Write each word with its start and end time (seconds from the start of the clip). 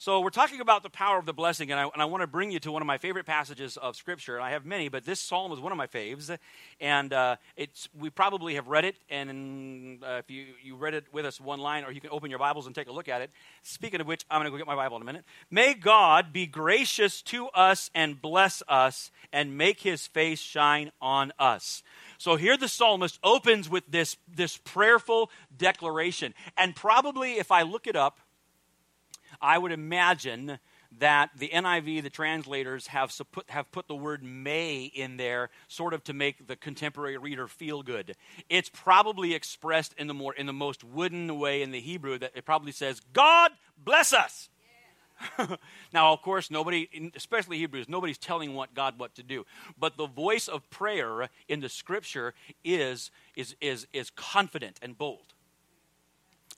So 0.00 0.20
we're 0.20 0.30
talking 0.30 0.62
about 0.62 0.82
the 0.82 0.88
power 0.88 1.18
of 1.18 1.26
the 1.26 1.34
blessing, 1.34 1.70
and 1.70 1.78
I, 1.78 1.82
and 1.82 2.00
I 2.00 2.06
want 2.06 2.22
to 2.22 2.26
bring 2.26 2.50
you 2.50 2.58
to 2.60 2.72
one 2.72 2.80
of 2.80 2.86
my 2.86 2.96
favorite 2.96 3.26
passages 3.26 3.76
of 3.76 3.96
Scripture. 3.96 4.34
And 4.34 4.42
I 4.42 4.52
have 4.52 4.64
many, 4.64 4.88
but 4.88 5.04
this 5.04 5.20
psalm 5.20 5.52
is 5.52 5.60
one 5.60 5.72
of 5.72 5.76
my 5.76 5.88
faves. 5.88 6.34
And 6.80 7.12
uh, 7.12 7.36
it's 7.54 7.86
we 7.92 8.08
probably 8.08 8.54
have 8.54 8.66
read 8.66 8.86
it, 8.86 8.96
and 9.10 10.02
uh, 10.02 10.12
if 10.20 10.30
you, 10.30 10.46
you 10.62 10.76
read 10.76 10.94
it 10.94 11.04
with 11.12 11.26
us 11.26 11.38
one 11.38 11.60
line, 11.60 11.84
or 11.84 11.92
you 11.92 12.00
can 12.00 12.08
open 12.12 12.30
your 12.30 12.38
Bibles 12.38 12.64
and 12.64 12.74
take 12.74 12.88
a 12.88 12.92
look 12.92 13.10
at 13.10 13.20
it. 13.20 13.30
Speaking 13.62 14.00
of 14.00 14.06
which, 14.06 14.24
I'm 14.30 14.40
going 14.40 14.46
to 14.46 14.50
go 14.50 14.56
get 14.56 14.66
my 14.66 14.74
Bible 14.74 14.96
in 14.96 15.02
a 15.02 15.04
minute. 15.04 15.26
May 15.50 15.74
God 15.74 16.32
be 16.32 16.46
gracious 16.46 17.20
to 17.24 17.48
us 17.48 17.90
and 17.94 18.22
bless 18.22 18.62
us, 18.68 19.10
and 19.34 19.58
make 19.58 19.82
his 19.82 20.06
face 20.06 20.40
shine 20.40 20.92
on 21.02 21.30
us. 21.38 21.82
So 22.16 22.36
here 22.36 22.56
the 22.56 22.68
psalmist 22.68 23.18
opens 23.22 23.68
with 23.68 23.84
this, 23.86 24.16
this 24.34 24.56
prayerful 24.56 25.30
declaration. 25.54 26.32
And 26.56 26.74
probably, 26.74 27.32
if 27.32 27.52
I 27.52 27.64
look 27.64 27.86
it 27.86 27.96
up, 27.96 28.18
I 29.40 29.58
would 29.58 29.72
imagine 29.72 30.58
that 30.98 31.30
the 31.36 31.48
NIV, 31.48 32.02
the 32.02 32.10
translators, 32.10 32.88
have 32.88 33.12
put, 33.30 33.48
have 33.50 33.70
put 33.70 33.86
the 33.86 33.94
word 33.94 34.22
may 34.24 34.84
in 34.84 35.16
there 35.16 35.50
sort 35.68 35.94
of 35.94 36.02
to 36.04 36.12
make 36.12 36.46
the 36.46 36.56
contemporary 36.56 37.16
reader 37.16 37.46
feel 37.46 37.82
good. 37.82 38.16
It's 38.48 38.68
probably 38.68 39.34
expressed 39.34 39.94
in 39.96 40.08
the, 40.08 40.14
more, 40.14 40.34
in 40.34 40.46
the 40.46 40.52
most 40.52 40.82
wooden 40.82 41.38
way 41.38 41.62
in 41.62 41.70
the 41.70 41.80
Hebrew 41.80 42.18
that 42.18 42.32
it 42.34 42.44
probably 42.44 42.72
says, 42.72 43.00
God 43.12 43.52
bless 43.78 44.12
us. 44.12 44.48
now, 45.92 46.12
of 46.12 46.22
course, 46.22 46.50
nobody, 46.50 47.12
especially 47.14 47.58
Hebrews, 47.58 47.88
nobody's 47.88 48.18
telling 48.18 48.54
what 48.54 48.74
God 48.74 48.98
what 48.98 49.14
to 49.16 49.22
do. 49.22 49.44
But 49.78 49.96
the 49.96 50.06
voice 50.06 50.48
of 50.48 50.68
prayer 50.70 51.28
in 51.46 51.60
the 51.60 51.68
Scripture 51.68 52.34
is 52.64 53.10
is 53.36 53.54
is 53.60 53.86
is 53.92 54.10
confident 54.10 54.78
and 54.80 54.96
bold. 54.96 55.34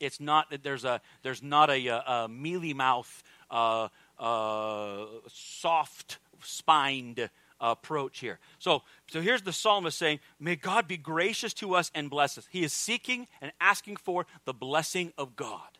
It's 0.03 0.21
not 0.21 0.51
that 0.51 0.63
there's 0.63 0.85
a 0.85 1.01
there's 1.23 1.43
not 1.43 1.71
a, 1.71 1.87
a, 1.87 1.99
a 1.99 2.29
mealy 2.29 2.75
mouth, 2.75 3.23
uh, 3.51 3.89
uh, 4.19 5.07
soft 5.29 6.19
spined 6.43 7.31
approach 7.61 8.19
here. 8.19 8.39
So, 8.59 8.83
so 9.07 9.21
here's 9.21 9.43
the 9.43 9.53
psalmist 9.53 9.97
saying, 9.97 10.19
May 10.41 10.57
God 10.57 10.89
be 10.89 10.97
gracious 10.97 11.55
to 11.55 11.75
us 11.75 11.91
and 11.95 12.11
bless 12.11 12.37
us. 12.37 12.49
He 12.51 12.65
is 12.65 12.73
seeking 12.73 13.29
and 13.41 13.53
asking 13.61 13.97
for 13.97 14.27
the 14.45 14.53
blessing 14.53 15.13
of 15.17 15.37
God. 15.37 15.79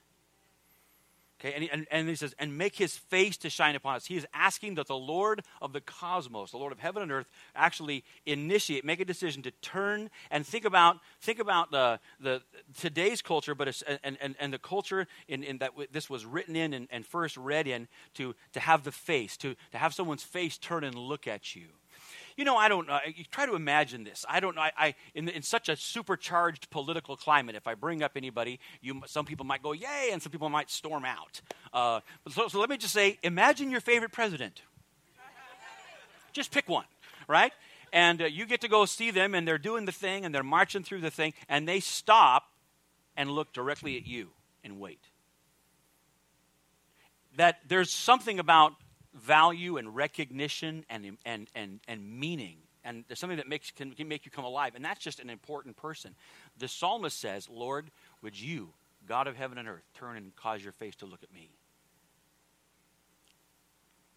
Okay, 1.45 1.55
and, 1.55 1.69
and, 1.73 1.87
and, 1.91 2.09
he 2.09 2.15
says, 2.15 2.37
and 2.39 2.57
make 2.57 2.77
his 2.77 2.97
face 2.97 3.37
to 3.39 3.51
shine 3.51 3.75
upon 3.75 3.97
us. 3.97 4.07
He 4.07 4.17
is 4.17 4.25
asking 4.33 4.77
that 4.77 4.87
the 4.87 4.97
Lord 4.97 5.43
of 5.61 5.73
the 5.73 5.81
cosmos, 5.81 6.53
the 6.53 6.57
Lord 6.57 6.71
of 6.71 6.79
heaven 6.79 7.03
and 7.03 7.11
earth, 7.11 7.27
actually 7.57 8.05
initiate, 8.25 8.85
make 8.85 9.01
a 9.01 9.05
decision 9.05 9.43
to 9.43 9.51
turn 9.51 10.09
and 10.31 10.47
think 10.47 10.65
about 10.65 10.99
think 11.21 11.41
about 11.41 11.73
the, 11.73 11.99
the 12.21 12.43
today's 12.79 13.23
culture, 13.23 13.57
but 13.57 13.83
and, 14.05 14.17
and, 14.21 14.37
and 14.39 14.53
the 14.53 14.59
culture 14.59 15.09
in, 15.27 15.43
in 15.43 15.59
that 15.59 15.73
this 15.91 16.09
was 16.09 16.25
written 16.25 16.55
in 16.55 16.73
and, 16.75 16.87
and 16.93 17.05
first 17.05 17.37
read 17.37 17.67
in 17.67 17.89
to, 18.15 18.37
to 18.53 18.61
have 18.61 18.85
the 18.85 18.93
face, 18.93 19.37
to, 19.39 19.57
to 19.73 19.79
have 19.79 19.93
someone's 19.95 20.23
face 20.23 20.57
turn 20.59 20.85
and 20.85 20.95
look 20.95 21.27
at 21.27 21.57
you 21.57 21.69
you 22.37 22.45
know, 22.45 22.57
I 22.57 22.69
don't 22.69 22.87
know. 22.87 22.99
You 23.05 23.25
try 23.31 23.47
to 23.47 23.55
imagine 23.55 24.05
this. 24.05 24.25
I 24.29 24.41
don't 24.41 24.55
know. 24.55 24.63
I, 24.63 24.73
I 24.77 24.95
in, 25.15 25.29
in, 25.29 25.43
such 25.43 25.69
a 25.69 25.77
supercharged 25.77 26.71
political 26.71 27.17
climate, 27.17 27.55
if 27.55 27.67
I 27.67 27.75
bring 27.75 28.03
up 28.03 28.13
anybody, 28.17 28.61
you, 28.81 29.03
some 29.07 29.25
people 29.25 29.45
might 29.47 29.63
go, 29.63 29.73
yay, 29.73 30.11
and 30.13 30.23
some 30.23 30.33
people 30.33 30.49
might 30.49 30.71
storm 30.71 31.05
out. 31.05 31.41
Uh, 31.73 32.01
so, 32.31 32.49
so 32.49 32.61
let 32.61 32.71
me 32.71 32.77
just 32.77 32.93
say 32.95 33.19
imagine 33.23 33.71
your 33.71 33.81
favorite 33.81 34.13
president. 34.13 34.63
just 36.33 36.51
pick 36.51 36.69
one, 36.69 36.87
right? 37.29 37.53
And 37.93 38.23
uh, 38.23 38.27
you 38.27 38.47
get 38.47 38.63
to 38.63 38.69
go 38.69 38.87
see 38.87 39.11
them, 39.11 39.35
and 39.35 39.47
they're 39.47 39.59
doing 39.59 39.85
the 39.85 39.93
thing, 39.93 40.25
and 40.25 40.35
they're 40.35 40.43
marching 40.43 40.83
through 40.83 41.01
the 41.01 41.11
thing, 41.11 41.35
and 41.49 41.69
they 41.69 41.81
stop 41.81 42.45
and 43.17 43.31
look 43.31 43.53
directly 43.53 43.97
at 43.97 44.07
you 44.07 44.31
and 44.65 44.81
wait. 44.81 45.01
That 47.37 47.61
there's 47.69 47.91
something 47.91 48.39
about 48.39 48.73
value 49.15 49.77
and 49.77 49.95
recognition 49.95 50.85
and, 50.89 51.19
and, 51.25 51.49
and, 51.55 51.81
and 51.89 52.21
meaning. 52.21 52.57
And 52.85 53.05
there's 53.07 53.19
something 53.19 53.37
that 53.37 53.49
makes, 53.49 53.71
can, 53.71 53.93
can 53.93 54.09
make 54.09 54.25
you 54.25 54.31
come 54.31 54.45
alive. 54.45 54.75
And 54.75 54.85
that's 54.85 55.01
just 55.01 55.21
an 55.21 55.31
important 55.31 55.77
person. 55.77 56.15
The 56.59 56.69
psalmist 56.69 57.19
says, 57.19 57.49
Lord, 57.49 57.91
would 58.23 58.39
you, 58.41 58.71
God 59.07 59.27
of 59.27 59.37
heaven 59.37 59.59
and 59.59 59.69
earth, 59.69 59.85
turn 59.95 60.17
and 60.17 60.35
cause 60.35 60.63
your 60.63 60.73
face 60.73 60.97
to 60.97 61.07
look 61.07 61.23
at 61.23 61.33
me? 61.33 61.51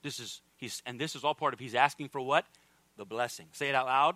This 0.01 0.19
is, 0.19 0.41
he's, 0.57 0.81
and 0.85 0.99
this 0.99 1.15
is 1.15 1.23
all 1.23 1.35
part 1.35 1.53
of, 1.53 1.59
he's 1.59 1.75
asking 1.75 2.09
for 2.09 2.21
what? 2.21 2.45
The 2.97 3.05
blessing. 3.05 3.47
Say 3.51 3.69
it 3.69 3.75
out 3.75 3.87
loud. 3.87 4.15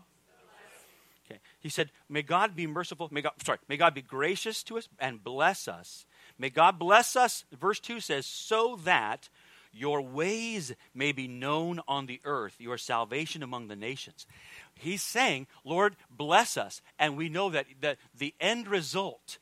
Okay. 1.29 1.39
He 1.59 1.69
said, 1.69 1.91
May 2.07 2.23
God 2.23 2.56
be 2.56 2.66
merciful. 2.66 3.07
May 3.12 3.22
God, 3.22 3.34
sorry, 3.44 3.59
may 3.68 3.78
God 3.78 3.94
be 3.94 4.01
gracious 4.01 4.63
to 4.63 4.78
us 4.78 4.89
and 5.00 5.23
bless 5.23 5.68
us. 5.68 6.06
May 6.39 6.50
God 6.50 6.79
bless 6.79 7.16
us, 7.16 7.44
verse 7.51 7.79
2 7.79 8.00
says, 8.00 8.25
so 8.25 8.79
that 8.84 9.29
your 9.72 10.02
ways 10.02 10.74
may 10.94 11.12
be 11.12 11.28
known 11.28 11.80
on 11.88 12.06
the 12.06 12.19
earth, 12.24 12.56
your 12.59 12.78
salvation 12.78 13.44
among 13.44 13.68
the 13.68 13.75
nations. 13.75 14.25
He's 14.74 15.03
saying, 15.03 15.47
Lord, 15.63 15.96
bless 16.09 16.57
us. 16.57 16.81
And 16.97 17.18
we 17.18 17.30
know 17.30 17.50
that, 17.50 17.66
that 17.81 17.97
the 18.18 18.34
end 18.40 18.68
result, 18.68 19.38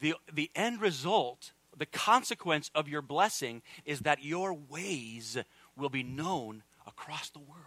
the, 0.00 0.14
the 0.32 0.50
end 0.54 0.80
result, 0.80 1.52
the 1.76 1.86
consequence 1.86 2.70
of 2.74 2.88
your 2.88 3.02
blessing 3.02 3.62
is 3.84 4.00
that 4.00 4.22
your 4.22 4.54
ways 4.54 5.38
will 5.76 5.88
be 5.88 6.02
known 6.02 6.62
across 6.86 7.30
the 7.30 7.38
world. 7.38 7.60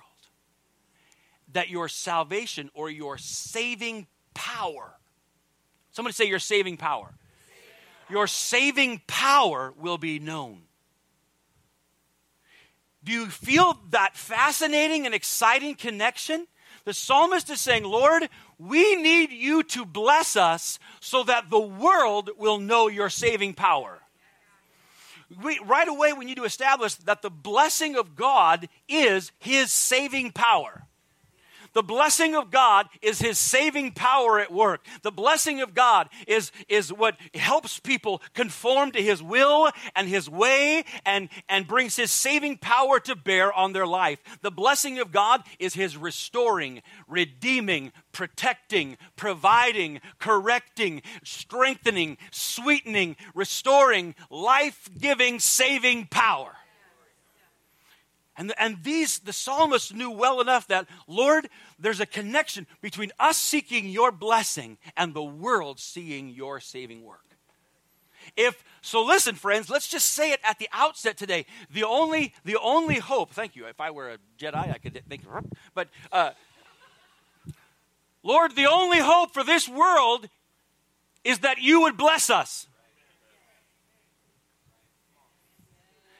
That 1.53 1.69
your 1.69 1.87
salvation 1.89 2.69
or 2.73 2.89
your 2.89 3.17
saving 3.17 4.07
power, 4.33 4.93
somebody 5.91 6.13
say 6.13 6.25
your 6.25 6.39
saving 6.39 6.77
power, 6.77 7.13
your 8.09 8.27
saving 8.27 9.01
power 9.07 9.73
will 9.77 9.97
be 9.97 10.19
known. 10.19 10.63
Do 13.07 13.13
you 13.13 13.27
feel 13.27 13.79
that 13.91 14.17
fascinating 14.17 15.05
and 15.05 15.15
exciting 15.15 15.75
connection? 15.75 16.45
The 16.83 16.93
psalmist 16.93 17.49
is 17.49 17.61
saying, 17.61 17.85
Lord, 17.85 18.27
we 18.59 18.97
need 18.97 19.31
you 19.31 19.63
to 19.63 19.85
bless 19.85 20.35
us 20.35 20.77
so 20.99 21.23
that 21.23 21.49
the 21.49 21.57
world 21.57 22.31
will 22.37 22.59
know 22.59 22.89
your 22.89 23.09
saving 23.09 23.53
power. 23.53 24.01
We, 25.41 25.57
right 25.63 25.87
away, 25.87 26.11
we 26.11 26.25
need 26.25 26.35
to 26.35 26.43
establish 26.43 26.95
that 26.95 27.21
the 27.21 27.29
blessing 27.29 27.95
of 27.95 28.17
God 28.17 28.67
is 28.89 29.31
his 29.39 29.71
saving 29.71 30.33
power. 30.33 30.83
The 31.73 31.83
blessing 31.83 32.35
of 32.35 32.51
God 32.51 32.87
is 33.01 33.19
His 33.19 33.37
saving 33.37 33.91
power 33.91 34.39
at 34.39 34.51
work. 34.51 34.85
The 35.01 35.11
blessing 35.11 35.61
of 35.61 35.73
God 35.73 36.09
is, 36.27 36.51
is 36.67 36.91
what 36.91 37.15
helps 37.33 37.79
people 37.79 38.21
conform 38.33 38.91
to 38.91 39.01
His 39.01 39.23
will 39.23 39.71
and 39.95 40.07
His 40.07 40.29
way 40.29 40.83
and, 41.05 41.29
and 41.47 41.67
brings 41.67 41.95
His 41.95 42.11
saving 42.11 42.57
power 42.57 42.99
to 43.01 43.15
bear 43.15 43.53
on 43.53 43.73
their 43.73 43.87
life. 43.87 44.19
The 44.41 44.51
blessing 44.51 44.99
of 44.99 45.11
God 45.11 45.43
is 45.59 45.73
His 45.73 45.95
restoring, 45.95 46.81
redeeming, 47.07 47.91
protecting, 48.11 48.97
providing, 49.15 50.01
correcting, 50.19 51.01
strengthening, 51.23 52.17
sweetening, 52.31 53.15
restoring, 53.33 54.15
life 54.29 54.89
giving, 54.99 55.39
saving 55.39 56.07
power. 56.07 56.56
And, 58.37 58.53
and 58.59 58.83
these, 58.83 59.19
the 59.19 59.33
psalmist 59.33 59.95
knew 59.95 60.11
well 60.11 60.39
enough 60.39 60.67
that, 60.67 60.87
Lord, 61.07 61.49
there's 61.79 61.99
a 61.99 62.05
connection 62.05 62.67
between 62.81 63.11
us 63.19 63.35
seeking 63.35 63.89
your 63.89 64.11
blessing 64.11 64.77
and 64.95 65.13
the 65.13 65.23
world 65.23 65.79
seeing 65.79 66.29
your 66.29 66.59
saving 66.59 67.03
work. 67.03 67.21
If 68.35 68.63
so, 68.81 69.03
listen, 69.03 69.35
friends, 69.35 69.69
let's 69.69 69.87
just 69.87 70.13
say 70.13 70.31
it 70.31 70.39
at 70.43 70.59
the 70.59 70.69
outset 70.71 71.17
today. 71.17 71.45
The 71.73 71.83
only, 71.83 72.33
the 72.45 72.57
only 72.61 72.99
hope, 72.99 73.31
thank 73.31 73.55
you. 73.55 73.65
If 73.65 73.81
I 73.81 73.89
were 73.89 74.11
a 74.11 74.17
Jedi, 74.37 74.71
I 74.71 74.77
could 74.77 75.01
think, 75.07 75.23
but 75.73 75.87
uh, 76.11 76.31
Lord, 78.21 78.55
the 78.55 78.67
only 78.67 78.99
hope 78.99 79.33
for 79.33 79.43
this 79.43 79.67
world 79.67 80.29
is 81.23 81.39
that 81.39 81.57
you 81.57 81.81
would 81.81 81.97
bless 81.97 82.29
us. 82.29 82.67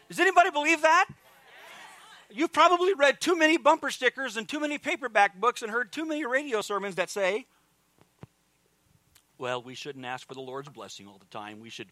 Does 0.09 0.19
anybody 0.19 0.49
believe 0.49 0.81
that? 0.81 1.07
You've 2.29 2.51
probably 2.51 2.93
read 2.93 3.21
too 3.21 3.37
many 3.37 3.57
bumper 3.57 3.89
stickers 3.89 4.37
and 4.37 4.47
too 4.47 4.59
many 4.59 4.77
paperback 4.77 5.39
books 5.39 5.61
and 5.61 5.71
heard 5.71 5.91
too 5.91 6.05
many 6.05 6.25
radio 6.25 6.61
sermons 6.61 6.95
that 6.95 7.09
say, 7.09 7.45
well, 9.37 9.61
we 9.61 9.75
shouldn't 9.75 10.05
ask 10.05 10.27
for 10.27 10.33
the 10.33 10.41
Lord's 10.41 10.69
blessing 10.69 11.07
all 11.07 11.17
the 11.17 11.37
time. 11.37 11.59
We 11.59 11.69
should, 11.69 11.87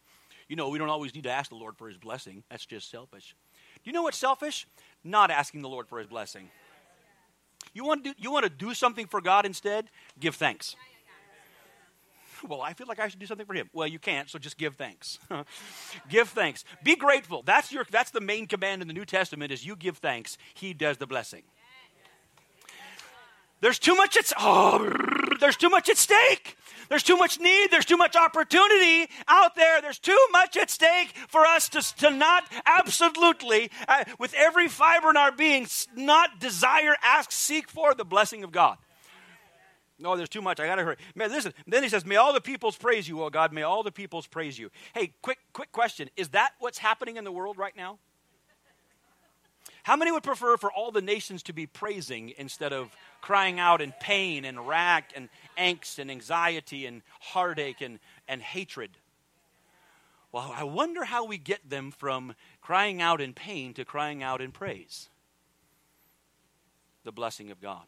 you 0.50 0.56
know, 0.56 0.70
we 0.70 0.78
don't 0.78 0.90
always 0.90 1.14
need 1.16 1.24
to 1.24 1.32
ask 1.32 1.50
the 1.50 1.56
Lord 1.56 1.78
for 1.78 1.88
his 1.88 1.98
blessing. 1.98 2.44
That's 2.50 2.66
just 2.66 2.90
selfish. 2.90 3.36
Do 3.76 3.90
you 3.90 3.94
know 3.94 4.04
what's 4.04 4.18
selfish? 4.18 4.68
Not 5.04 5.32
asking 5.32 5.62
the 5.62 5.70
Lord 5.70 5.88
for 5.88 6.00
his 6.00 6.08
blessing. 6.08 6.50
You 7.74 7.86
want 7.86 8.04
to 8.04 8.12
do, 8.12 8.16
you 8.18 8.32
want 8.32 8.44
to 8.44 8.50
do 8.50 8.74
something 8.74 9.08
for 9.08 9.22
God 9.22 9.46
instead? 9.46 9.90
Give 10.20 10.36
thanks 10.36 10.76
well, 12.46 12.62
I 12.62 12.74
feel 12.74 12.88
like 12.88 13.00
I 13.00 13.08
should 13.08 13.20
do 13.20 13.26
something 13.26 13.46
for 13.46 13.54
him. 13.54 13.70
Well, 13.74 13.88
you 13.88 14.00
can't, 14.00 14.30
so 14.30 14.40
just 14.40 14.58
give 14.58 14.76
thanks. 14.76 15.20
give 16.10 16.30
thanks. 16.30 16.64
Be 16.84 16.96
grateful. 16.96 17.44
That's 17.44 17.72
your 17.72 17.86
that's 17.90 18.12
the 18.12 18.22
main 18.22 18.48
command 18.48 18.82
in 18.82 18.88
the 18.88 18.94
New 18.94 19.06
Testament 19.06 19.52
is 19.52 19.66
you 19.66 19.76
give 19.76 19.98
thanks. 19.98 20.38
He 20.54 20.74
does 20.74 20.98
the 20.98 21.08
blessing. 21.08 21.44
There's 23.62 23.80
too 23.80 23.96
much 23.96 24.18
at 24.18 24.32
oh, 24.40 24.94
there's 25.40 25.56
too 25.58 25.70
much 25.70 25.90
at 25.90 25.98
stake. 25.98 26.58
There's 26.90 27.04
too 27.04 27.18
much 27.18 27.40
need. 27.40 27.72
There's 27.72 27.86
too 27.86 27.98
much 27.98 28.16
opportunity 28.16 29.10
out 29.28 29.56
there. 29.56 29.82
There's 29.82 30.00
too 30.00 30.18
much 30.32 30.56
at 30.58 30.70
stake 30.70 31.16
for 31.28 31.46
us 31.46 31.70
to, 31.70 31.96
to 31.98 32.12
not 32.12 32.44
absolutely, 32.66 33.72
uh, 33.88 34.04
with 34.20 34.34
every 34.36 34.68
fiber 34.68 35.10
in 35.10 35.18
our 35.18 35.32
being, 35.32 35.68
not 35.96 36.40
desire, 36.40 36.96
ask, 37.04 37.32
seek 37.32 37.70
for 37.70 37.96
the 37.96 38.06
blessing 38.06 38.44
of 38.44 38.52
God. 38.52 38.78
No, 39.98 40.18
there's 40.18 40.30
too 40.30 40.42
much. 40.42 40.60
I 40.60 40.66
got 40.66 40.76
to 40.76 40.84
hurry. 40.84 40.98
Man, 41.16 41.32
listen. 41.32 41.54
Then 41.68 41.84
he 41.84 41.90
says, 41.90 42.06
May 42.06 42.18
all 42.18 42.34
the 42.34 42.42
peoples 42.42 42.76
praise 42.76 43.08
you, 43.08 43.24
oh 43.24 43.30
God. 43.30 43.54
May 43.54 43.64
all 43.64 43.82
the 43.82 43.92
peoples 43.92 44.28
praise 44.28 44.60
you. 44.60 44.70
Hey, 44.94 45.14
quick, 45.22 45.40
quick 45.54 45.72
question. 45.72 46.10
Is 46.18 46.30
that 46.30 46.52
what's 46.60 46.78
happening 46.78 47.18
in 47.18 47.24
the 47.24 47.32
world 47.32 47.58
right 47.58 47.76
now? 47.76 47.98
How 49.84 49.96
many 49.96 50.12
would 50.12 50.24
prefer 50.24 50.58
for 50.58 50.72
all 50.72 50.92
the 50.92 51.02
nations 51.02 51.44
to 51.44 51.54
be 51.54 51.68
praising 51.68 52.34
instead 52.38 52.74
of 52.74 52.90
crying 53.22 53.60
out 53.60 53.82
in 53.82 53.94
pain 54.02 54.44
and 54.44 54.68
rack 54.68 55.14
and 55.16 55.30
angst 55.58 56.00
and 56.00 56.10
anxiety 56.10 56.88
and 56.88 57.04
heartache 57.22 57.82
and, 57.82 58.00
and 58.28 58.42
hatred? 58.42 58.90
Well, 60.32 60.52
I 60.54 60.64
wonder 60.64 61.06
how 61.06 61.26
we 61.26 61.38
get 61.38 61.70
them 61.70 61.92
from 61.92 62.36
crying 62.62 63.02
out 63.02 63.22
in 63.22 63.34
pain 63.34 63.74
to 63.76 63.86
crying 63.86 64.24
out 64.24 64.42
in 64.42 64.52
praise. 64.52 65.08
The 67.04 67.12
blessing 67.12 67.52
of 67.52 67.62
God. 67.62 67.86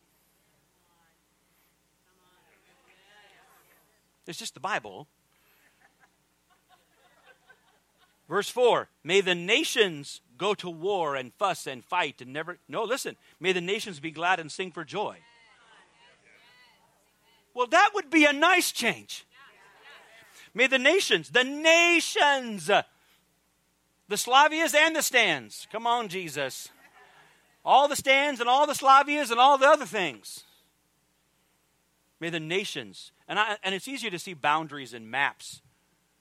It's 4.28 4.40
just 4.40 4.54
the 4.54 4.60
Bible. 4.60 5.08
Verse 8.28 8.50
4 8.50 8.90
May 9.04 9.22
the 9.22 9.36
nations 9.36 10.22
go 10.38 10.54
to 10.56 10.70
war 10.70 11.16
and 11.16 11.34
fuss 11.34 11.66
and 11.66 11.84
fight 11.84 12.22
and 12.22 12.34
never. 12.34 12.58
No, 12.68 12.84
listen. 12.84 13.16
May 13.40 13.54
the 13.54 13.62
nations 13.62 14.00
be 14.00 14.12
glad 14.12 14.40
and 14.40 14.52
sing 14.52 14.72
for 14.72 14.84
joy. 14.84 15.18
Well, 17.54 17.68
that 17.68 17.92
would 17.96 18.12
be 18.12 18.26
a 18.26 18.34
nice 18.34 18.72
change. 18.72 19.26
May 20.54 20.68
the 20.68 20.78
nations, 20.78 21.30
the 21.30 21.44
nations, 21.44 22.68
the 22.68 22.86
Slavias 24.18 24.76
and 24.76 24.96
the 24.96 25.02
stands. 25.02 25.68
Come 25.72 25.88
on, 25.88 26.08
Jesus. 26.08 26.70
All 27.66 27.88
the 27.88 27.96
stands 27.96 28.40
and 28.40 28.48
all 28.48 28.66
the 28.68 28.76
Slavias 28.76 29.32
and 29.32 29.40
all 29.40 29.58
the 29.58 29.68
other 29.68 29.86
things. 29.86 30.44
May 32.20 32.30
the 32.30 32.40
nations, 32.40 33.12
and, 33.28 33.38
I, 33.40 33.58
and 33.64 33.76
it's 33.76 33.88
easier 33.88 34.10
to 34.12 34.20
see 34.20 34.34
boundaries 34.34 34.94
in 34.94 35.10
maps 35.10 35.62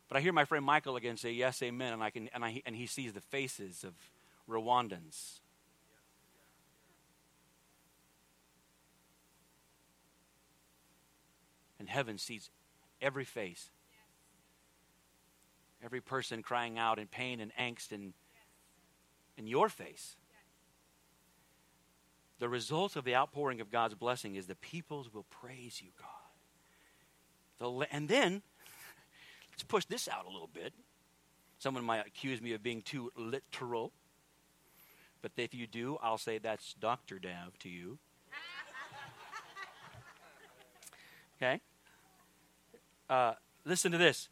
but 0.08 0.16
I 0.16 0.20
hear 0.20 0.32
my 0.32 0.44
friend 0.44 0.64
Michael 0.64 0.96
again 0.96 1.16
say, 1.16 1.32
Yes, 1.32 1.62
amen. 1.62 1.92
And, 1.92 2.02
I 2.02 2.10
can, 2.10 2.28
and, 2.32 2.44
I, 2.44 2.62
and 2.64 2.76
he 2.76 2.86
sees 2.86 3.12
the 3.12 3.20
faces 3.20 3.84
of 3.84 3.94
Rwandans. 4.48 5.40
And 11.78 11.88
heaven 11.88 12.18
sees 12.18 12.50
every 13.02 13.24
face, 13.24 13.70
every 15.84 16.00
person 16.00 16.42
crying 16.42 16.78
out 16.78 16.98
in 16.98 17.06
pain 17.06 17.40
and 17.40 17.52
angst 17.56 17.92
in, 17.92 18.14
in 19.36 19.46
your 19.46 19.68
face. 19.68 20.16
The 22.38 22.48
result 22.48 22.96
of 22.96 23.04
the 23.04 23.14
outpouring 23.14 23.60
of 23.60 23.70
God's 23.70 23.94
blessing 23.94 24.36
is 24.36 24.46
the 24.46 24.54
peoples 24.54 25.12
will 25.12 25.26
praise 25.30 25.80
you, 25.82 25.90
God. 25.98 26.15
The, 27.58 27.86
and 27.90 28.08
then 28.08 28.42
Let's 29.56 29.62
push 29.62 29.86
this 29.86 30.06
out 30.06 30.26
a 30.26 30.30
little 30.30 30.50
bit. 30.52 30.74
Someone 31.58 31.82
might 31.82 32.06
accuse 32.06 32.42
me 32.42 32.52
of 32.52 32.62
being 32.62 32.82
too 32.82 33.10
literal. 33.16 33.90
But 35.22 35.32
if 35.38 35.54
you 35.54 35.66
do, 35.66 35.96
I'll 36.02 36.18
say 36.18 36.36
that's 36.36 36.74
Dr. 36.74 37.18
Dav 37.18 37.58
to 37.60 37.70
you. 37.70 37.96
Okay? 41.38 41.62
Uh, 43.08 43.32
listen 43.64 43.92
to 43.92 43.98
this. 43.98 44.28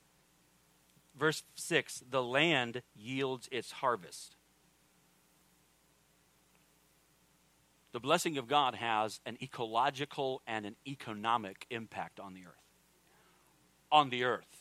Verse 1.18 1.42
6 1.54 2.02
The 2.10 2.22
land 2.22 2.82
yields 2.94 3.48
its 3.50 3.72
harvest. 3.72 4.36
The 7.92 8.00
blessing 8.00 8.36
of 8.36 8.46
God 8.46 8.74
has 8.74 9.20
an 9.24 9.38
ecological 9.40 10.42
and 10.46 10.66
an 10.66 10.76
economic 10.86 11.64
impact 11.70 12.20
on 12.20 12.34
the 12.34 12.42
earth. 12.46 12.63
On 13.92 14.10
the 14.10 14.24
earth 14.24 14.54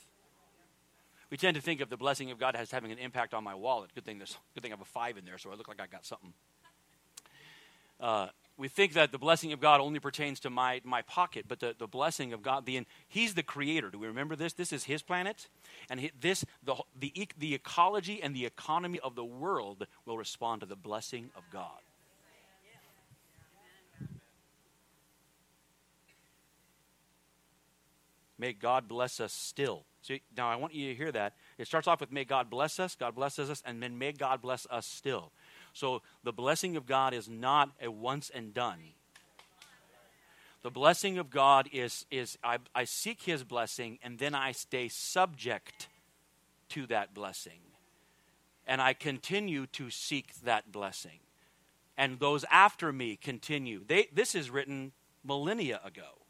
we 1.34 1.38
tend 1.38 1.56
to 1.56 1.62
think 1.62 1.82
of 1.82 1.90
the 1.90 1.98
blessing 1.98 2.30
of 2.30 2.38
God 2.38 2.56
as 2.56 2.70
having 2.70 2.92
an 2.92 3.00
impact 3.00 3.34
on 3.34 3.44
my 3.44 3.56
wallet. 3.56 3.90
Good 3.96 4.06
thing 4.06 4.20
there's 4.20 4.38
good 4.54 4.62
thing 4.62 4.72
I 4.72 4.76
have 4.76 4.82
a 4.82 4.86
five 4.86 5.18
in 5.18 5.26
there, 5.26 5.40
so 5.40 5.52
I 5.52 5.56
look 5.56 5.68
like 5.68 5.82
I 5.82 5.88
got 5.88 6.06
something. 6.06 6.32
Uh, 8.00 8.28
we 8.56 8.68
think 8.68 8.94
that 8.94 9.12
the 9.12 9.18
blessing 9.18 9.52
of 9.52 9.60
God 9.60 9.82
only 9.82 10.00
pertains 10.00 10.40
to 10.42 10.52
my, 10.52 10.80
my 10.84 11.02
pocket, 11.02 11.46
but 11.48 11.60
the, 11.60 11.76
the 11.76 11.88
blessing 11.88 12.34
of 12.34 12.44
God, 12.44 12.68
the, 12.68 12.86
He's 13.08 13.34
the 13.34 13.42
creator. 13.42 13.90
Do 13.90 13.98
we 13.98 14.06
remember 14.06 14.36
this? 14.36 14.54
This 14.54 14.72
is 14.72 14.84
His 14.84 15.02
planet. 15.02 15.48
And 15.90 16.02
he, 16.02 16.12
this, 16.22 16.46
the, 16.64 16.76
the, 17.00 17.28
the 17.36 17.56
ecology 17.56 18.22
and 18.22 18.36
the 18.36 18.46
economy 18.46 19.00
of 19.00 19.16
the 19.16 19.26
world 19.26 19.88
will 20.06 20.20
respond 20.20 20.62
to 20.62 20.68
the 20.68 20.76
blessing 20.76 21.32
of 21.36 21.42
God. 21.52 21.82
May 28.38 28.54
God 28.54 28.88
bless 28.88 29.20
us 29.20 29.34
still. 29.34 29.86
So 30.02 30.16
now 30.36 30.50
I 30.50 30.56
want 30.56 30.74
you 30.74 30.90
to 30.90 30.96
hear 30.96 31.12
that. 31.12 31.36
It 31.58 31.68
starts 31.68 31.88
off 31.88 32.02
with 32.02 32.12
may 32.12 32.26
God 32.26 32.50
bless 32.50 32.80
us, 32.80 32.96
God 32.96 33.16
blesses 33.16 33.50
us, 33.50 33.62
and 33.66 33.82
then 33.82 33.98
may 33.98 34.12
God 34.12 34.42
bless 34.42 34.68
us 34.70 34.86
still. 34.86 35.32
So 35.74 36.02
the 36.24 36.34
blessing 36.34 36.76
of 36.76 36.86
God 36.86 37.14
is 37.14 37.30
not 37.30 37.72
a 37.82 37.90
once 37.90 38.30
and 38.34 38.54
done. 38.54 38.80
The 40.62 40.72
blessing 40.72 41.18
of 41.18 41.30
God 41.30 41.70
is, 41.74 42.06
is 42.10 42.38
I, 42.44 42.58
I 42.74 42.86
seek 42.86 43.24
his 43.24 43.44
blessing 43.44 44.00
and 44.02 44.18
then 44.18 44.34
I 44.34 44.54
stay 44.54 44.88
subject 44.88 45.88
to 46.70 46.88
that 46.88 47.14
blessing. 47.14 47.60
And 48.66 48.82
I 48.82 48.94
continue 48.94 49.68
to 49.68 49.90
seek 49.90 50.34
that 50.46 50.72
blessing. 50.72 51.20
And 51.98 52.20
those 52.20 52.46
after 52.50 52.94
me 52.94 53.18
continue. 53.18 53.84
They, 53.86 54.08
this 54.14 54.36
is 54.36 54.50
written 54.50 54.94
millennia 55.24 55.82
ago 55.84 56.23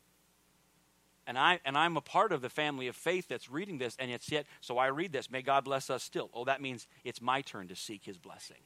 and 1.25 1.37
I 1.37 1.59
and 1.65 1.77
I'm 1.77 1.97
a 1.97 2.01
part 2.01 2.31
of 2.31 2.41
the 2.41 2.49
family 2.49 2.87
of 2.87 2.95
faith 2.95 3.27
that's 3.27 3.49
reading 3.49 3.77
this, 3.77 3.95
and 3.99 4.11
it's 4.11 4.31
yet 4.31 4.45
so 4.61 4.77
I 4.77 4.87
read 4.87 5.11
this. 5.11 5.31
May 5.31 5.41
God 5.41 5.63
bless 5.63 5.89
us 5.89 6.03
still. 6.03 6.29
Oh, 6.33 6.45
that 6.45 6.61
means 6.61 6.87
it's 7.03 7.21
my 7.21 7.41
turn 7.41 7.67
to 7.69 7.75
seek 7.75 8.05
His 8.05 8.17
blessing, 8.17 8.57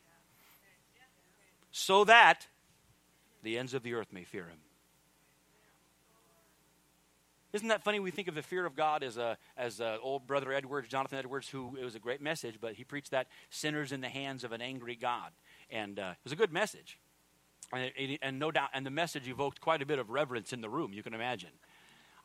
so 1.71 2.04
that 2.06 2.48
the 3.44 3.57
ends 3.57 3.74
of 3.74 3.83
the 3.83 3.94
earth 3.94 4.12
may 4.12 4.24
fear 4.24 4.45
Him. 4.45 4.57
Isn't 7.54 7.69
that 7.69 7.83
funny? 7.83 8.00
We 8.00 8.12
think 8.12 8.27
of 8.27 8.36
the 8.36 8.44
fear 8.44 8.65
of 8.65 8.75
God 8.75 9.04
as 9.04 9.18
a 9.18 9.38
as 9.56 9.80
a 9.80 9.98
old 10.01 10.27
brother 10.27 10.51
Edwards, 10.51 10.88
Jonathan 10.89 11.18
Edwards, 11.18 11.48
who 11.50 11.77
it 11.80 11.83
was 11.83 11.95
a 11.95 12.00
great 12.00 12.21
message, 12.21 12.56
but 12.59 12.74
he 12.74 12.83
preached 12.83 13.12
that 13.12 13.27
sinners 13.50 13.92
in 13.92 14.01
the 14.01 14.09
hands 14.09 14.44
of 14.44 14.51
an 14.51 14.62
angry 14.62 14.95
God, 14.95 15.31
and 15.69 15.98
uh, 15.98 16.12
it 16.12 16.24
was 16.24 16.33
a 16.33 16.36
good 16.36 16.51
message, 16.51 17.00
and, 17.71 18.19
and 18.21 18.37
no 18.37 18.52
doubt, 18.52 18.69
and 18.73 18.85
the 18.85 18.92
message 18.92 19.28
evoked 19.28 19.61
quite 19.61 19.81
a 19.81 19.85
bit 19.85 19.97
of 19.97 20.09
reverence 20.09 20.52
in 20.52 20.61
the 20.61 20.69
room. 20.69 20.94
You 20.94 21.04
can 21.04 21.14
imagine. 21.14 21.52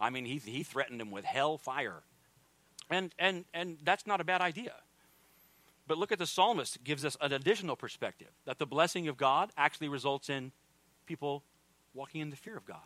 I 0.03 0.11
mean, 0.11 0.25
he, 0.25 0.39
he 0.39 0.65
threatened 0.65 1.01
him 1.01 1.13
with 1.13 1.25
hell 1.25 1.57
fire. 1.57 2.03
And, 2.91 3.15
and, 3.19 3.45
and 3.55 3.79
that's 3.85 4.05
not 4.05 4.21
a 4.21 4.25
bad 4.25 4.41
idea. 4.41 4.75
But 5.87 5.97
look 5.97 6.11
at 6.11 6.19
the 6.19 6.27
psalmist 6.27 6.83
gives 6.83 7.05
us 7.05 7.17
an 7.21 7.33
additional 7.33 7.77
perspective 7.77 8.31
that 8.45 8.59
the 8.59 8.67
blessing 8.67 9.07
of 9.07 9.17
God 9.17 9.51
actually 9.57 9.89
results 9.89 10.29
in 10.29 10.51
people 11.07 11.45
walking 11.95 12.21
in 12.21 12.31
the 12.31 12.37
fear 12.37 12.57
of 12.57 12.67
God. 12.67 12.79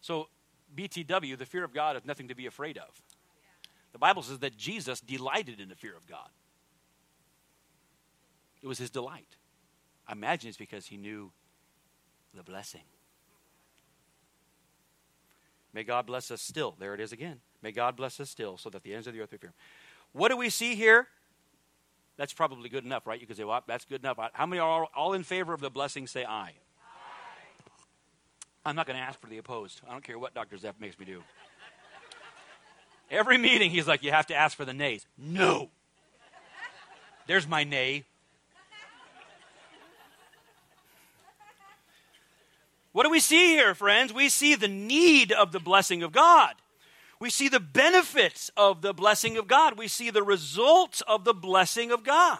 So, 0.00 0.28
BTW, 0.74 1.38
the 1.38 1.46
fear 1.46 1.64
of 1.64 1.72
God 1.72 1.96
is 1.96 2.04
nothing 2.04 2.28
to 2.28 2.34
be 2.34 2.46
afraid 2.46 2.76
of. 2.76 3.02
The 3.92 3.98
Bible 3.98 4.22
says 4.22 4.40
that 4.40 4.56
Jesus 4.56 5.00
delighted 5.00 5.60
in 5.60 5.68
the 5.68 5.76
fear 5.76 5.96
of 5.96 6.06
God. 6.06 6.28
It 8.60 8.66
was 8.66 8.78
his 8.78 8.90
delight. 8.90 9.36
I 10.06 10.12
imagine 10.12 10.48
it's 10.48 10.58
because 10.58 10.86
he 10.86 10.96
knew 10.96 11.30
the 12.34 12.42
blessing. 12.42 12.82
May 15.76 15.84
God 15.84 16.06
bless 16.06 16.30
us 16.30 16.40
still. 16.40 16.74
There 16.78 16.94
it 16.94 17.00
is 17.00 17.12
again. 17.12 17.38
May 17.60 17.70
God 17.70 17.96
bless 17.96 18.18
us 18.18 18.30
still 18.30 18.56
so 18.56 18.70
that 18.70 18.82
the 18.82 18.94
ends 18.94 19.06
of 19.06 19.12
the 19.12 19.20
earth 19.20 19.30
may 19.30 19.36
fear. 19.36 19.52
What 20.12 20.30
do 20.30 20.36
we 20.38 20.48
see 20.48 20.74
here? 20.74 21.06
That's 22.16 22.32
probably 22.32 22.70
good 22.70 22.82
enough, 22.82 23.06
right? 23.06 23.20
You 23.20 23.26
can 23.26 23.36
say, 23.36 23.44
well, 23.44 23.62
that's 23.66 23.84
good 23.84 24.00
enough. 24.00 24.18
How 24.32 24.46
many 24.46 24.58
are 24.58 24.86
all 24.96 25.12
in 25.12 25.22
favor 25.22 25.52
of 25.52 25.60
the 25.60 25.68
blessing? 25.68 26.06
Say 26.06 26.24
aye. 26.24 26.54
I'm 28.64 28.74
not 28.74 28.86
going 28.86 28.96
to 28.96 29.02
ask 29.02 29.20
for 29.20 29.26
the 29.26 29.36
opposed. 29.36 29.82
I 29.86 29.92
don't 29.92 30.02
care 30.02 30.18
what 30.18 30.32
Dr. 30.32 30.56
Zeff 30.56 30.80
makes 30.80 30.98
me 30.98 31.04
do. 31.04 31.22
Every 33.10 33.36
meeting, 33.36 33.70
he's 33.70 33.86
like, 33.86 34.02
you 34.02 34.12
have 34.12 34.28
to 34.28 34.34
ask 34.34 34.56
for 34.56 34.64
the 34.64 34.72
nays. 34.72 35.04
No. 35.18 35.68
There's 37.26 37.46
my 37.46 37.64
nay. 37.64 38.04
What 42.96 43.04
do 43.04 43.10
we 43.10 43.20
see 43.20 43.48
here, 43.48 43.74
friends? 43.74 44.10
We 44.10 44.30
see 44.30 44.54
the 44.54 44.68
need 44.68 45.30
of 45.30 45.52
the 45.52 45.60
blessing 45.60 46.02
of 46.02 46.12
God. 46.12 46.54
We 47.20 47.28
see 47.28 47.50
the 47.50 47.60
benefits 47.60 48.50
of 48.56 48.80
the 48.80 48.94
blessing 48.94 49.36
of 49.36 49.46
God. 49.46 49.76
We 49.76 49.86
see 49.86 50.08
the 50.08 50.22
results 50.22 51.02
of 51.02 51.22
the 51.24 51.34
blessing 51.34 51.92
of 51.92 52.04
God. 52.04 52.38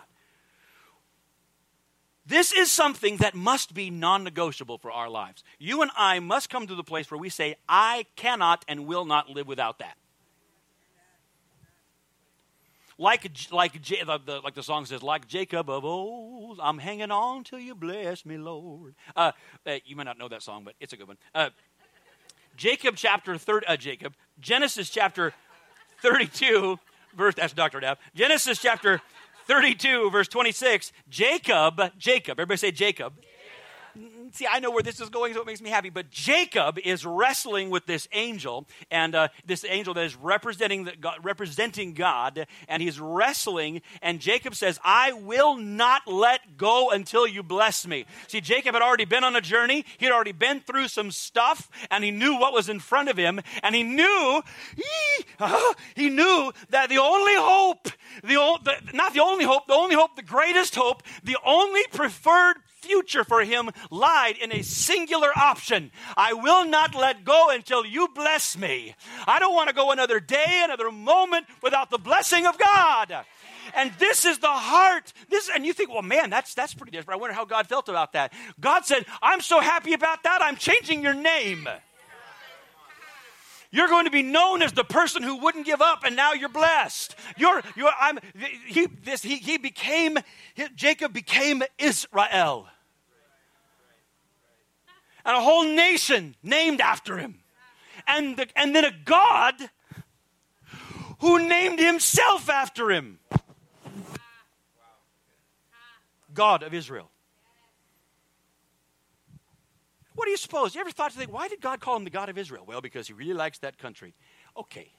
This 2.25 2.54
is 2.54 2.72
something 2.72 3.18
that 3.18 3.34
must 3.34 3.75
be 3.75 3.90
non 3.90 4.25
negotiable 4.25 4.78
for 4.78 4.90
our 4.90 5.10
lives. 5.10 5.44
You 5.58 5.82
and 5.82 5.90
I 5.94 6.20
must 6.20 6.48
come 6.48 6.66
to 6.66 6.75
the 6.75 6.82
place 6.82 7.10
where 7.10 7.20
we 7.20 7.28
say, 7.28 7.56
I 7.68 8.06
cannot 8.16 8.64
and 8.66 8.86
will 8.86 9.04
not 9.04 9.28
live 9.28 9.46
without 9.46 9.80
that. 9.80 9.98
Like 12.99 13.31
like 13.50 13.73
the, 13.73 14.21
the, 14.25 14.41
like 14.41 14.55
the 14.55 14.62
song 14.62 14.87
says, 14.87 15.03
like 15.03 15.29
Jacob 15.29 15.69
of 15.69 15.85
old, 15.85 16.59
I'm 16.62 16.79
hanging 16.79 17.11
on 17.11 17.45
till 17.45 17.59
you 17.59 17.75
bless 17.75 18.25
me, 18.25 18.38
Lord. 18.38 18.95
Uh, 19.15 19.33
uh, 19.67 19.76
you 19.85 19.97
may 19.97 20.05
not 20.05 20.19
know 20.19 20.29
that 20.29 20.43
song, 20.43 20.65
but 20.65 20.75
it's 20.81 20.93
a 20.93 20.97
good 20.97 21.09
one. 21.09 21.19
Uh, 21.35 21.50
Jacob 22.57 22.97
chapter 22.97 23.37
third, 23.37 23.65
uh, 23.69 23.76
Jacob 23.76 24.15
Genesis 24.41 24.88
chapter 24.88 25.35
thirty-two, 26.00 26.79
verse. 27.15 27.35
That's 27.35 27.53
Doctor 27.53 27.81
Dab. 27.81 27.99
Genesis 28.15 28.59
chapter 28.61 29.03
thirty-two, 29.47 30.11
verse 30.11 30.29
twenty-six. 30.29 30.93
Jacob, 31.11 31.81
Jacob. 31.99 32.41
Everybody 32.41 32.57
say 32.57 32.71
Jacob 32.71 33.12
see, 34.33 34.47
I 34.50 34.59
know 34.61 34.71
where 34.71 34.83
this 34.83 35.00
is 35.00 35.09
going, 35.09 35.35
so 35.35 35.41
it 35.41 35.47
makes 35.47 35.61
me 35.61 35.71
happy. 35.71 35.91
But 35.91 36.11
Jacob 36.11 36.79
is 36.85 37.05
wrestling 37.05 37.71
with 37.71 37.87
this 37.87 38.09
angel, 38.12 38.67
and 38.91 39.15
uh, 39.15 39.29
this 39.45 39.65
angel 39.69 39.95
that 39.95 40.05
is 40.05 40.17
representing, 40.17 40.85
the, 40.85 40.97
God, 40.97 41.19
representing 41.23 41.95
God, 41.95 42.47
and 42.69 42.83
he's 42.83 43.00
wrestling, 43.00 43.83
and 44.03 44.21
Jacob 44.21 44.55
says, 44.55 44.79
I 44.85 45.12
will 45.12 45.57
not 45.57 46.07
let 46.07 46.57
go 46.57 46.91
until 46.91 47.26
you 47.26 47.43
bless 47.43 47.87
me. 47.87 48.07
See, 48.29 48.41
Jacob 48.41 48.75
had 48.75 48.83
already 48.83 49.05
been 49.05 49.25
on 49.25 49.37
a 49.37 49.41
journey, 49.41 49.85
he 49.99 50.07
had 50.07 50.12
already 50.12 50.33
been 50.33 50.61
through 50.61 50.88
some 50.88 51.11
stuff, 51.11 51.71
and 51.91 52.05
he 52.05 52.11
knew 52.11 52.38
what 52.38 52.53
was 52.53 52.69
in 52.69 52.81
front 52.81 53.09
of 53.09 53.17
him, 53.17 53.41
and 53.62 53.75
he 53.75 53.83
knew, 53.83 54.43
he, 54.76 55.25
uh, 55.38 55.75
he 55.95 56.11
knew 56.11 56.53
that 56.71 56.88
the 56.88 56.99
only 56.99 57.35
hope, 57.37 57.88
the, 58.23 58.59
the, 58.65 58.75
not 58.93 59.15
the 59.15 59.21
only 59.21 59.45
hope, 59.45 59.67
the 59.67 59.75
only 59.75 59.95
hope, 59.95 60.17
the 60.17 60.23
greatest 60.23 60.75
hope, 60.75 61.03
the 61.25 61.37
only 61.45 61.83
preferred 61.93 62.57
future 62.87 63.25
for 63.25 63.43
him 63.43 63.71
lied 63.90 64.37
in 64.38 64.52
a 64.52 64.62
singular 64.62 65.31
option. 65.37 65.90
I 66.16 66.33
will 66.33 66.64
not 66.66 66.95
let 66.95 67.25
go 67.25 67.50
until 67.50 67.85
you 67.85 68.09
bless 68.14 68.57
me. 68.57 68.95
I 69.26 69.38
don't 69.38 69.55
want 69.55 69.69
to 69.69 69.75
go 69.75 69.90
another 69.90 70.21
day, 70.21 70.62
another 70.64 70.90
moment 70.90 71.47
without 71.62 71.90
the 71.90 71.99
blessing 71.99 72.47
of 72.47 72.59
God. 72.59 73.25
And 73.75 73.93
this 73.99 74.25
is 74.25 74.38
the 74.38 74.49
heart. 74.49 75.12
This 75.28 75.50
and 75.52 75.66
you 75.66 75.73
think, 75.73 75.90
well, 75.90 76.02
man, 76.02 76.31
that's 76.31 76.55
that's 76.55 76.75
pretty 76.75 76.93
different. 76.93 77.19
I 77.19 77.21
wonder 77.21 77.35
how 77.35 77.45
God 77.45 77.66
felt 77.66 77.88
about 77.88 78.12
that. 78.12 78.33
God 78.61 78.87
said, 78.87 79.05
I'm 79.21 79.40
so 79.40 79.61
happy 79.61 79.93
about 79.93 80.23
that, 80.23 80.40
I'm 80.43 80.57
changing 80.57 81.02
your 81.02 81.14
name. 81.14 81.69
You're 83.73 83.88
going 83.88 84.05
to 84.05 84.11
be 84.11 84.23
known 84.23 84.62
as 84.62 84.73
the 84.73 84.85
person 84.85 85.23
who 85.23 85.37
wouldn't 85.37 85.66
give 85.66 85.83
up, 85.83 86.05
and 86.05 86.16
now 86.16 86.33
you're 86.33 86.49
blessed. 86.49 87.16
You're, 87.37 87.62
you're, 87.75 87.90
I'm, 88.00 88.19
he, 88.66 88.87
this, 89.05 89.23
he, 89.23 89.37
he 89.37 89.59
became, 89.59 90.19
Jacob 90.76 91.12
became 91.12 91.62
Israel 91.78 92.69
and 95.26 95.37
a 95.37 95.40
whole 95.40 95.64
nation 95.64 96.37
named 96.42 96.80
after 96.80 97.18
him. 97.18 97.40
And, 98.06 98.37
the, 98.37 98.47
and 98.54 98.75
then 98.75 98.85
a 98.85 98.92
God 99.04 99.54
who 101.18 101.47
named 101.47 101.80
himself 101.80 102.49
after 102.49 102.90
him 102.90 103.18
God 106.33 106.62
of 106.62 106.73
Israel. 106.73 107.11
What 110.14 110.26
do 110.26 110.30
you 110.30 110.37
suppose? 110.37 110.75
You 110.75 110.80
ever 110.80 110.90
thought 110.90 111.11
to 111.12 111.18
think, 111.18 111.33
why 111.33 111.49
did 111.49 111.61
God 111.61 111.80
call 111.80 111.97
him 111.97 112.04
the 112.04 112.11
God 112.11 112.28
of 112.28 112.38
Israel? 112.38 112.64
Well, 112.66 112.80
because 112.80 113.09
he 113.09 113.12
really 113.12 113.35
likes 113.35 113.59
that 113.59 113.78
country. 113.78 114.14
Okay. 114.56 114.92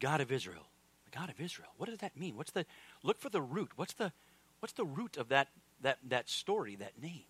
God 0.00 0.20
of 0.20 0.32
Israel. 0.32 0.66
The 1.04 1.16
God 1.16 1.30
of 1.30 1.40
Israel. 1.40 1.70
What 1.76 1.88
does 1.88 1.98
that 1.98 2.16
mean? 2.16 2.36
What's 2.36 2.52
the 2.52 2.66
look 3.02 3.20
for 3.20 3.28
the 3.28 3.42
root? 3.42 3.70
What's 3.76 3.94
the 3.94 4.12
what's 4.58 4.72
the 4.72 4.84
root 4.84 5.16
of 5.16 5.28
that 5.28 5.48
that 5.82 5.98
that 6.08 6.28
story, 6.28 6.76
that 6.76 7.00
name? 7.00 7.24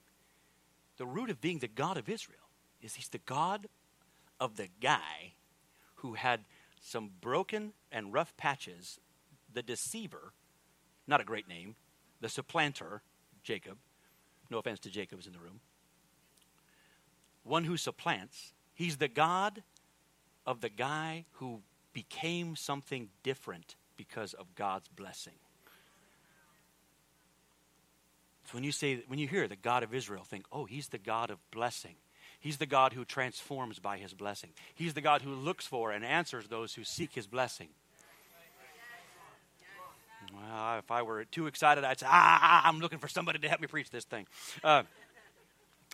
The 0.97 1.07
root 1.07 1.31
of 1.31 1.41
being 1.41 1.59
the 1.59 1.69
God 1.69 1.97
of 1.97 2.09
Israel 2.09 2.39
is 2.81 2.95
he's 2.95 3.09
the 3.09 3.19
God 3.19 3.67
of 4.39 4.57
the 4.57 4.69
guy 4.81 5.35
who 5.97 6.15
had 6.15 6.41
some 6.81 7.11
broken 7.21 7.73
and 7.93 8.13
rough 8.13 8.35
patches, 8.37 8.99
the 9.53 9.63
deceiver, 9.63 10.33
not 11.07 11.21
a 11.21 11.25
great 11.25 11.49
name, 11.49 11.77
the 12.21 12.29
supplanter, 12.29 13.03
Jacob. 13.43 13.77
No 14.51 14.59
offense 14.59 14.81
to 14.81 14.91
Jacob's 14.91 15.27
in 15.27 15.33
the 15.33 15.39
room. 15.39 15.61
One 17.45 17.65
who 17.65 17.77
supplants. 17.77 18.53
He's 18.75 18.97
the 18.97 19.09
God 19.09 19.63
of 20.47 20.61
the 20.61 20.69
guy 20.69 21.27
who 21.33 21.61
became 21.93 22.57
something 22.57 23.09
different 23.23 23.77
because 23.97 24.33
of 24.35 24.55
God's 24.55 24.89
blessing. 24.89 25.35
So 28.47 28.57
when 28.57 28.65
you 28.65 28.73
say 28.73 29.05
when 29.07 29.19
you 29.19 29.29
hear 29.29 29.47
the 29.47 29.57
God 29.57 29.83
of 29.83 29.95
Israel, 29.95 30.25
think, 30.25 30.45
oh, 30.51 30.65
he's 30.65 30.89
the 30.89 30.99
God 30.99 31.31
of 31.31 31.39
blessing. 31.51 31.95
He's 32.41 32.57
the 32.57 32.67
God 32.67 32.95
who 32.95 33.05
transforms 33.05 33.79
by 33.79 33.99
his 33.99 34.15
blessing. 34.15 34.51
He's 34.75 34.95
the 34.95 35.03
God 35.03 35.23
who 35.23 35.35
looks 35.35 35.67
for 35.67 35.93
and 35.93 36.05
answers 36.05 36.49
those 36.49 36.75
who 36.75 36.83
seek 36.83 37.15
his 37.15 37.27
blessing. 37.27 37.69
Well, 40.33 40.79
if 40.79 40.91
I 40.91 41.03
were 41.03 41.25
too 41.25 41.47
excited, 41.47 41.85
I'd 41.85 42.01
say, 42.01 42.07
ah, 42.09 42.63
I'm 42.65 42.81
looking 42.81 42.99
for 42.99 43.09
somebody 43.09 43.39
to 43.41 43.49
help 43.49 43.61
me 43.61 43.67
preach 43.67 43.91
this 43.91 44.05
thing. 44.05 44.27
Uh, 44.65 44.85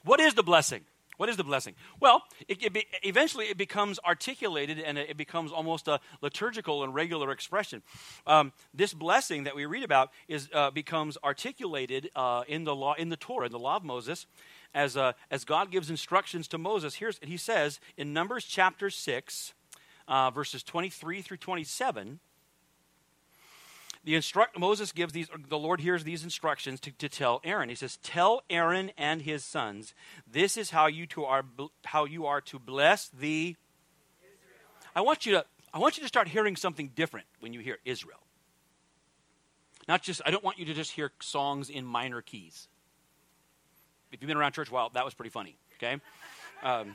what 0.05 0.21
is 0.21 0.35
the 0.35 0.43
blessing? 0.43 0.83
What 1.17 1.29
is 1.29 1.37
the 1.37 1.45
blessing? 1.45 1.75
Well, 2.01 2.23
it, 2.47 2.63
it 2.63 2.73
be, 2.73 2.87
eventually 3.03 3.47
it 3.47 3.57
becomes 3.57 3.99
articulated 4.07 4.79
and 4.79 4.99
it 4.99 5.17
becomes 5.17 5.51
almost 5.53 5.89
a 5.89 6.01
liturgical 6.21 6.85
and 6.85 6.95
regular 6.95 7.31
expression. 7.31 7.83
Um, 8.27 8.53
this 8.75 8.93
blessing 8.93 9.45
that 9.45 9.57
we 9.57 9.65
read 9.67 9.83
about 9.83 10.11
is 10.29 10.49
uh, 10.53 10.71
becomes 10.71 11.17
articulated 11.25 12.11
uh, 12.15 12.45
in 12.47 12.65
the 12.65 12.75
law, 12.75 12.95
in 12.95 13.09
the 13.09 13.17
Torah, 13.17 13.47
in 13.47 13.53
the 13.53 13.59
law 13.59 13.77
of 13.77 13.85
Moses, 13.85 14.27
as 14.75 14.97
uh, 14.97 15.13
as 15.31 15.45
God 15.45 15.71
gives 15.71 15.89
instructions 15.89 16.49
to 16.49 16.59
Moses. 16.59 16.97
Here's 16.97 17.19
he 17.23 17.39
says 17.39 17.81
in 17.97 18.13
Numbers 18.13 18.45
chapter 18.45 18.91
six, 18.91 19.55
uh, 20.07 20.31
verses 20.31 20.63
twenty 20.63 20.91
three 20.91 21.23
through 21.23 21.39
twenty 21.39 21.65
seven 21.65 22.21
the 24.07 24.15
instruct 24.15 24.57
Moses 24.57 24.93
gives 24.93 25.13
these 25.13 25.29
the 25.49 25.59
Lord 25.59 25.81
hears 25.81 26.05
these 26.05 26.23
instructions 26.23 26.79
to, 26.81 26.93
to 26.93 27.09
tell 27.09 27.41
Aaron. 27.43 27.69
He 27.69 27.75
says, 27.75 27.97
Tell 28.05 28.43
Aaron 28.49 28.93
and 28.97 29.21
his 29.21 29.43
sons, 29.43 29.95
this 30.31 30.57
is 30.57 30.71
how 30.71 30.87
you 30.87 31.07
to 31.09 31.25
are 31.25 31.45
how 31.87 32.05
you 32.05 32.25
are 32.25 32.41
to 32.43 32.61
bless 32.61 33.09
the 33.09 33.57
Israel. 34.23 34.61
I 34.95 35.01
want 35.01 35.27
you 35.27 35.33
to 35.33 35.45
I 35.75 35.81
want 35.81 35.97
you 35.97 36.05
to 36.05 36.09
start 36.09 36.29
hearing 36.29 36.55
something 36.55 36.93
different 36.95 37.27
when 37.41 37.53
you 37.53 37.59
hear 37.59 37.79
Israel. 37.85 38.21
Not 39.89 40.03
just 40.03 40.23
I 40.25 40.31
don't 40.31 40.45
want 40.45 40.61
you 40.61 40.67
to 40.67 40.75
just 40.75 40.93
hear 40.93 41.11
songs 41.21 41.69
in 41.69 41.85
minor 41.85 42.23
keys. 42.23 42.69
If 44.13 44.23
you've 44.23 44.29
been 44.29 44.37
around 44.37 44.53
church 44.53 44.71
a 44.71 44.73
while, 44.73 44.89
that 44.91 45.05
was 45.05 45.15
pretty 45.15 45.31
funny. 45.31 45.57
Okay? 45.79 46.01
Um, 46.63 46.95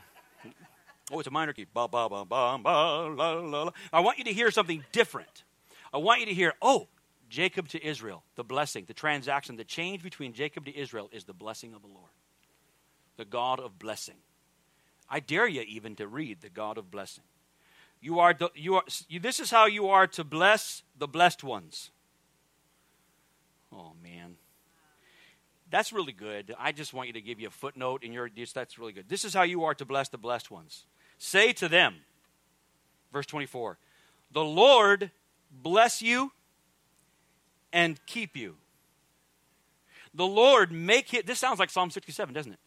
oh, 1.12 1.18
it's 1.18 1.28
a 1.28 1.30
minor 1.30 1.52
key. 1.52 1.66
Ba 1.74 1.88
ba 1.88 2.08
ba 2.08 2.24
ba 2.24 2.58
ba 2.58 3.14
la 3.14 3.32
la 3.32 3.62
la. 3.64 3.70
I 3.92 4.00
want 4.00 4.16
you 4.16 4.24
to 4.24 4.32
hear 4.32 4.50
something 4.50 4.82
different. 4.92 5.44
I 5.92 5.98
want 5.98 6.20
you 6.20 6.26
to 6.26 6.32
hear, 6.32 6.54
oh, 6.62 6.88
Jacob 7.32 7.66
to 7.68 7.82
Israel, 7.82 8.22
the 8.36 8.44
blessing, 8.44 8.84
the 8.86 8.92
transaction, 8.92 9.56
the 9.56 9.64
change 9.64 10.02
between 10.02 10.34
Jacob 10.34 10.66
to 10.66 10.76
Israel 10.76 11.08
is 11.12 11.24
the 11.24 11.32
blessing 11.32 11.72
of 11.72 11.80
the 11.80 11.88
Lord, 11.88 12.10
the 13.16 13.24
God 13.24 13.58
of 13.58 13.78
blessing. 13.78 14.16
I 15.08 15.20
dare 15.20 15.48
you 15.48 15.62
even 15.62 15.96
to 15.96 16.06
read 16.06 16.42
the 16.42 16.50
God 16.50 16.76
of 16.76 16.90
blessing. 16.90 17.24
You 18.02 18.18
are, 18.18 18.34
you 18.54 18.74
are 18.74 18.82
you, 19.08 19.18
this 19.18 19.40
is 19.40 19.50
how 19.50 19.64
you 19.64 19.88
are 19.88 20.06
to 20.08 20.24
bless 20.24 20.82
the 20.98 21.08
blessed 21.08 21.42
ones. 21.42 21.90
Oh, 23.72 23.92
man. 24.02 24.36
That's 25.70 25.90
really 25.90 26.12
good. 26.12 26.54
I 26.58 26.72
just 26.72 26.92
want 26.92 27.06
you 27.06 27.14
to 27.14 27.22
give 27.22 27.40
you 27.40 27.48
a 27.48 27.50
footnote 27.50 28.04
in 28.04 28.12
your 28.12 28.28
that's 28.52 28.78
really 28.78 28.92
good. 28.92 29.08
This 29.08 29.24
is 29.24 29.32
how 29.32 29.44
you 29.44 29.64
are 29.64 29.74
to 29.76 29.86
bless 29.86 30.10
the 30.10 30.18
blessed 30.18 30.50
ones. 30.50 30.84
Say 31.16 31.54
to 31.54 31.68
them, 31.70 31.94
verse 33.10 33.24
24, 33.24 33.78
the 34.30 34.44
Lord 34.44 35.10
bless 35.50 36.02
you 36.02 36.32
and 37.72 38.04
keep 38.06 38.36
you. 38.36 38.56
The 40.14 40.26
Lord 40.26 40.72
make 40.72 41.14
it, 41.14 41.26
this 41.26 41.38
sounds 41.38 41.58
like 41.58 41.70
Psalm 41.70 41.90
67, 41.90 42.34
doesn't 42.34 42.52
it? 42.52 42.58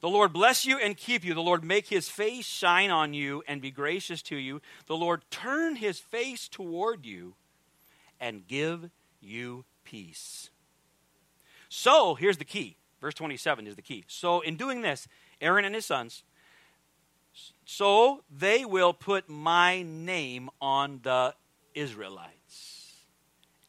The 0.00 0.08
Lord 0.08 0.32
bless 0.32 0.64
you 0.64 0.78
and 0.78 0.96
keep 0.96 1.24
you. 1.24 1.32
The 1.32 1.40
Lord 1.40 1.64
make 1.64 1.86
his 1.86 2.08
face 2.08 2.44
shine 2.44 2.90
on 2.90 3.14
you 3.14 3.42
and 3.46 3.60
be 3.60 3.70
gracious 3.70 4.20
to 4.22 4.36
you. 4.36 4.60
The 4.86 4.96
Lord 4.96 5.22
turn 5.30 5.76
his 5.76 5.98
face 5.98 6.48
toward 6.48 7.06
you 7.06 7.34
and 8.20 8.46
give 8.46 8.90
you 9.20 9.64
peace. 9.84 10.50
So, 11.68 12.14
here's 12.16 12.36
the 12.36 12.44
key. 12.44 12.76
Verse 13.00 13.14
27 13.14 13.66
is 13.66 13.76
the 13.76 13.82
key. 13.82 14.04
So, 14.08 14.40
in 14.40 14.56
doing 14.56 14.82
this, 14.82 15.08
Aaron 15.40 15.64
and 15.64 15.74
his 15.74 15.86
sons, 15.86 16.24
so 17.64 18.24
they 18.30 18.64
will 18.64 18.92
put 18.92 19.28
my 19.28 19.82
name 19.82 20.50
on 20.60 21.00
the 21.02 21.34
Israelites, 21.74 22.92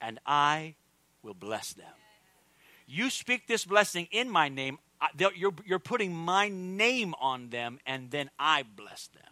and 0.01 0.19
I 0.25 0.75
will 1.23 1.33
bless 1.33 1.73
them. 1.73 1.93
You 2.85 3.09
speak 3.09 3.47
this 3.47 3.65
blessing 3.65 4.07
in 4.11 4.29
my 4.29 4.49
name, 4.49 4.77
you're, 5.35 5.53
you're 5.65 5.79
putting 5.79 6.13
my 6.13 6.49
name 6.49 7.15
on 7.19 7.49
them, 7.49 7.79
and 7.85 8.11
then 8.11 8.29
I 8.37 8.63
bless 8.63 9.07
them. 9.07 9.23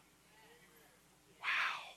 Wow. 1.39 1.91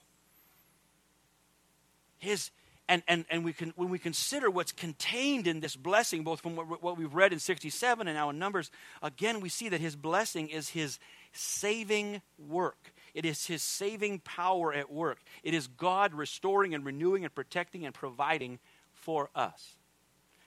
His, 2.19 2.51
and, 2.89 3.03
and, 3.09 3.25
and 3.31 3.45
we 3.45 3.53
can, 3.53 3.73
when 3.77 3.89
we 3.89 3.99
consider 3.99 4.51
what's 4.51 4.73
contained 4.73 5.47
in 5.47 5.61
this 5.61 5.77
blessing, 5.77 6.25
both 6.25 6.41
from 6.41 6.57
what, 6.57 6.83
what 6.83 6.99
we've 6.99 7.15
read 7.15 7.33
in 7.33 7.39
67 7.39 8.07
and 8.07 8.17
now 8.17 8.31
in 8.31 8.39
Numbers, 8.39 8.71
again, 9.03 9.41
we 9.41 9.49
see 9.49 9.69
that 9.69 9.81
his 9.81 9.97
blessing 9.97 10.49
is 10.49 10.71
his 10.71 10.99
saving 11.33 12.21
work. 12.39 12.93
It 13.15 13.25
is 13.25 13.47
his 13.47 13.63
saving 13.63 14.19
power 14.21 14.73
at 14.73 14.91
work. 14.91 15.19
It 15.45 15.55
is 15.55 15.69
God 15.69 16.15
restoring 16.15 16.75
and 16.75 16.85
renewing 16.85 17.25
and 17.25 17.35
protecting 17.35 17.87
and 17.87 17.95
providing 17.95 18.59
for 18.93 19.31
us. 19.35 19.77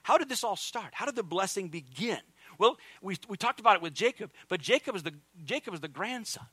How 0.02 0.18
did 0.18 0.28
this 0.28 0.44
all 0.44 0.56
start? 0.56 0.88
How 0.92 1.06
did 1.06 1.16
the 1.16 1.22
blessing 1.22 1.68
begin? 1.68 2.20
Well, 2.58 2.76
we, 3.02 3.16
we 3.28 3.36
talked 3.36 3.60
about 3.60 3.76
it 3.76 3.82
with 3.82 3.94
Jacob, 3.94 4.30
but 4.48 4.60
Jacob 4.60 4.96
is 4.96 5.02
the, 5.02 5.14
Jacob 5.44 5.74
is 5.74 5.80
the 5.80 5.88
grandson. 5.88 6.46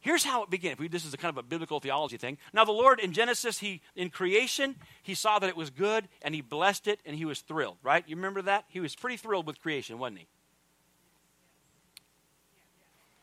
Here's 0.00 0.22
how 0.22 0.42
it 0.44 0.50
began. 0.50 0.76
This 0.90 1.04
is 1.04 1.12
a 1.14 1.16
kind 1.16 1.30
of 1.30 1.38
a 1.38 1.42
biblical 1.42 1.80
theology 1.80 2.16
thing. 2.16 2.38
Now, 2.52 2.64
the 2.64 2.72
Lord 2.72 3.00
in 3.00 3.12
Genesis, 3.12 3.58
he 3.58 3.80
in 3.96 4.10
creation, 4.10 4.76
he 5.02 5.14
saw 5.14 5.38
that 5.38 5.48
it 5.48 5.56
was 5.56 5.70
good 5.70 6.06
and 6.22 6.34
he 6.34 6.42
blessed 6.42 6.86
it 6.86 7.00
and 7.04 7.16
he 7.16 7.24
was 7.24 7.40
thrilled, 7.40 7.78
right? 7.82 8.04
You 8.06 8.14
remember 8.14 8.42
that? 8.42 8.66
He 8.68 8.78
was 8.78 8.94
pretty 8.94 9.16
thrilled 9.16 9.46
with 9.46 9.60
creation, 9.60 9.98
wasn't 9.98 10.20
he? 10.20 10.26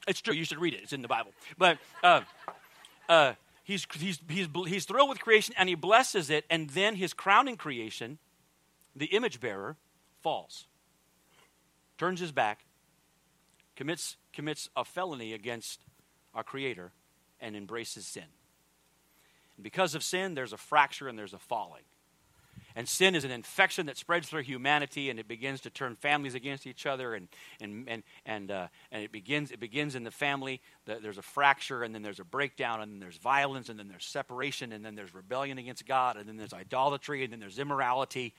It's 0.08 0.20
true. 0.20 0.34
You 0.34 0.44
should 0.44 0.60
read 0.60 0.74
it. 0.74 0.82
It's 0.84 0.92
in 0.92 1.02
the 1.02 1.08
Bible. 1.08 1.32
But 1.58 1.78
uh, 2.04 2.22
uh, 3.08 3.34
he's, 3.64 3.88
he's, 3.94 4.20
he's, 4.28 4.50
he's 4.68 4.86
thrilled 4.86 5.10
with 5.10 5.22
creation 5.22 5.56
and 5.58 5.70
he 5.70 5.76
blesses 5.76 6.30
it, 6.30 6.44
and 6.50 6.70
then 6.72 6.96
his 6.96 7.14
crowning 7.14 7.56
creation, 7.56 8.18
the 8.96 9.08
image 9.08 9.40
bearer, 9.40 9.78
falls, 10.22 10.68
turns 11.98 12.20
his 12.20 12.32
back, 12.32 12.66
commits, 13.76 14.18
commits 14.32 14.70
a 14.76 14.86
felony 14.86 15.34
against 15.34 15.82
our 16.34 16.44
Creator, 16.44 16.92
and 17.40 17.56
embraces 17.56 18.06
sin. 18.08 18.24
And 19.56 19.64
because 19.64 19.96
of 19.96 20.04
sin, 20.04 20.34
there's 20.34 20.54
a 20.54 20.58
fracture 20.58 21.08
and 21.08 21.18
there's 21.18 21.34
a 21.34 21.40
falling. 21.40 21.84
And 22.76 22.88
sin 22.88 23.16
is 23.16 23.24
an 23.24 23.32
infection 23.32 23.86
that 23.86 23.98
spreads 23.98 24.30
through 24.30 24.44
humanity, 24.44 25.10
and 25.10 25.20
it 25.20 25.28
begins 25.28 25.62
to 25.62 25.70
turn 25.70 25.96
families 25.96 26.36
against 26.36 26.66
each 26.66 26.86
other, 26.86 27.14
and 27.14 27.28
and 27.62 27.88
and 27.88 28.04
and, 28.26 28.52
uh, 28.52 28.68
and 28.92 29.04
it 29.04 29.12
begins 29.12 29.52
it 29.52 29.60
begins 29.60 29.96
in 29.96 30.04
the 30.04 30.12
family. 30.12 30.62
There's 30.86 31.18
a 31.18 31.22
fracture, 31.22 31.84
and 31.84 31.94
then 31.94 32.02
there's 32.02 32.20
a 32.20 32.26
breakdown, 32.26 32.82
and 32.82 32.92
then 32.92 33.00
there's 33.00 33.18
violence, 33.18 33.70
and 33.70 33.80
then 33.80 33.88
there's 33.88 34.06
separation, 34.06 34.74
and 34.74 34.84
then 34.84 34.96
there's 34.96 35.14
rebellion 35.14 35.58
against 35.58 35.86
God, 35.86 36.18
and 36.18 36.28
then 36.28 36.38
there's 36.38 36.54
idolatry, 36.54 37.24
and 37.24 37.32
then 37.32 37.40
there's 37.40 37.60
immorality, 37.60 38.34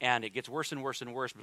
and 0.00 0.24
it 0.24 0.30
gets 0.30 0.48
worse 0.48 0.72
and 0.72 0.82
worse 0.82 1.02
and 1.02 1.12
worse, 1.12 1.34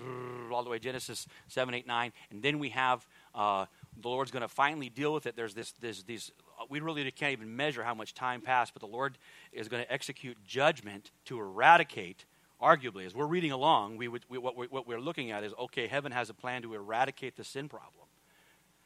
all 0.51 0.63
the 0.63 0.70
way 0.70 0.80
Genesis 0.80 1.27
seven, 1.48 1.74
eight, 1.74 1.86
nine, 1.86 2.12
and 2.32 2.42
then 2.42 2.60
we 2.60 2.70
have 2.70 3.06
uh, 3.36 3.66
the 4.01 4.10
Lord's 4.10 4.32
going 4.32 4.42
to 4.42 4.48
finally 4.48 4.89
deal 4.89 5.13
with 5.13 5.27
it. 5.27 5.36
There's 5.36 5.54
this, 5.54 5.74
this, 5.74 6.04
these, 6.04 6.32
we 6.70 6.80
really 6.80 7.10
can't 7.12 7.34
even 7.34 7.56
measure 7.56 7.84
how 7.84 7.94
much 7.94 8.13
time 8.13 8.42
passed, 8.42 8.74
but 8.74 8.82
the 8.82 8.88
Lord 8.88 9.18
is 9.51 9.68
going 9.68 9.84
to 9.84 9.92
execute 9.92 10.38
judgment 10.46 11.12
to 11.25 11.39
eradicate. 11.39 12.25
Arguably, 12.62 13.06
as 13.06 13.14
we're 13.14 13.28
reading 13.28 13.52
along, 13.52 13.98
we 13.98 14.08
would, 14.08 14.26
we, 14.30 14.38
what, 14.38 14.58
we're, 14.58 14.68
what 14.68 14.88
we're 14.88 15.00
looking 15.00 15.32
at 15.32 15.44
is 15.44 15.54
okay, 15.60 15.88
heaven 15.88 16.12
has 16.12 16.30
a 16.30 16.34
plan 16.34 16.64
to 16.64 16.74
eradicate 16.74 17.36
the 17.36 17.44
sin 17.44 17.70
problem. 17.70 18.08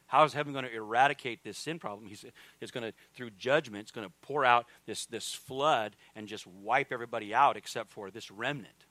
How 0.06 0.24
is 0.24 0.34
heaven 0.34 0.52
going 0.52 0.66
to 0.66 0.74
eradicate 0.74 1.42
this 1.42 1.56
sin 1.56 1.78
problem? 1.78 2.06
He's, 2.06 2.22
he's 2.60 2.70
going 2.70 2.84
to, 2.84 2.92
through 3.14 3.30
judgment, 3.30 3.82
it's 3.82 3.90
going 3.90 4.06
to 4.06 4.12
pour 4.20 4.44
out 4.44 4.66
this, 4.84 5.06
this 5.06 5.32
flood 5.32 5.96
and 6.14 6.28
just 6.28 6.46
wipe 6.46 6.92
everybody 6.92 7.34
out 7.34 7.56
except 7.56 7.90
for 7.90 8.10
this 8.10 8.30
remnant. 8.30 8.84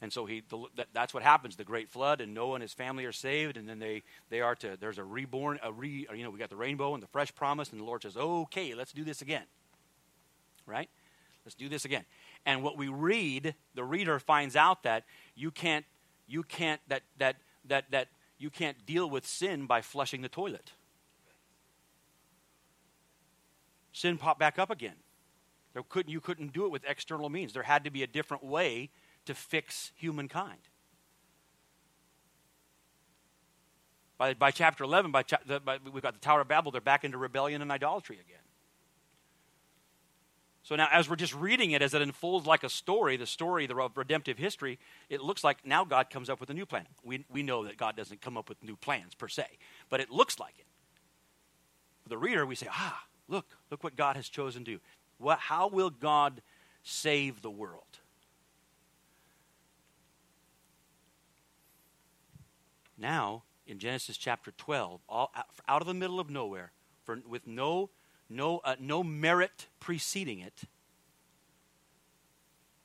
And 0.00 0.10
so 0.10 0.24
he, 0.24 0.42
the, 0.48 0.64
that, 0.76 0.86
that's 0.94 1.12
what 1.12 1.22
happens. 1.22 1.56
The 1.56 1.64
great 1.64 1.90
flood, 1.90 2.22
and 2.22 2.32
Noah 2.32 2.54
and 2.54 2.62
his 2.62 2.72
family 2.72 3.04
are 3.04 3.12
saved, 3.12 3.58
and 3.58 3.68
then 3.68 3.78
they, 3.78 4.02
they 4.30 4.40
are 4.40 4.54
to, 4.54 4.78
there's 4.80 4.96
a 4.96 5.04
reborn, 5.04 5.60
a 5.62 5.70
re, 5.70 6.06
you 6.16 6.24
know, 6.24 6.30
we 6.30 6.38
got 6.38 6.48
the 6.48 6.56
rainbow 6.56 6.94
and 6.94 7.02
the 7.02 7.08
fresh 7.08 7.34
promise, 7.34 7.70
and 7.70 7.78
the 7.78 7.84
Lord 7.84 8.02
says, 8.02 8.16
okay, 8.16 8.74
let's 8.74 8.92
do 8.92 9.04
this 9.04 9.20
again. 9.20 9.44
Right? 10.64 10.88
Let's 11.44 11.54
do 11.54 11.68
this 11.68 11.84
again. 11.84 12.04
And 12.46 12.62
what 12.62 12.76
we 12.76 12.88
read, 12.88 13.54
the 13.74 13.84
reader 13.84 14.18
finds 14.18 14.56
out 14.56 14.82
that 14.84 15.04
you 15.34 15.50
can't, 15.50 15.84
you 16.26 16.42
can't, 16.42 16.80
that, 16.88 17.02
that, 17.18 17.36
that, 17.66 17.90
that 17.90 18.08
you 18.38 18.50
can't 18.50 18.86
deal 18.86 19.08
with 19.08 19.26
sin 19.26 19.66
by 19.66 19.82
flushing 19.82 20.22
the 20.22 20.28
toilet. 20.28 20.72
Sin 23.92 24.16
popped 24.16 24.40
back 24.40 24.58
up 24.58 24.70
again. 24.70 24.96
There 25.74 25.82
couldn't, 25.88 26.10
you 26.10 26.20
couldn't 26.20 26.52
do 26.52 26.64
it 26.64 26.70
with 26.70 26.82
external 26.86 27.28
means. 27.28 27.52
There 27.52 27.62
had 27.62 27.84
to 27.84 27.90
be 27.90 28.02
a 28.02 28.06
different 28.06 28.44
way 28.44 28.90
to 29.26 29.34
fix 29.34 29.92
humankind. 29.96 30.58
By, 34.18 34.34
by 34.34 34.50
chapter 34.50 34.84
11, 34.84 35.10
by, 35.12 35.22
cha- 35.22 35.38
the, 35.46 35.60
by, 35.60 35.78
we've 35.92 36.02
got 36.02 36.14
the 36.14 36.20
Tower 36.20 36.42
of 36.42 36.48
Babel, 36.48 36.72
they're 36.72 36.80
back 36.80 37.04
into 37.04 37.18
rebellion 37.18 37.62
and 37.62 37.70
idolatry 37.70 38.16
again. 38.16 38.42
So 40.62 40.76
now, 40.76 40.88
as 40.92 41.08
we're 41.08 41.16
just 41.16 41.34
reading 41.34 41.70
it, 41.70 41.80
as 41.80 41.94
it 41.94 42.02
unfolds 42.02 42.46
like 42.46 42.62
a 42.64 42.68
story, 42.68 43.16
the 43.16 43.26
story 43.26 43.66
the 43.66 43.74
redemptive 43.74 44.36
history, 44.36 44.78
it 45.08 45.22
looks 45.22 45.42
like 45.42 45.64
now 45.64 45.84
God 45.84 46.10
comes 46.10 46.28
up 46.28 46.38
with 46.38 46.50
a 46.50 46.54
new 46.54 46.66
plan. 46.66 46.86
We, 47.02 47.24
we 47.30 47.42
know 47.42 47.64
that 47.64 47.78
God 47.78 47.96
doesn't 47.96 48.20
come 48.20 48.36
up 48.36 48.48
with 48.48 48.62
new 48.62 48.76
plans 48.76 49.14
per 49.14 49.28
se, 49.28 49.46
but 49.88 50.00
it 50.00 50.10
looks 50.10 50.38
like 50.38 50.54
it. 50.58 50.66
For 52.02 52.10
the 52.10 52.18
reader, 52.18 52.44
we 52.44 52.54
say, 52.54 52.66
ah, 52.70 53.04
look, 53.26 53.46
look 53.70 53.82
what 53.82 53.96
God 53.96 54.16
has 54.16 54.28
chosen 54.28 54.64
to 54.64 54.72
do. 54.72 54.80
What, 55.18 55.38
how 55.38 55.68
will 55.68 55.90
God 55.90 56.42
save 56.82 57.40
the 57.40 57.50
world? 57.50 57.98
Now, 62.98 63.44
in 63.66 63.78
Genesis 63.78 64.18
chapter 64.18 64.52
12, 64.52 65.00
all, 65.08 65.32
out 65.66 65.80
of 65.80 65.86
the 65.86 65.94
middle 65.94 66.20
of 66.20 66.28
nowhere, 66.28 66.72
for, 67.04 67.18
with 67.26 67.46
no, 67.46 67.88
no, 68.30 68.58
uh, 68.58 68.76
no 68.78 69.02
merit 69.02 69.66
preceding 69.80 70.38
it, 70.38 70.62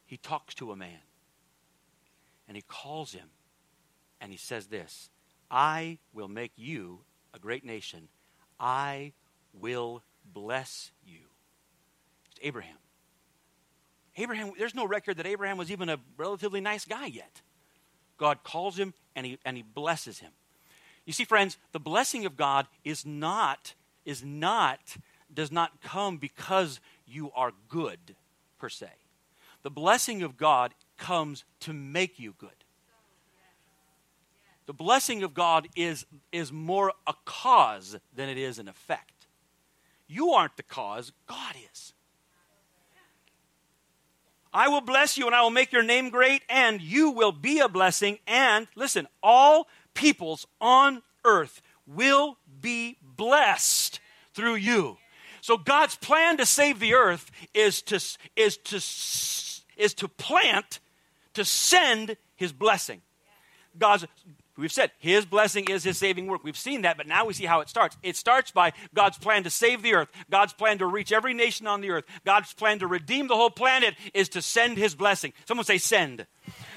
he 0.05 0.17
talks 0.17 0.55
to 0.55 0.71
a 0.71 0.75
man. 0.75 0.99
And 2.47 2.57
he 2.57 2.63
calls 2.67 3.13
him. 3.13 3.29
And 4.19 4.31
he 4.31 4.37
says 4.37 4.67
this 4.67 5.09
I 5.49 5.99
will 6.13 6.27
make 6.27 6.51
you 6.55 6.99
a 7.33 7.39
great 7.39 7.63
nation. 7.63 8.07
I 8.59 9.13
will 9.53 10.01
bless 10.33 10.91
you. 11.05 11.19
It's 12.31 12.39
Abraham. 12.41 12.77
Abraham, 14.17 14.51
there's 14.57 14.75
no 14.75 14.87
record 14.87 15.17
that 15.17 15.25
Abraham 15.25 15.57
was 15.57 15.71
even 15.71 15.89
a 15.89 15.99
relatively 16.17 16.61
nice 16.61 16.85
guy 16.85 17.07
yet. 17.07 17.41
God 18.17 18.43
calls 18.43 18.77
him 18.77 18.93
and 19.15 19.25
he, 19.25 19.37
and 19.43 19.57
he 19.57 19.63
blesses 19.63 20.19
him. 20.19 20.31
You 21.05 21.13
see, 21.13 21.25
friends, 21.25 21.57
the 21.73 21.79
blessing 21.79 22.25
of 22.25 22.37
God 22.37 22.67
is 22.83 23.05
not, 23.05 23.73
is 24.05 24.23
not, 24.23 24.97
does 25.35 25.51
not 25.51 25.81
come 25.81 26.17
because 26.17 26.79
you 27.05 27.31
are 27.35 27.51
good, 27.69 28.15
per 28.57 28.69
se. 28.69 28.89
The 29.63 29.69
blessing 29.69 30.21
of 30.23 30.37
God 30.37 30.73
comes 30.97 31.43
to 31.61 31.73
make 31.73 32.19
you 32.19 32.33
good. 32.37 32.49
The 34.65 34.73
blessing 34.73 35.21
of 35.23 35.33
God 35.33 35.67
is, 35.75 36.05
is 36.31 36.51
more 36.51 36.93
a 37.05 37.13
cause 37.25 37.97
than 38.15 38.29
it 38.29 38.37
is 38.37 38.57
an 38.57 38.67
effect. 38.67 39.27
You 40.07 40.31
aren't 40.31 40.57
the 40.57 40.63
cause, 40.63 41.11
God 41.27 41.55
is. 41.71 41.93
I 44.53 44.69
will 44.69 44.81
bless 44.81 45.17
you 45.17 45.25
and 45.27 45.35
I 45.35 45.41
will 45.41 45.49
make 45.49 45.73
your 45.73 45.83
name 45.83 46.09
great, 46.09 46.41
and 46.49 46.81
you 46.81 47.11
will 47.11 47.33
be 47.33 47.59
a 47.59 47.67
blessing. 47.67 48.19
And 48.25 48.67
listen, 48.75 49.07
all 49.21 49.67
peoples 49.93 50.47
on 50.61 51.03
earth 51.25 51.61
will 51.85 52.37
be 52.61 52.97
blessed 53.01 53.99
through 54.33 54.55
you. 54.55 54.97
So 55.45 55.59
God's 55.59 55.95
plan 55.95 56.37
to 56.37 56.45
save 56.47 56.79
the 56.79 56.95
earth 56.95 57.29
is 57.53 57.83
to, 57.83 58.03
is 58.35 58.57
to, 58.57 58.77
is 59.77 59.93
to 59.93 60.07
plant, 60.07 60.79
to 61.35 61.45
send 61.45 62.17
his 62.35 62.51
blessing. 62.51 63.03
God's 63.77 64.07
We've 64.57 64.71
said 64.71 64.89
his 64.97 65.23
blessing 65.23 65.65
is 65.69 65.83
his 65.83 65.99
saving 65.99 66.25
work. 66.25 66.43
We've 66.43 66.57
seen 66.57 66.81
that, 66.81 66.97
but 66.97 67.05
now 67.05 67.25
we 67.27 67.33
see 67.33 67.45
how 67.45 67.59
it 67.59 67.69
starts. 67.69 67.95
It 68.01 68.15
starts 68.15 68.49
by 68.49 68.73
God's 68.95 69.19
plan 69.19 69.43
to 69.43 69.51
save 69.51 69.83
the 69.83 69.93
earth, 69.93 70.09
God's 70.31 70.53
plan 70.53 70.79
to 70.79 70.87
reach 70.87 71.11
every 71.11 71.35
nation 71.35 71.67
on 71.67 71.81
the 71.81 71.91
earth, 71.91 72.05
God's 72.25 72.51
plan 72.53 72.79
to 72.79 72.87
redeem 72.87 73.27
the 73.27 73.35
whole 73.35 73.51
planet 73.51 73.93
is 74.15 74.29
to 74.29 74.41
send 74.41 74.79
his 74.79 74.95
blessing. 74.95 75.31
Someone 75.45 75.65
say, 75.65 75.77
send. 75.77 76.25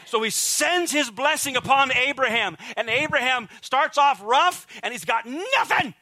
So 0.05 0.23
he 0.23 0.29
sends 0.29 0.93
his 0.93 1.09
blessing 1.09 1.57
upon 1.57 1.91
Abraham, 1.91 2.59
and 2.77 2.91
Abraham 2.91 3.49
starts 3.63 3.97
off 3.97 4.21
rough, 4.23 4.67
and 4.83 4.93
he's 4.93 5.07
got 5.07 5.25
nothing. 5.25 5.95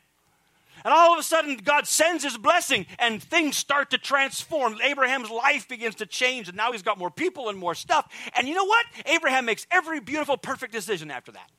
And 0.87 0.95
all 0.95 1.13
of 1.13 1.19
a 1.19 1.23
sudden, 1.25 1.57
God 1.57 1.89
sends 1.89 2.23
his 2.23 2.39
blessing, 2.39 2.87
and 3.01 3.21
things 3.21 3.57
start 3.57 3.91
to 3.91 3.99
transform. 3.99 4.79
Abraham's 4.81 5.29
life 5.29 5.67
begins 5.67 5.97
to 5.97 6.07
change, 6.07 6.47
and 6.47 6.57
now 6.57 6.71
he's 6.71 6.83
got 6.83 6.97
more 6.97 7.11
people 7.11 7.49
and 7.49 7.59
more 7.59 7.75
stuff. 7.75 8.09
And 8.37 8.47
you 8.47 8.55
know 8.55 8.67
what? 8.67 8.87
Abraham 9.05 9.47
makes 9.47 9.67
every 9.73 9.99
beautiful, 9.99 10.37
perfect 10.37 10.73
decision 10.73 11.11
after 11.11 11.33
that. 11.33 11.51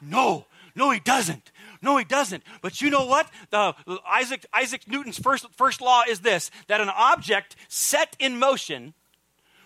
No, 0.00 0.46
no, 0.76 0.92
he 0.92 1.00
doesn't. 1.00 1.50
No, 1.82 1.96
he 1.96 2.04
doesn't. 2.04 2.44
But 2.62 2.80
you 2.80 2.90
know 2.90 3.06
what? 3.06 3.28
The, 3.50 3.74
Isaac, 4.08 4.46
Isaac 4.54 4.86
Newton's 4.86 5.18
first, 5.18 5.44
first 5.56 5.80
law 5.80 6.02
is 6.08 6.20
this 6.20 6.52
that 6.68 6.80
an 6.80 6.90
object 6.90 7.56
set 7.66 8.14
in 8.20 8.38
motion 8.38 8.94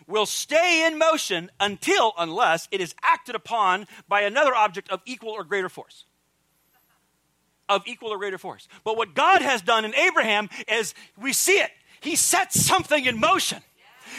will 0.07 0.25
stay 0.25 0.87
in 0.87 0.97
motion 0.97 1.51
until, 1.61 2.15
unless 2.17 2.69
it 2.71 2.81
is 2.81 2.95
acted 3.03 3.35
upon 3.35 3.87
by 4.09 4.23
another 4.23 4.55
object 4.55 4.89
of 4.91 5.03
equal 5.05 5.33
or 5.33 5.45
greater 5.45 5.69
force. 5.69 6.07
Of 7.73 7.85
equal 7.87 8.11
or 8.11 8.19
greater 8.19 8.37
force. 8.37 8.69
But 8.85 8.99
what 8.99 9.15
God 9.15 9.41
has 9.41 9.63
done 9.63 9.87
in 9.87 9.95
Abraham 9.95 10.51
is 10.69 10.95
we 11.19 11.33
see 11.33 11.59
it. 11.59 11.71
He 12.03 12.17
sets 12.17 12.63
something 12.63 13.07
in 13.07 13.19
motion. 13.19 13.63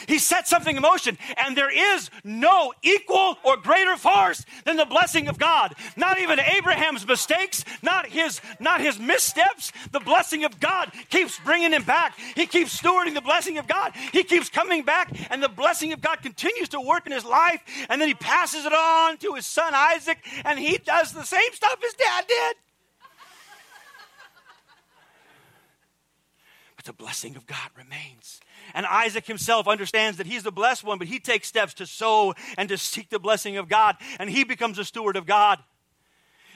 He 0.08 0.18
set 0.18 0.48
something 0.48 0.76
in 0.76 0.82
motion, 0.82 1.20
and 1.38 1.56
there 1.56 1.70
is 1.70 2.10
no 2.24 2.74
equal 2.82 3.38
or 3.44 3.58
greater 3.58 3.96
force 3.96 4.44
than 4.66 4.76
the 4.76 4.86
blessing 4.86 5.28
of 5.28 5.38
God. 5.38 5.76
Not 5.96 6.20
even 6.20 6.39
Abraham's 6.39 7.06
mistakes, 7.08 7.63
not 7.84 8.08
his, 8.08 8.42
not 8.60 8.82
his 8.82 8.98
missteps. 9.00 9.72
The 9.92 10.00
blessing 10.00 10.46
of 10.46 10.60
God 10.60 10.92
keeps 11.10 11.39
bringing 11.39 11.74
him 11.74 11.84
back. 11.84 12.18
He 12.36 12.48
keeps 12.48 12.82
stewarding 12.82 13.13
the 13.13 13.22
blessing 13.22 13.60
of 13.60 13.68
God. 13.68 13.94
He 14.12 14.24
keeps 14.24 14.50
coming 14.50 14.84
back, 14.84 15.16
and 15.30 15.44
the 15.44 15.50
blessing 15.50 15.94
of 15.94 16.02
God 16.02 16.24
continues 16.24 16.70
to 16.70 16.82
work 16.82 17.06
in 17.06 17.12
his 17.12 17.26
life. 17.26 17.62
And 17.88 18.02
then 18.02 18.08
he 18.08 18.16
passes 18.16 18.66
it 18.66 18.74
on 18.74 19.18
to 19.18 19.36
his 19.36 19.46
son 19.46 19.74
Isaac, 19.76 20.18
and 20.44 20.58
he 20.58 20.80
does 20.80 21.13
the 21.13 21.24
same 21.24 21.54
stuff 21.54 21.80
his 21.82 21.94
dad 21.94 22.26
did. 22.28 22.56
But 26.84 26.98
the 26.98 27.04
blessing 27.04 27.36
of 27.36 27.46
God 27.46 27.69
remains. 27.78 28.41
And 28.74 28.86
Isaac 28.86 29.26
himself 29.26 29.67
understands 29.67 30.17
that 30.17 30.28
he's 30.28 30.43
the 30.43 30.52
blessed 30.52 30.84
one, 30.84 30.98
but 30.98 31.08
he 31.08 31.19
takes 31.19 31.48
steps 31.48 31.74
to 31.76 31.86
sow 31.86 32.34
and 32.58 32.67
to 32.69 32.78
seek 32.78 33.10
the 33.10 33.19
blessing 33.19 33.58
of 33.58 33.69
God, 33.69 33.96
and 34.19 34.30
he 34.30 34.43
becomes 34.43 34.78
a 34.78 34.86
steward 34.86 35.15
of 35.15 35.26
God. 35.26 35.60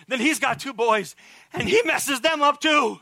Then 0.08 0.20
he's 0.20 0.40
got 0.40 0.60
two 0.60 0.74
boys, 0.74 1.16
and 1.54 1.68
he 1.68 1.82
messes 1.84 2.22
them 2.22 2.42
up 2.42 2.60
too. 2.60 3.00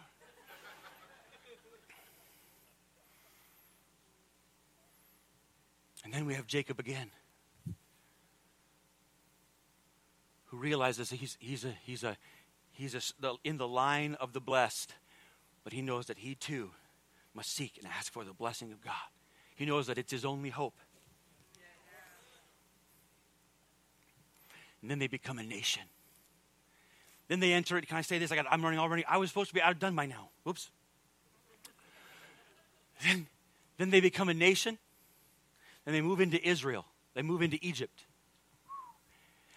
And 6.03 6.13
then 6.13 6.27
we 6.27 6.35
have 6.35 6.45
Jacob 6.45 6.79
again, 6.79 7.09
who 10.45 10.57
realizes 10.57 11.09
he's, 11.09 11.37
he's, 11.39 11.65
a, 11.65 11.73
he's, 11.83 12.03
a, 12.03 12.17
he's 12.71 12.93
a, 12.93 13.33
in 13.43 13.57
the 13.57 13.67
line 13.67 14.15
of 14.19 14.33
the 14.33 14.39
blessed, 14.39 14.93
but 15.63 15.73
he 15.73 15.81
knows 15.81 16.05
that 16.05 16.19
he 16.19 16.35
too 16.35 16.69
must 17.35 17.53
seek 17.53 17.77
and 17.77 17.87
ask 17.87 18.11
for 18.11 18.23
the 18.23 18.33
blessing 18.33 18.71
of 18.71 18.81
God. 18.81 18.93
He 19.55 19.65
knows 19.65 19.87
that 19.87 19.97
it's 19.97 20.11
his 20.11 20.25
only 20.25 20.49
hope. 20.49 20.75
And 24.81 24.91
then 24.91 24.99
they 24.99 25.07
become 25.07 25.39
a 25.39 25.43
nation. 25.43 25.83
Then 27.27 27.39
they 27.39 27.53
enter 27.53 27.77
it. 27.77 27.87
Can 27.87 27.97
I 27.97 28.01
say 28.01 28.19
this? 28.19 28.31
I 28.31 28.35
got, 28.35 28.45
I'm 28.51 28.63
running 28.63 28.79
already. 28.79 29.03
I 29.05 29.17
was 29.17 29.29
supposed 29.29 29.49
to 29.49 29.55
be 29.55 29.61
out 29.61 29.79
done 29.79 29.95
by 29.95 30.05
now. 30.05 30.29
Whoops. 30.43 30.69
Then, 33.03 33.27
then 33.77 33.89
they 33.89 33.99
become 33.99 34.29
a 34.29 34.33
nation. 34.33 34.77
And 35.85 35.95
they 35.95 36.01
move 36.01 36.21
into 36.21 36.43
Israel. 36.47 36.85
They 37.15 37.23
move 37.23 37.41
into 37.41 37.57
Egypt. 37.61 38.05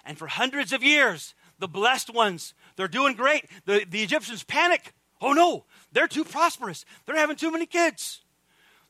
And 0.05 0.17
for 0.17 0.27
hundreds 0.27 0.73
of 0.73 0.83
years, 0.83 1.35
the 1.59 1.69
blessed 1.69 2.15
ones, 2.15 2.55
they're 2.77 2.89
doing 2.89 3.15
great. 3.15 3.45
The, 3.67 3.85
the 3.89 4.03
Egyptians 4.03 4.45
panic. 4.45 4.95
Oh 5.21 5.33
no, 5.33 5.65
they're 5.93 6.09
too 6.09 6.25
prosperous. 6.25 6.85
They're 7.07 7.17
having 7.17 7.37
too 7.37 7.51
many 7.51 7.67
kids. 7.67 8.21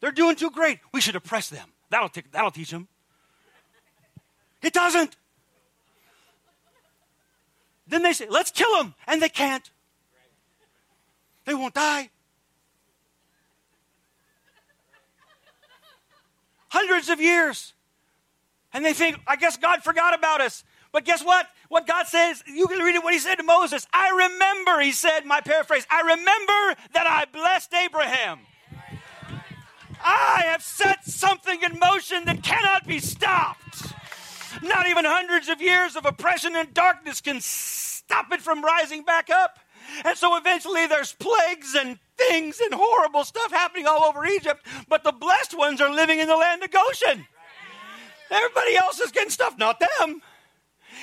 They're 0.00 0.12
doing 0.12 0.36
too 0.36 0.50
great. 0.50 0.78
We 0.92 1.00
should 1.00 1.16
oppress 1.16 1.48
them. 1.48 1.72
That'll, 1.90 2.08
t- 2.08 2.22
that'll 2.30 2.50
teach 2.50 2.70
them. 2.70 2.88
It 4.62 4.72
doesn't. 4.72 5.16
Then 7.86 8.02
they 8.02 8.12
say, 8.12 8.26
let's 8.28 8.50
kill 8.50 8.70
them. 8.76 8.94
And 9.06 9.22
they 9.22 9.28
can't. 9.28 9.68
They 11.46 11.54
won't 11.54 11.74
die. 11.74 12.10
Hundreds 16.68 17.08
of 17.08 17.20
years. 17.20 17.72
And 18.72 18.84
they 18.84 18.92
think, 18.92 19.18
I 19.26 19.36
guess 19.36 19.56
God 19.56 19.82
forgot 19.82 20.14
about 20.14 20.40
us. 20.40 20.64
But 20.92 21.04
guess 21.04 21.22
what? 21.22 21.46
What 21.68 21.86
God 21.86 22.06
says, 22.06 22.42
you 22.46 22.66
can 22.66 22.78
read 22.78 22.94
it 22.94 23.02
what 23.02 23.12
he 23.12 23.18
said 23.18 23.36
to 23.36 23.42
Moses. 23.42 23.86
I 23.92 24.10
remember, 24.10 24.80
he 24.80 24.92
said, 24.92 25.24
my 25.26 25.40
paraphrase, 25.40 25.86
I 25.90 26.00
remember 26.00 26.80
that 26.94 27.06
I 27.06 27.26
blessed 27.30 27.74
Abraham. 27.74 28.40
I 30.02 30.44
have 30.46 30.62
set 30.62 31.04
something 31.04 31.62
in 31.62 31.78
motion 31.78 32.24
that 32.26 32.42
cannot 32.42 32.86
be 32.86 33.00
stopped. 33.00 33.92
Not 34.62 34.88
even 34.88 35.04
hundreds 35.04 35.48
of 35.48 35.60
years 35.60 35.96
of 35.96 36.06
oppression 36.06 36.56
and 36.56 36.72
darkness 36.72 37.20
can 37.20 37.40
stop 37.40 38.32
it 38.32 38.40
from 38.40 38.64
rising 38.64 39.02
back 39.02 39.28
up. 39.30 39.58
And 40.04 40.16
so 40.16 40.36
eventually 40.36 40.86
there's 40.86 41.12
plagues 41.14 41.74
and 41.74 41.98
things 42.16 42.60
and 42.60 42.74
horrible 42.74 43.24
stuff 43.24 43.50
happening 43.50 43.86
all 43.86 44.04
over 44.04 44.24
Egypt, 44.26 44.64
but 44.88 45.04
the 45.04 45.12
blessed 45.12 45.56
ones 45.56 45.80
are 45.80 45.92
living 45.92 46.18
in 46.18 46.28
the 46.28 46.36
land 46.36 46.62
of 46.62 46.70
Goshen. 46.70 47.26
Everybody 48.30 48.76
else 48.76 49.00
is 49.00 49.10
getting 49.10 49.30
stuff, 49.30 49.56
not 49.58 49.80
them. 49.80 50.22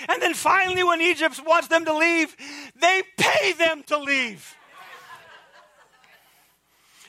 And 0.10 0.22
then 0.22 0.34
finally, 0.34 0.84
when 0.84 1.02
Egypt 1.02 1.42
wants 1.46 1.68
them 1.68 1.86
to 1.86 1.96
leave, 1.96 2.36
they 2.80 3.04
pay 3.18 3.54
them 3.54 3.84
to 3.88 3.98
leave. 3.98 4.56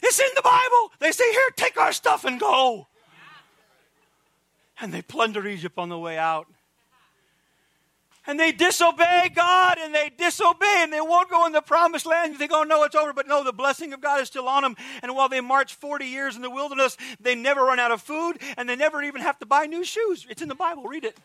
It's 0.02 0.20
in 0.20 0.28
the 0.34 0.42
Bible. 0.42 0.92
They 1.00 1.12
say, 1.12 1.30
Here, 1.32 1.50
take 1.56 1.76
our 1.78 1.92
stuff 1.92 2.24
and 2.24 2.38
go. 2.38 2.86
And 4.80 4.92
they 4.92 5.02
plunder 5.02 5.46
Egypt 5.46 5.78
on 5.78 5.88
the 5.88 5.98
way 5.98 6.18
out. 6.18 6.46
And 8.26 8.40
they 8.40 8.50
disobey 8.50 9.30
God 9.34 9.78
and 9.80 9.94
they 9.94 10.10
disobey 10.16 10.80
and 10.80 10.92
they 10.92 11.00
won't 11.00 11.30
go 11.30 11.46
in 11.46 11.52
the 11.52 11.62
promised 11.62 12.06
land. 12.06 12.32
You 12.32 12.38
think, 12.38 12.50
oh 12.52 12.64
no, 12.64 12.82
it's 12.84 12.94
over. 12.94 13.12
But 13.12 13.28
no, 13.28 13.44
the 13.44 13.52
blessing 13.52 13.92
of 13.92 14.00
God 14.00 14.20
is 14.20 14.26
still 14.26 14.48
on 14.48 14.62
them. 14.62 14.76
And 15.02 15.14
while 15.14 15.28
they 15.28 15.40
march 15.40 15.74
40 15.74 16.06
years 16.06 16.34
in 16.34 16.42
the 16.42 16.50
wilderness, 16.50 16.96
they 17.20 17.34
never 17.34 17.62
run 17.62 17.78
out 17.78 17.92
of 17.92 18.02
food 18.02 18.38
and 18.56 18.68
they 18.68 18.76
never 18.76 19.02
even 19.02 19.20
have 19.20 19.38
to 19.38 19.46
buy 19.46 19.66
new 19.66 19.84
shoes. 19.84 20.26
It's 20.28 20.42
in 20.42 20.48
the 20.48 20.54
Bible. 20.54 20.84
Read 20.84 21.04
it. 21.04 21.18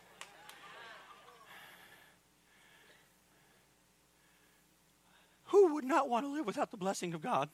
Who 5.46 5.74
would 5.74 5.84
not 5.84 6.08
want 6.08 6.24
to 6.24 6.32
live 6.32 6.46
without 6.46 6.70
the 6.70 6.78
blessing 6.78 7.12
of 7.12 7.20
God? 7.20 7.50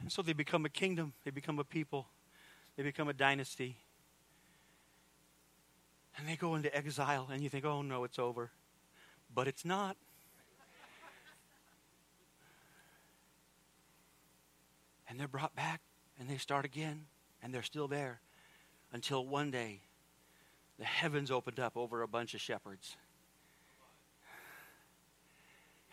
And 0.00 0.12
so 0.12 0.20
they 0.20 0.34
become 0.34 0.66
a 0.66 0.68
kingdom, 0.68 1.14
they 1.24 1.30
become 1.30 1.58
a 1.58 1.64
people, 1.64 2.08
they 2.76 2.82
become 2.82 3.08
a 3.08 3.14
dynasty. 3.14 3.78
And 6.16 6.28
they 6.28 6.36
go 6.36 6.54
into 6.54 6.74
exile, 6.74 7.28
and 7.32 7.42
you 7.42 7.48
think, 7.48 7.64
oh 7.64 7.82
no, 7.82 8.04
it's 8.04 8.18
over. 8.18 8.50
But 9.34 9.48
it's 9.48 9.64
not. 9.64 9.96
And 15.08 15.18
they're 15.18 15.28
brought 15.28 15.54
back, 15.54 15.80
and 16.18 16.28
they 16.28 16.36
start 16.36 16.64
again, 16.64 17.06
and 17.42 17.52
they're 17.52 17.62
still 17.62 17.88
there 17.88 18.20
until 18.92 19.26
one 19.26 19.50
day 19.50 19.80
the 20.78 20.84
heavens 20.84 21.30
opened 21.30 21.60
up 21.60 21.76
over 21.76 22.02
a 22.02 22.08
bunch 22.08 22.34
of 22.34 22.40
shepherds. 22.40 22.96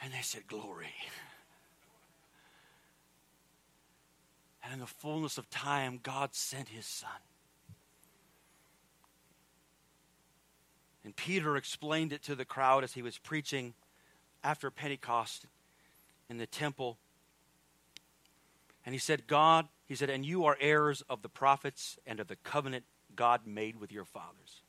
And 0.02 0.14
they 0.14 0.22
said, 0.22 0.48
Glory. 0.48 0.94
And 4.64 4.74
in 4.74 4.80
the 4.80 4.88
fullness 4.88 5.38
of 5.38 5.50
time, 5.50 6.00
God 6.02 6.34
sent 6.34 6.70
his 6.70 6.86
son. 6.86 7.10
And 11.04 11.16
Peter 11.16 11.58
explained 11.58 12.14
it 12.14 12.24
to 12.24 12.36
the 12.36 12.46
crowd 12.46 12.84
as 12.84 12.94
he 12.94 13.02
was 13.02 13.18
preaching 13.18 13.74
after 14.44 14.70
Pentecost 14.70 15.46
in 16.30 16.38
the 16.38 16.48
temple. 16.48 16.98
And 18.86 18.94
he 18.94 19.00
said, 19.00 19.28
God, 19.28 19.68
he 19.88 19.96
said, 19.96 20.10
and 20.10 20.26
you 20.26 20.46
are 20.46 20.58
heirs 20.60 21.04
of 21.10 21.22
the 21.22 21.30
prophets 21.30 21.98
and 22.06 22.20
of 22.20 22.28
the 22.28 22.36
covenant 22.38 22.86
God 23.16 23.42
made 23.46 23.80
with 23.80 23.92
your 23.92 24.06
fathers. 24.06 24.62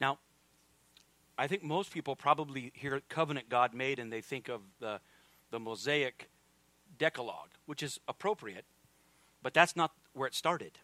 Now, 0.00 0.18
I 1.38 1.46
think 1.46 1.62
most 1.62 1.92
people 1.92 2.16
probably 2.16 2.72
hear 2.74 3.00
covenant 3.08 3.48
God 3.48 3.72
made 3.72 3.98
and 3.98 4.12
they 4.12 4.20
think 4.20 4.48
of 4.48 4.60
the, 4.80 5.00
the 5.50 5.60
Mosaic 5.60 6.28
Decalogue, 6.98 7.50
which 7.66 7.82
is 7.82 8.00
appropriate, 8.06 8.64
but 9.42 9.54
that's 9.54 9.76
not 9.76 9.92
where 10.12 10.26
it 10.26 10.34
started. 10.34 10.78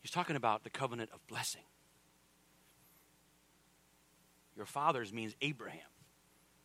He's 0.00 0.10
talking 0.10 0.36
about 0.36 0.64
the 0.64 0.70
covenant 0.70 1.10
of 1.12 1.26
blessing. 1.26 1.62
Your 4.56 4.66
fathers 4.66 5.12
means 5.12 5.36
Abraham, 5.40 5.80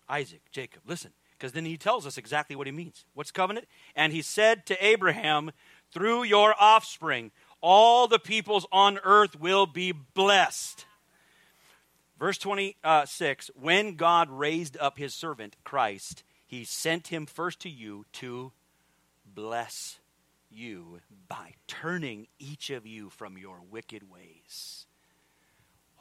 Isaac, 0.10 0.41
Jacob. 0.52 0.82
Listen, 0.88 1.12
because 1.38 1.52
then 1.52 1.65
he 1.65 1.78
tells 1.78 2.08
us 2.08 2.17
exactly 2.17 2.56
what 2.56 2.67
he 2.67 2.72
means. 2.72 3.06
What's 3.13 3.32
covenant? 3.32 3.67
And 3.96 4.13
he 4.13 4.22
said 4.22 4.65
to 4.67 4.86
Abraham, 4.86 5.52
through 5.91 6.24
your 6.24 6.56
offspring, 6.60 7.32
all 7.62 8.08
the 8.08 8.19
peoples 8.19 8.65
on 8.72 9.00
earth 9.04 9.39
will 9.39 9.65
be 9.65 9.91
blessed. 9.91 10.86
Verse 12.17 12.38
26 12.38 13.52
When 13.56 13.96
God 13.96 14.30
raised 14.30 14.78
up 14.78 14.98
his 14.98 15.13
servant, 15.13 15.56
Christ, 15.63 16.24
he 16.46 16.63
sent 16.63 17.08
him 17.08 17.26
first 17.26 17.60
to 17.62 17.69
you 17.69 18.06
to 18.13 18.52
bless 19.26 20.00
you 20.53 20.99
by 21.27 21.53
turning 21.67 22.27
each 22.39 22.69
of 22.69 22.85
you 22.85 23.09
from 23.09 23.37
your 23.37 23.59
wicked 23.69 24.09
ways. 24.09 24.85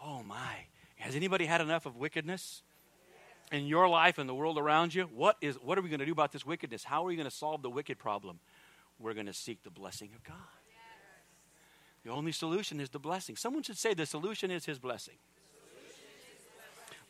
Oh 0.02 0.22
my. 0.22 0.66
Has 0.96 1.14
anybody 1.16 1.46
had 1.46 1.60
enough 1.60 1.86
of 1.86 1.96
wickedness? 1.96 2.62
In 3.50 3.66
your 3.66 3.86
life 3.86 4.16
and 4.16 4.28
the 4.28 4.34
world 4.34 4.56
around 4.56 4.94
you, 4.94 5.04
what 5.14 5.36
is 5.42 5.56
what 5.56 5.76
are 5.76 5.82
we 5.82 5.90
going 5.90 6.00
to 6.00 6.06
do 6.06 6.12
about 6.12 6.32
this 6.32 6.46
wickedness? 6.46 6.84
How 6.84 7.02
are 7.02 7.06
we 7.06 7.16
going 7.16 7.28
to 7.28 7.34
solve 7.34 7.60
the 7.60 7.68
wicked 7.68 7.98
problem? 7.98 8.40
We're 8.98 9.12
going 9.12 9.26
to 9.26 9.34
seek 9.34 9.62
the 9.62 9.70
blessing 9.70 10.10
of 10.14 10.24
God. 10.24 10.36
The 12.04 12.10
only 12.10 12.32
solution 12.32 12.80
is 12.80 12.90
the 12.90 12.98
blessing. 12.98 13.36
Someone 13.36 13.62
should 13.62 13.78
say 13.78 13.94
the 13.94 14.06
solution 14.06 14.50
is 14.50 14.64
his 14.64 14.78
blessing. 14.78 15.16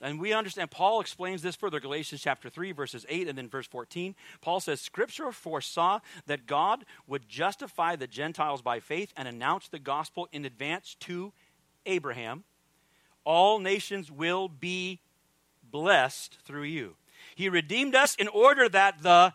And 0.03 0.21
we 0.21 0.33
understand, 0.33 0.73
Paul 0.73 1.01
explains 1.01 1.43
this 1.43 1.55
further, 1.55 1.79
Galatians 1.79 2.21
chapter 2.21 2.51
3, 2.51 2.73
verses 2.73 3.07
8 3.09 3.29
and 3.29 3.39
then 3.39 3.49
verse 3.49 3.69
14. 3.69 4.17
Paul 4.41 4.59
says, 4.59 4.81
Scripture 4.81 5.31
foresaw 5.31 6.01
that 6.27 6.47
God 6.47 6.85
would 7.07 7.29
justify 7.29 7.95
the 7.95 8.09
Gentiles 8.09 8.63
by 8.63 8.81
faith 8.81 9.13
and 9.17 9.29
announce 9.29 9.69
the 9.69 9.79
gospel 9.79 10.29
in 10.33 10.45
advance 10.45 10.97
to 11.01 11.33
Abraham. 11.87 12.43
All 13.25 13.61
nations 13.61 14.11
will 14.11 14.49
be 14.49 15.01
blessed 15.71 16.37
through 16.45 16.65
you. 16.65 16.97
He 17.37 17.49
redeemed 17.49 17.95
us 17.95 18.17
in 18.17 18.27
order 18.27 18.69
that 18.69 19.03
the 19.03 19.35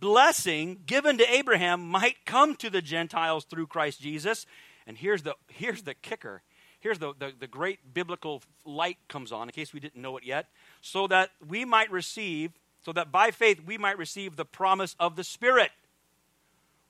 blessing 0.00 0.80
given 0.86 1.18
to 1.18 1.32
Abraham 1.32 1.86
might 1.86 2.24
come 2.24 2.56
to 2.56 2.70
the 2.70 2.80
Gentiles 2.80 3.44
through 3.44 3.66
Christ 3.66 4.00
Jesus. 4.00 4.46
And 4.86 4.96
here's 4.96 5.22
the, 5.22 5.34
here's 5.48 5.82
the 5.82 5.92
kicker 5.94 6.42
here's 6.80 6.98
the, 6.98 7.12
the, 7.18 7.32
the 7.38 7.46
great 7.46 7.94
biblical 7.94 8.42
light 8.64 8.98
comes 9.08 9.32
on, 9.32 9.48
in 9.48 9.52
case 9.52 9.72
we 9.72 9.80
didn't 9.80 10.00
know 10.00 10.16
it 10.16 10.24
yet, 10.24 10.46
so 10.80 11.06
that 11.06 11.30
we 11.46 11.64
might 11.64 11.90
receive, 11.90 12.52
so 12.84 12.92
that 12.92 13.10
by 13.10 13.30
faith 13.30 13.60
we 13.66 13.78
might 13.78 13.98
receive 13.98 14.36
the 14.36 14.44
promise 14.44 14.94
of 14.98 15.16
the 15.16 15.24
Spirit. 15.24 15.70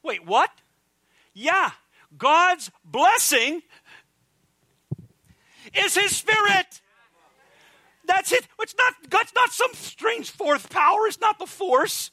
Wait, 0.03 0.24
what? 0.27 0.51
Yeah, 1.35 1.70
God's 2.16 2.70
blessing 2.85 3.62
is 5.74 5.94
His 5.94 6.16
Spirit. 6.16 6.81
That's 8.07 8.33
it. 8.33 8.46
It's 8.61 8.74
not 8.77 8.94
God's 9.11 9.33
not 9.35 9.51
some 9.51 9.70
strange 9.74 10.31
fourth 10.31 10.70
power. 10.70 11.07
It's 11.07 11.20
not 11.20 11.38
the 11.38 11.46
force. 11.46 12.11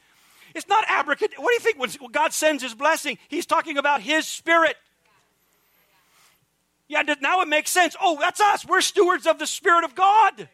It's 0.54 0.68
not 0.68 0.84
abracadabra. 0.88 1.42
What 1.42 1.50
do 1.50 1.54
you 1.54 1.60
think 1.60 1.80
when 1.80 2.12
God 2.12 2.34
sends 2.34 2.62
His 2.62 2.74
blessing? 2.74 3.18
He's 3.28 3.46
talking 3.46 3.78
about 3.78 4.02
His 4.02 4.28
Spirit. 4.28 4.76
Yeah, 6.88 7.02
now 7.22 7.42
it 7.42 7.48
makes 7.48 7.72
sense. 7.72 7.96
Oh, 8.00 8.18
that's 8.20 8.40
us. 8.40 8.66
We're 8.66 8.82
stewards 8.82 9.26
of 9.26 9.40
the 9.40 9.48
Spirit 9.48 9.84
of 9.84 9.96
God. 9.96 10.50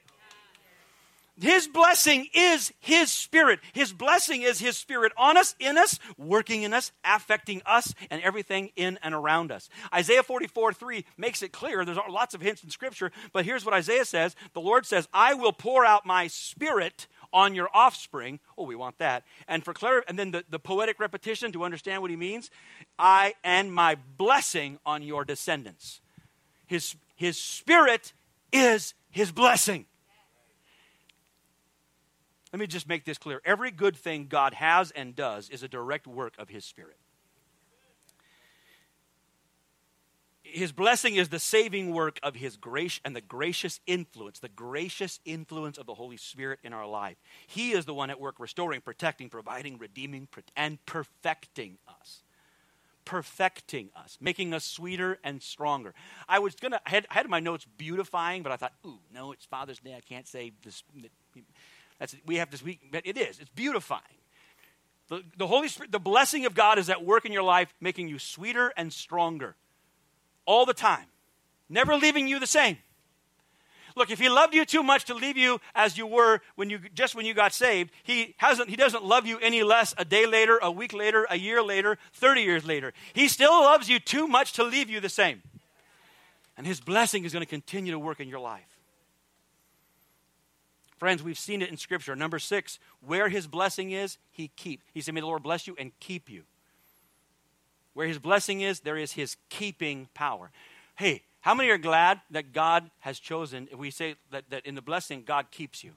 His 1.39 1.67
blessing 1.67 2.27
is 2.33 2.71
His 2.79 3.11
Spirit. 3.11 3.61
His 3.73 3.91
blessing 3.93 4.43
is 4.43 4.59
His 4.59 4.77
Spirit 4.77 5.11
on 5.17 5.37
us, 5.37 5.55
in 5.59 5.77
us, 5.77 5.97
working 6.17 6.61
in 6.61 6.73
us, 6.73 6.91
affecting 7.03 7.61
us, 7.65 7.95
and 8.11 8.21
everything 8.21 8.69
in 8.75 8.99
and 9.01 9.15
around 9.15 9.51
us. 9.51 9.67
Isaiah 9.93 10.23
44 10.23 10.73
3 10.73 11.05
makes 11.17 11.41
it 11.41 11.51
clear. 11.51 11.83
There's 11.83 11.97
lots 12.09 12.35
of 12.35 12.41
hints 12.41 12.63
in 12.63 12.69
Scripture, 12.69 13.11
but 13.33 13.43
here's 13.43 13.65
what 13.65 13.73
Isaiah 13.73 14.05
says 14.05 14.35
The 14.53 14.61
Lord 14.61 14.85
says, 14.85 15.07
I 15.13 15.33
will 15.33 15.53
pour 15.53 15.83
out 15.83 16.05
my 16.05 16.27
Spirit 16.27 17.07
on 17.33 17.55
your 17.55 17.69
offspring. 17.73 18.39
Oh, 18.57 18.65
we 18.65 18.75
want 18.75 18.99
that. 18.99 19.23
And 19.47 19.65
for 19.65 19.73
clar- 19.73 20.03
and 20.07 20.19
then 20.19 20.31
the, 20.31 20.43
the 20.49 20.59
poetic 20.59 20.99
repetition 20.99 21.51
to 21.53 21.63
understand 21.63 22.01
what 22.01 22.11
he 22.11 22.17
means 22.17 22.51
I 22.99 23.33
and 23.43 23.73
my 23.73 23.97
blessing 24.17 24.79
on 24.85 25.01
your 25.01 25.25
descendants. 25.25 26.01
His, 26.71 26.95
his 27.17 27.37
spirit 27.37 28.13
is 28.53 28.93
his 29.09 29.33
blessing. 29.33 29.87
Let 32.53 32.61
me 32.61 32.65
just 32.65 32.87
make 32.87 33.03
this 33.03 33.17
clear. 33.17 33.41
Every 33.43 33.71
good 33.71 33.97
thing 33.97 34.27
God 34.29 34.53
has 34.53 34.89
and 34.91 35.13
does 35.13 35.49
is 35.49 35.63
a 35.63 35.67
direct 35.67 36.07
work 36.07 36.33
of 36.39 36.47
his 36.47 36.63
spirit. 36.63 36.95
His 40.43 40.71
blessing 40.71 41.15
is 41.15 41.27
the 41.27 41.39
saving 41.39 41.91
work 41.91 42.21
of 42.23 42.35
his 42.35 42.55
grace 42.55 43.01
and 43.03 43.13
the 43.13 43.19
gracious 43.19 43.81
influence, 43.85 44.39
the 44.39 44.47
gracious 44.47 45.19
influence 45.25 45.77
of 45.77 45.87
the 45.87 45.95
Holy 45.95 46.15
Spirit 46.15 46.59
in 46.63 46.71
our 46.71 46.87
life. 46.87 47.17
He 47.47 47.73
is 47.73 47.83
the 47.83 47.93
one 47.93 48.09
at 48.09 48.21
work 48.21 48.39
restoring, 48.39 48.79
protecting, 48.79 49.29
providing, 49.29 49.77
redeeming, 49.77 50.29
and 50.55 50.85
perfecting 50.85 51.79
us 51.85 52.23
perfecting 53.05 53.89
us, 53.95 54.17
making 54.21 54.53
us 54.53 54.65
sweeter 54.65 55.19
and 55.23 55.41
stronger. 55.41 55.93
I 56.27 56.39
was 56.39 56.55
gonna 56.55 56.79
I 56.85 56.89
had, 56.89 57.07
I 57.09 57.15
had 57.15 57.29
my 57.29 57.39
notes 57.39 57.65
beautifying, 57.77 58.43
but 58.43 58.51
I 58.51 58.55
thought, 58.55 58.73
ooh, 58.85 58.99
no, 59.13 59.31
it's 59.31 59.45
Father's 59.45 59.79
Day. 59.79 59.95
I 59.95 60.01
can't 60.01 60.27
say 60.27 60.51
this. 60.63 60.83
That's 61.99 62.15
we 62.25 62.37
have 62.37 62.51
this 62.51 62.63
week, 62.63 62.81
but 62.91 63.05
it 63.05 63.17
is. 63.17 63.39
It's 63.39 63.49
beautifying. 63.49 64.01
The, 65.09 65.23
the 65.37 65.47
Holy 65.47 65.67
Spirit, 65.67 65.91
the 65.91 65.99
blessing 65.99 66.45
of 66.45 66.53
God 66.53 66.79
is 66.79 66.89
at 66.89 67.03
work 67.03 67.25
in 67.25 67.33
your 67.33 67.43
life, 67.43 67.73
making 67.81 68.07
you 68.07 68.17
sweeter 68.17 68.71
and 68.77 68.93
stronger 68.93 69.55
all 70.45 70.65
the 70.65 70.73
time, 70.73 71.07
never 71.69 71.95
leaving 71.95 72.27
you 72.27 72.39
the 72.39 72.47
same. 72.47 72.77
Look, 73.95 74.09
if 74.09 74.19
he 74.19 74.29
loved 74.29 74.53
you 74.53 74.65
too 74.65 74.83
much 74.83 75.05
to 75.05 75.13
leave 75.13 75.37
you 75.37 75.59
as 75.75 75.97
you 75.97 76.05
were 76.07 76.41
when 76.55 76.69
you 76.69 76.79
just 76.93 77.15
when 77.15 77.25
you 77.25 77.33
got 77.33 77.53
saved, 77.53 77.91
he 78.03 78.35
hasn't 78.37 78.69
he 78.69 78.75
doesn't 78.75 79.03
love 79.03 79.25
you 79.25 79.37
any 79.39 79.63
less 79.63 79.93
a 79.97 80.05
day 80.05 80.25
later, 80.25 80.59
a 80.61 80.71
week 80.71 80.93
later, 80.93 81.25
a 81.29 81.37
year 81.37 81.61
later, 81.61 81.97
30 82.13 82.41
years 82.41 82.65
later. 82.65 82.93
He 83.13 83.27
still 83.27 83.61
loves 83.61 83.89
you 83.89 83.99
too 83.99 84.27
much 84.27 84.53
to 84.53 84.63
leave 84.63 84.89
you 84.89 84.99
the 84.99 85.09
same. 85.09 85.41
And 86.57 86.67
his 86.67 86.79
blessing 86.79 87.25
is 87.25 87.33
going 87.33 87.41
to 87.43 87.49
continue 87.49 87.91
to 87.91 87.99
work 87.99 88.19
in 88.19 88.27
your 88.27 88.39
life. 88.39 88.77
Friends, 90.97 91.23
we've 91.23 91.39
seen 91.39 91.63
it 91.63 91.69
in 91.71 91.77
Scripture. 91.77 92.15
Number 92.15 92.37
six, 92.37 92.77
where 93.03 93.27
his 93.27 93.47
blessing 93.47 93.89
is, 93.89 94.19
he 94.29 94.51
keep. 94.55 94.83
He 94.93 95.01
said, 95.01 95.15
May 95.15 95.21
the 95.21 95.25
Lord 95.25 95.41
bless 95.41 95.65
you 95.65 95.75
and 95.79 95.91
keep 95.99 96.29
you. 96.29 96.43
Where 97.95 98.07
his 98.07 98.19
blessing 98.19 98.61
is, 98.61 98.81
there 98.81 98.97
is 98.97 99.13
his 99.13 99.37
keeping 99.49 100.09
power. 100.13 100.51
Hey, 100.95 101.23
how 101.41 101.55
many 101.55 101.69
are 101.69 101.77
glad 101.77 102.21
that 102.29 102.53
God 102.53 102.89
has 102.99 103.19
chosen? 103.19 103.67
If 103.71 103.77
we 103.77 103.91
say 103.91 104.15
that, 104.31 104.49
that 104.51 104.65
in 104.65 104.75
the 104.75 104.81
blessing, 104.81 105.23
God 105.25 105.47
keeps 105.51 105.83
you. 105.83 105.91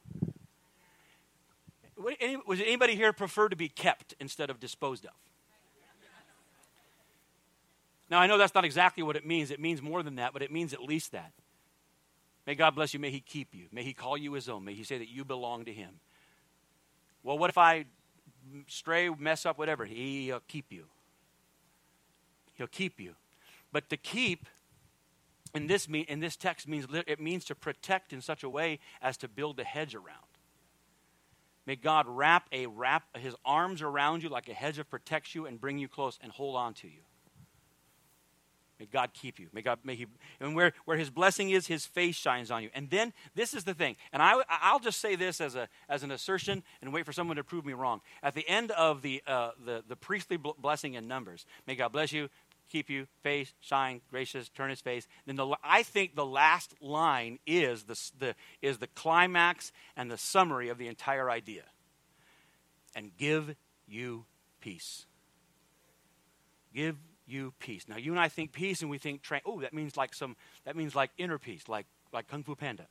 Was 1.96 2.61
anybody 2.61 2.96
here 2.96 3.12
prefer 3.12 3.48
to 3.48 3.57
be 3.57 3.68
kept 3.68 4.14
instead 4.18 4.50
of 4.50 4.59
disposed 4.59 5.04
of? 5.04 5.12
Now, 8.11 8.20
I 8.20 8.26
know 8.26 8.37
that's 8.37 8.54
not 8.54 8.64
exactly 8.64 9.02
what 9.02 9.16
it 9.16 9.26
means. 9.26 9.50
It 9.50 9.61
means 9.61 9.80
more 9.80 10.02
than 10.02 10.16
that, 10.16 10.33
but 10.33 10.42
it 10.42 10.52
means 10.52 10.72
at 10.72 10.83
least 10.83 11.12
that. 11.12 11.33
May 12.46 12.54
God 12.54 12.74
bless 12.74 12.92
you. 12.92 13.00
May 13.00 13.11
He 13.11 13.20
keep 13.20 13.54
you. 13.54 13.66
May 13.72 13.83
He 13.83 13.94
call 13.94 14.16
you 14.16 14.33
His 14.35 14.48
own. 14.48 14.64
May 14.64 14.74
He 14.74 14.85
say 14.85 14.98
that 14.98 15.09
you 15.09 15.24
belong 15.24 15.64
to 15.64 15.72
Him. 15.72 15.90
Well, 17.22 17.38
what 17.38 17.48
if 17.48 17.57
I 17.57 17.87
stray, 18.66 19.09
mess 19.09 19.46
up, 19.46 19.59
whatever? 19.59 19.85
He'll 19.87 20.42
keep 20.48 20.66
you. 20.70 20.85
He'll 22.54 22.66
keep 22.66 23.00
you. 23.00 23.14
But 23.72 23.88
to 23.90 23.96
keep 23.96 24.46
in 25.55 25.67
this, 25.67 25.87
in 25.87 26.21
this 26.21 26.37
text 26.37 26.67
means 26.69 26.87
it 27.07 27.21
means 27.21 27.45
to 27.47 27.55
protect 27.55 28.12
in 28.12 28.21
such 28.21 28.43
a 28.43 28.49
way 28.49 28.81
as 29.01 29.17
to 29.19 29.29
build 29.29 29.61
a 29.61 29.64
hedge 29.64 29.95
around. 29.95 30.27
May 31.67 31.77
God 31.77 32.07
wrap 32.09 32.49
a 32.53 32.67
wrap 32.67 33.17
his 33.17 33.35
arms 33.45 33.81
around 33.81 34.23
you 34.23 34.29
like 34.29 34.49
a 34.49 34.55
hedge 34.55 34.79
of 34.79 34.90
protect 34.90 35.35
you 35.35 35.47
and 35.47 35.61
bring 35.61 35.79
you 35.79 35.88
close 35.88 36.19
and 36.23 36.31
hold 36.31 36.57
on 36.57 36.75
to 36.75 36.88
you. 36.88 37.01
May 38.79 38.87
God 38.87 39.11
keep 39.14 39.38
you. 39.38 39.49
May 39.53 39.62
God 39.62 39.79
may 39.85 39.95
He 39.95 40.07
and 40.40 40.55
where, 40.55 40.73
where 40.85 40.97
His 40.97 41.09
blessing 41.09 41.51
is, 41.51 41.69
His 41.69 41.87
face 41.87 42.17
shines 42.17 42.51
on 42.51 42.62
you. 42.62 42.71
And 42.75 42.90
then 42.90 43.12
this 43.35 43.55
is 43.55 43.64
the 43.64 43.73
thing, 43.73 43.97
and 44.12 44.21
I 44.21 44.43
I'll 44.49 44.81
just 44.81 45.01
say 45.01 45.14
this 45.14 45.40
as 45.40 45.55
a 45.55 45.69
as 45.88 46.03
an 46.03 46.11
assertion 46.11 46.62
and 46.83 46.93
wait 46.93 47.07
for 47.07 47.12
someone 47.12 47.37
to 47.37 47.45
prove 47.45 47.64
me 47.64 47.73
wrong. 47.73 48.01
At 48.23 48.35
the 48.35 48.47
end 48.49 48.73
of 48.73 49.03
the 49.03 49.23
uh, 49.27 49.53
the 49.64 49.85
the 49.87 49.97
priestly 49.97 50.37
blessing 50.37 50.95
in 50.95 51.07
Numbers, 51.07 51.47
may 51.67 51.77
God 51.77 51.93
bless 51.93 52.12
you, 52.12 52.29
keep 52.70 52.90
you, 52.90 53.07
face, 53.22 53.53
shine, 53.61 54.00
gracious, 54.11 54.48
turn 54.48 54.70
his 54.70 54.81
face. 54.81 55.07
Then 55.27 55.37
the, 55.37 55.57
I 55.62 55.83
think 55.83 56.14
the 56.14 56.27
last 56.27 56.74
line 56.81 57.38
is 57.46 57.85
the, 57.85 58.11
the, 58.18 58.35
is 58.62 58.79
the 58.79 58.87
climax 58.88 59.72
and 59.96 60.11
the 60.11 60.18
summary 60.18 60.68
of 60.68 60.79
the 60.79 60.88
entire 60.88 61.31
idea. 61.31 61.62
And 62.96 63.16
give 63.16 63.55
you 63.87 64.24
peace. 64.61 65.07
Give 66.74 66.96
you 67.27 67.53
peace. 67.59 67.85
Now 67.88 67.96
you 67.96 68.12
and 68.12 68.20
I 68.20 68.29
think 68.29 68.53
peace 68.53 68.83
and 68.83 68.90
we 68.90 68.98
think, 68.98 69.22
tra- 69.22 69.42
oh, 69.46 69.61
that 69.61 69.72
means 69.72 69.96
like 69.96 70.14
some, 70.14 70.37
that 70.64 70.77
means 70.77 70.94
like 70.94 71.11
inner 71.18 71.38
peace, 71.38 71.68
like, 71.68 71.87
like 72.12 72.29
Kung 72.29 72.42
Fu 72.42 72.55
Panda. 72.55 72.87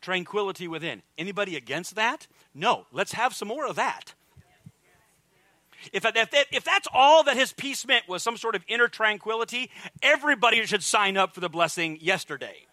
Tranquility 0.00 0.66
within. 0.66 1.02
Anybody 1.18 1.56
against 1.56 1.94
that? 1.94 2.26
No. 2.54 2.86
Let's 2.90 3.12
have 3.12 3.34
some 3.34 3.48
more 3.48 3.66
of 3.66 3.76
that. 3.76 4.14
If, 5.92 6.04
if, 6.04 6.46
if 6.52 6.64
that's 6.64 6.88
all 6.92 7.22
that 7.24 7.36
his 7.36 7.52
peace 7.52 7.86
meant 7.86 8.08
was 8.08 8.22
some 8.22 8.36
sort 8.36 8.54
of 8.54 8.64
inner 8.68 8.88
tranquility, 8.88 9.70
everybody 10.02 10.64
should 10.66 10.82
sign 10.82 11.16
up 11.16 11.34
for 11.34 11.40
the 11.40 11.48
blessing 11.48 11.98
yesterday. 12.00 12.66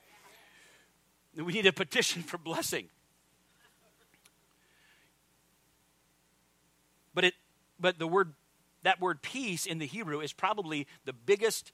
We 1.35 1.53
need 1.53 1.65
a 1.65 1.73
petition 1.73 2.23
for 2.23 2.37
blessing. 2.37 2.89
But 7.13 7.25
it 7.25 7.33
but 7.79 7.99
the 7.99 8.07
word 8.07 8.33
that 8.83 9.01
word 9.01 9.21
peace 9.21 9.65
in 9.65 9.79
the 9.79 9.85
Hebrew 9.85 10.19
is 10.19 10.33
probably 10.33 10.87
the 11.05 11.13
biggest 11.13 11.71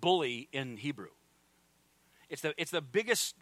bully 0.00 0.48
in 0.52 0.76
Hebrew. 0.76 1.08
It's 2.28 2.42
the, 2.42 2.54
it's 2.60 2.72
the 2.72 2.80
biggest, 2.80 3.36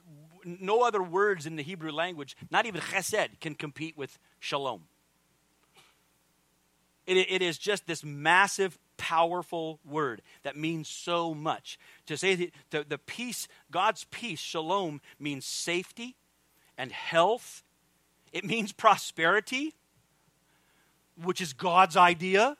no 0.45 0.83
other 0.83 1.03
words 1.03 1.47
in 1.47 1.57
the 1.57 1.63
Hebrew 1.63 1.91
language, 1.91 2.37
not 2.51 2.67
even 2.67 2.81
chesed, 2.81 3.41
can 3.41 3.55
compete 3.55 3.97
with 3.97 4.19
shalom. 4.41 4.83
It, 7.07 7.17
it 7.17 7.43
is 7.43 7.59
just 7.59 7.87
this 7.87 8.03
massive, 8.05 8.79
powerful 8.97 9.81
word 9.85 10.23
that 10.43 10.57
means 10.57 10.89
so 10.89 11.35
much. 11.35 11.79
To 12.07 12.17
say 12.17 12.35
that 12.35 12.51
the, 12.71 12.85
the 12.89 12.99
peace, 12.99 13.49
God's 13.71 14.05
peace, 14.11 14.41
shalom, 14.41 15.01
means 15.19 15.45
safety 15.45 16.17
and 16.79 16.93
health, 16.93 17.63
it 18.33 18.45
means 18.45 18.73
prosperity, 18.73 19.75
which 21.23 21.41
is 21.41 21.53
God's 21.53 21.97
idea. 21.97 22.57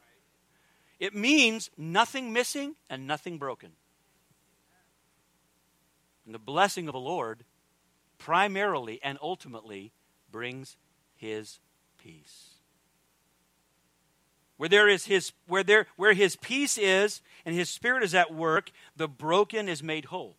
It 1.01 1.15
means 1.15 1.71
nothing 1.77 2.33
missing 2.33 2.77
and 2.89 3.07
nothing 3.07 3.39
broken. 3.39 3.73
And 6.25 6.35
the 6.35 6.39
blessing 6.39 6.87
of 6.89 6.93
the 6.93 7.01
Lord 7.01 7.45
primarily 8.19 9.01
and 9.03 9.19
ultimately 9.21 9.93
brings 10.31 10.77
his 11.15 11.59
peace. 11.99 12.54
Where 14.57 14.69
there 14.69 14.89
is 14.89 15.07
his 15.07 15.33
where 15.47 15.65
there 15.65 15.87
where 15.97 16.13
his 16.13 16.37
peace 16.37 16.79
is 16.79 17.23
and 17.45 17.55
his 17.55 17.69
spirit 17.69 18.03
is 18.03 18.15
at 18.15 18.33
work, 18.33 18.71
the 18.97 19.09
broken 19.09 19.69
is 19.69 19.83
made 19.83 20.07
whole. 20.07 20.37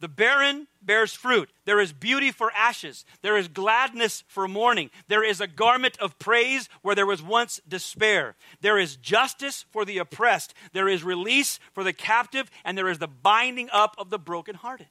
The 0.00 0.08
barren 0.08 0.66
bears 0.82 1.14
fruit. 1.14 1.48
There 1.64 1.80
is 1.80 1.94
beauty 1.94 2.30
for 2.30 2.52
ashes. 2.52 3.06
There 3.22 3.38
is 3.38 3.48
gladness 3.48 4.22
for 4.26 4.46
mourning. 4.46 4.90
There 5.08 5.24
is 5.24 5.40
a 5.40 5.46
garment 5.46 5.96
of 5.98 6.18
praise 6.18 6.68
where 6.82 6.94
there 6.94 7.06
was 7.06 7.22
once 7.22 7.58
despair. 7.66 8.36
There 8.60 8.78
is 8.78 8.96
justice 8.96 9.64
for 9.70 9.86
the 9.86 9.96
oppressed. 9.96 10.52
There 10.74 10.88
is 10.88 11.04
release 11.04 11.58
for 11.72 11.84
the 11.84 11.94
captive. 11.94 12.50
And 12.66 12.76
there 12.76 12.90
is 12.90 12.98
the 12.98 13.08
binding 13.08 13.70
up 13.72 13.94
of 13.96 14.10
the 14.10 14.18
brokenhearted. 14.18 14.88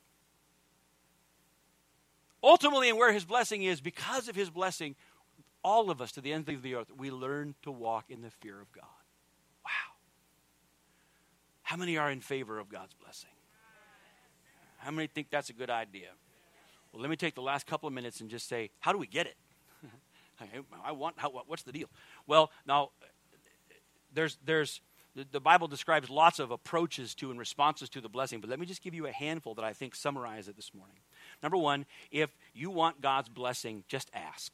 Ultimately, 2.42 2.90
and 2.90 2.98
where 2.98 3.14
his 3.14 3.24
blessing 3.24 3.62
is, 3.62 3.82
because 3.82 4.28
of 4.28 4.36
his 4.36 4.50
blessing, 4.50 4.96
all 5.64 5.90
of 5.90 6.02
us 6.02 6.12
to 6.14 6.22
the 6.22 6.34
end 6.34 6.50
of 6.50 6.62
the 6.62 6.76
earth, 6.76 6.92
we 6.96 7.12
learn 7.12 7.56
to 7.64 7.72
walk 7.72 8.06
in 8.10 8.22
the 8.22 8.30
fear 8.30 8.60
of 8.60 8.72
God. 8.72 8.86
Wow. 9.64 9.96
How 11.64 11.78
many 11.78 11.98
are 11.98 12.12
in 12.12 12.22
favor 12.22 12.60
of 12.60 12.70
God's 12.70 12.94
blessing? 12.94 13.30
How 14.78 14.92
many 14.92 15.08
think 15.08 15.30
that's 15.30 15.50
a 15.50 15.54
good 15.54 15.70
idea? 15.70 16.10
Well, 16.92 17.02
let 17.02 17.10
me 17.10 17.16
take 17.16 17.36
the 17.36 17.42
last 17.42 17.66
couple 17.66 17.88
of 17.88 17.94
minutes 17.94 18.22
and 18.22 18.30
just 18.30 18.48
say, 18.48 18.70
how 18.80 18.92
do 18.92 18.98
we 18.98 19.08
get 19.08 19.28
it? 19.28 19.38
I 20.86 20.92
want, 20.92 21.16
how, 21.18 21.30
what's 21.48 21.64
the 21.64 21.72
deal? 21.72 21.88
Well, 22.28 22.52
now, 22.68 22.90
there's, 24.14 24.38
there's, 24.46 24.82
the, 25.16 25.26
the 25.32 25.40
Bible 25.40 25.68
describes 25.68 26.10
lots 26.10 26.40
of 26.40 26.52
approaches 26.52 27.16
to 27.16 27.32
and 27.32 27.40
responses 27.40 27.90
to 27.90 28.02
the 28.02 28.10
blessing, 28.10 28.42
but 28.42 28.50
let 28.50 28.60
me 28.60 28.66
just 28.66 28.84
give 28.84 28.94
you 28.94 29.08
a 29.08 29.12
handful 29.12 29.56
that 29.56 29.66
I 29.66 29.74
think 29.74 29.96
summarize 29.96 30.48
it 30.48 30.56
this 30.56 30.72
morning. 30.74 30.98
Number 31.42 31.58
one, 31.58 31.86
if 32.12 32.36
you 32.54 32.70
want 32.70 33.02
God's 33.02 33.30
blessing, 33.30 33.86
just 33.88 34.12
ask. 34.14 34.54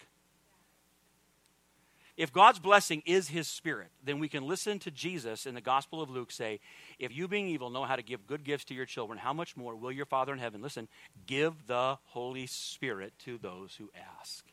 If 2.20 2.34
God's 2.34 2.60
blessing 2.60 3.02
is 3.06 3.30
his 3.30 3.48
spirit, 3.48 3.92
then 4.04 4.20
we 4.20 4.28
can 4.28 4.46
listen 4.46 4.78
to 4.80 4.92
Jesus 4.92 5.46
in 5.46 5.56
the 5.56 5.62
Gospel 5.62 6.02
of 6.02 6.10
Luke 6.10 6.34
say, 6.34 6.60
If 7.00 7.16
you, 7.16 7.30
being 7.30 7.48
evil, 7.48 7.70
know 7.70 7.86
how 7.86 7.96
to 7.96 8.04
give 8.04 8.28
good 8.28 8.44
gifts 8.44 8.66
to 8.66 8.74
your 8.74 8.86
children, 8.86 9.18
how 9.18 9.32
much 9.32 9.56
more 9.56 9.74
will 9.74 9.90
your 9.90 10.06
Father 10.06 10.34
in 10.34 10.40
heaven, 10.40 10.62
listen, 10.62 10.90
give 11.28 11.66
the 11.68 11.98
Holy 12.08 12.46
Spirit 12.46 13.14
to 13.20 13.38
those 13.38 13.76
who 13.78 13.90
ask? 14.20 14.44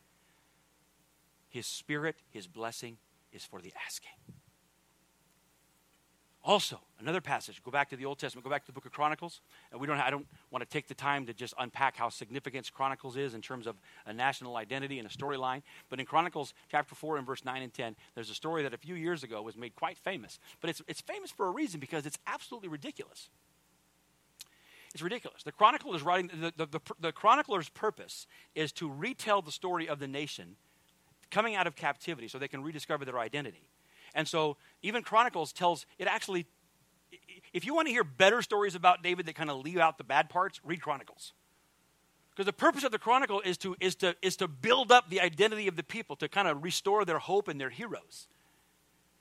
His 1.49 1.67
spirit, 1.67 2.15
his 2.31 2.47
blessing 2.47 2.99
is 3.33 3.45
for 3.45 3.61
the 3.61 3.73
asking. 3.85 4.13
Also, 6.47 6.79
another 7.01 7.21
passage, 7.21 7.61
go 7.65 7.73
back 7.73 7.91
to 7.91 7.97
the 7.97 8.05
Old 8.05 8.21
Testament, 8.21 8.45
go 8.45 8.51
back 8.51 8.63
to 8.63 8.69
the 8.69 8.73
book 8.73 8.87
of 8.87 8.93
Chronicles. 8.93 9.41
And 9.73 9.81
we 9.81 9.89
don't, 9.89 9.99
I 9.99 10.11
don't 10.11 10.29
want 10.53 10.63
to 10.63 10.71
take 10.71 10.87
the 10.87 10.95
time 10.95 11.27
to 11.27 11.35
just 11.35 11.53
unpack 11.59 11.97
how 11.97 12.09
significant 12.09 12.73
Chronicles 12.73 13.17
is 13.17 13.35
in 13.35 13.43
terms 13.43 13.67
of 13.67 13.75
a 14.07 14.13
national 14.13 14.57
identity 14.57 15.01
and 15.01 15.09
a 15.09 15.11
storyline. 15.11 15.63
But 15.91 15.99
in 15.99 16.07
Chronicles 16.07 16.55
chapter 16.71 16.95
4 16.95 17.17
and 17.17 17.27
verse 17.27 17.45
9 17.45 17.63
and 17.63 17.75
10, 17.75 17.97
there's 18.15 18.31
a 18.31 18.35
story 18.35 18.63
that 18.63 18.73
a 18.73 18.79
few 18.79 18.95
years 18.95 19.25
ago 19.25 19.43
was 19.43 19.57
made 19.57 19.75
quite 19.75 19.99
famous. 19.99 20.39
But 20.61 20.71
it's, 20.71 20.81
it's 20.87 21.01
famous 21.01 21.33
for 21.33 21.49
a 21.49 21.51
reason 21.51 21.81
because 21.81 22.07
it's 22.07 22.19
absolutely 22.29 22.69
ridiculous. 22.69 23.29
It's 24.95 25.03
ridiculous. 25.03 25.43
The 25.43 25.51
chronicle 25.51 25.97
is 25.97 26.05
writing, 26.05 26.31
the, 26.33 26.53
the, 26.57 26.67
the, 26.67 26.81
the 27.01 27.13
chronicler's 27.13 27.69
purpose 27.71 28.29
is 28.55 28.71
to 28.75 28.89
retell 28.89 29.43
the 29.43 29.51
story 29.51 29.89
of 29.89 29.99
the 29.99 30.07
nation 30.07 30.55
coming 31.29 31.57
out 31.57 31.67
of 31.67 31.75
captivity 31.75 32.29
so 32.29 32.39
they 32.39 32.47
can 32.47 32.63
rediscover 32.63 33.05
their 33.05 33.19
identity. 33.19 33.69
And 34.17 34.27
so 34.27 34.57
even 34.83 35.05
Chronicles 35.05 35.53
tells 35.53 35.87
it 35.99 36.09
actually 36.09 36.47
if 37.53 37.65
you 37.65 37.75
want 37.75 37.87
to 37.87 37.93
hear 37.93 38.05
better 38.05 38.43
stories 38.43 38.75
about 38.75 39.03
David 39.03 39.27
that 39.27 39.35
kind 39.35 39.51
of 39.51 39.65
leave 39.65 39.79
out 39.79 39.99
the 39.99 40.05
bad 40.05 40.29
parts, 40.29 40.61
read 40.65 40.83
Chronicles. 40.83 41.33
Because 42.31 42.47
the 42.47 42.53
purpose 42.53 42.85
of 42.85 42.93
the 42.93 42.99
Chronicle 42.99 43.41
is 43.41 43.57
to, 43.59 43.77
is, 43.81 43.95
to, 43.97 44.15
is 44.21 44.37
to 44.37 44.49
build 44.49 44.93
up 44.93 45.09
the 45.09 45.21
identity 45.21 45.69
of 45.69 45.77
the 45.77 45.83
people, 45.83 46.17
to 46.17 46.29
kind 46.29 46.49
of 46.49 46.63
restore 46.63 47.05
their 47.05 47.19
hope 47.19 47.49
and 47.49 47.59
their 47.59 47.71
heroes. 47.71 48.29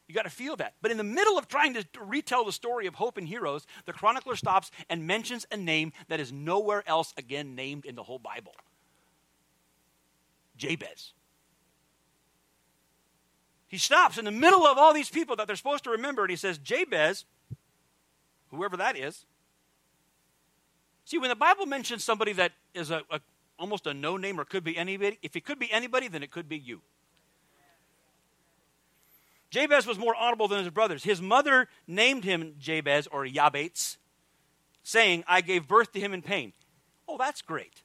You 0.07 0.13
got 0.13 0.23
to 0.23 0.29
feel 0.29 0.55
that. 0.57 0.73
But 0.81 0.91
in 0.91 0.97
the 0.97 1.03
middle 1.03 1.37
of 1.37 1.47
trying 1.47 1.73
to 1.75 1.85
retell 1.99 2.43
the 2.45 2.51
story 2.51 2.87
of 2.87 2.95
hope 2.95 3.17
and 3.17 3.27
heroes, 3.27 3.65
the 3.85 3.93
chronicler 3.93 4.35
stops 4.35 4.69
and 4.89 5.07
mentions 5.07 5.47
a 5.51 5.57
name 5.57 5.93
that 6.09 6.19
is 6.19 6.31
nowhere 6.31 6.83
else 6.87 7.13
again 7.17 7.55
named 7.55 7.85
in 7.85 7.95
the 7.95 8.03
whole 8.03 8.19
Bible 8.19 8.53
Jabez. 10.57 11.13
He 13.67 13.77
stops 13.77 14.17
in 14.17 14.25
the 14.25 14.31
middle 14.31 14.65
of 14.65 14.77
all 14.77 14.93
these 14.93 15.09
people 15.09 15.35
that 15.37 15.47
they're 15.47 15.55
supposed 15.55 15.83
to 15.85 15.91
remember, 15.91 16.23
and 16.23 16.29
he 16.29 16.37
says, 16.37 16.57
Jabez, 16.57 17.25
whoever 18.51 18.77
that 18.77 18.97
is. 18.97 19.25
See, 21.05 21.17
when 21.17 21.29
the 21.29 21.35
Bible 21.35 21.65
mentions 21.65 22.03
somebody 22.03 22.33
that 22.33 22.51
is 22.73 22.91
a, 22.91 23.01
a 23.11 23.19
almost 23.57 23.87
a 23.87 23.93
no 23.93 24.17
name 24.17 24.39
or 24.39 24.45
could 24.45 24.63
be 24.63 24.77
anybody, 24.77 25.17
if 25.21 25.35
it 25.35 25.45
could 25.45 25.59
be 25.59 25.71
anybody, 25.71 26.07
then 26.07 26.23
it 26.23 26.31
could 26.31 26.49
be 26.49 26.57
you. 26.57 26.81
Jabez 29.49 29.87
was 29.87 29.97
more 29.97 30.15
honorable 30.15 30.47
than 30.47 30.59
his 30.59 30.69
brothers. 30.69 31.03
His 31.03 31.21
mother 31.21 31.69
named 31.87 32.25
him 32.25 32.55
Jabez 32.59 33.07
or 33.07 33.25
Yabetz, 33.25 33.97
saying, 34.83 35.23
I 35.27 35.41
gave 35.41 35.67
birth 35.67 35.93
to 35.93 35.99
him 35.99 36.13
in 36.13 36.21
pain. 36.21 36.51
Oh, 37.07 37.17
that's 37.17 37.41
great. 37.41 37.83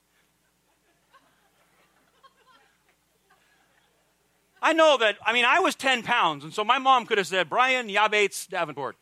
I 4.62 4.72
know 4.72 4.98
that, 4.98 5.16
I 5.24 5.32
mean, 5.32 5.44
I 5.46 5.60
was 5.60 5.74
10 5.74 6.02
pounds, 6.02 6.44
and 6.44 6.52
so 6.52 6.64
my 6.64 6.78
mom 6.78 7.06
could 7.06 7.18
have 7.18 7.26
said, 7.26 7.48
Brian 7.48 7.88
Yabates 7.88 8.48
Davenport. 8.48 8.96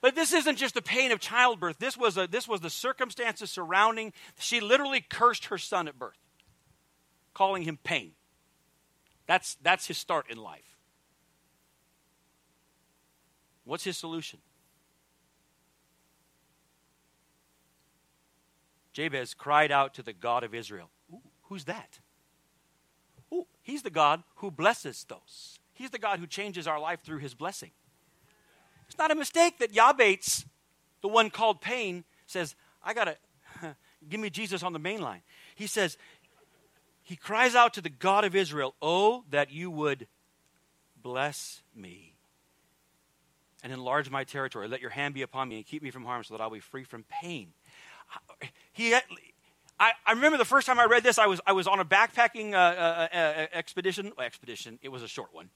But 0.00 0.16
this 0.16 0.32
isn't 0.32 0.56
just 0.56 0.74
the 0.74 0.82
pain 0.82 1.12
of 1.12 1.20
childbirth. 1.20 1.78
This 1.78 1.96
was, 1.96 2.18
a, 2.18 2.26
this 2.26 2.48
was 2.48 2.60
the 2.60 2.70
circumstances 2.70 3.52
surrounding. 3.52 4.12
She 4.38 4.60
literally 4.60 5.00
cursed 5.00 5.46
her 5.46 5.58
son 5.58 5.86
at 5.86 5.98
birth, 5.98 6.18
calling 7.34 7.62
him 7.62 7.78
pain. 7.84 8.12
That's, 9.26 9.56
that's 9.62 9.86
his 9.86 9.98
start 9.98 10.26
in 10.28 10.38
life. 10.38 10.76
What's 13.64 13.84
his 13.84 13.96
solution? 13.96 14.40
Jabez 18.92 19.34
cried 19.34 19.70
out 19.70 19.94
to 19.94 20.02
the 20.02 20.12
God 20.12 20.42
of 20.42 20.54
Israel. 20.54 20.90
Ooh, 21.12 21.20
who's 21.42 21.64
that? 21.64 22.00
He's 23.62 23.82
the 23.82 23.90
God 23.90 24.22
who 24.36 24.50
blesses 24.50 25.04
those. 25.08 25.58
He's 25.72 25.90
the 25.90 25.98
God 25.98 26.18
who 26.18 26.26
changes 26.26 26.66
our 26.66 26.80
life 26.80 27.00
through 27.04 27.18
his 27.18 27.34
blessing. 27.34 27.70
It's 28.88 28.98
not 28.98 29.10
a 29.10 29.14
mistake 29.14 29.58
that 29.58 29.72
Yabates, 29.72 30.44
the 31.00 31.08
one 31.08 31.30
called 31.30 31.60
pain, 31.60 32.04
says, 32.26 32.54
I 32.82 32.94
got 32.94 33.04
to 33.04 33.76
give 34.08 34.20
me 34.20 34.30
Jesus 34.30 34.62
on 34.62 34.72
the 34.72 34.78
main 34.78 35.00
line. 35.00 35.22
He 35.54 35.66
says, 35.66 35.96
he 37.02 37.16
cries 37.16 37.54
out 37.54 37.74
to 37.74 37.80
the 37.80 37.88
God 37.88 38.24
of 38.24 38.34
Israel, 38.34 38.74
Oh, 38.80 39.24
that 39.30 39.50
you 39.50 39.70
would 39.70 40.06
bless 41.02 41.62
me 41.74 42.14
and 43.62 43.72
enlarge 43.72 44.10
my 44.10 44.24
territory. 44.24 44.68
Let 44.68 44.80
your 44.80 44.90
hand 44.90 45.14
be 45.14 45.22
upon 45.22 45.48
me 45.48 45.56
and 45.56 45.66
keep 45.66 45.82
me 45.82 45.90
from 45.90 46.04
harm 46.04 46.24
so 46.24 46.34
that 46.34 46.40
I'll 46.40 46.50
be 46.50 46.60
free 46.60 46.84
from 46.84 47.04
pain. 47.04 47.52
He, 48.72 48.94
I, 49.82 49.90
I 50.06 50.12
remember 50.12 50.38
the 50.38 50.44
first 50.44 50.68
time 50.68 50.78
I 50.78 50.84
read 50.84 51.02
this, 51.02 51.18
I 51.18 51.26
was, 51.26 51.40
I 51.44 51.50
was 51.50 51.66
on 51.66 51.80
a 51.80 51.84
backpacking 51.84 52.52
uh, 52.52 52.56
uh, 52.56 53.08
uh, 53.12 53.46
expedition. 53.52 54.12
Well, 54.16 54.24
expedition, 54.24 54.78
it 54.80 54.90
was 54.90 55.02
a 55.02 55.08
short 55.08 55.34
one. 55.34 55.48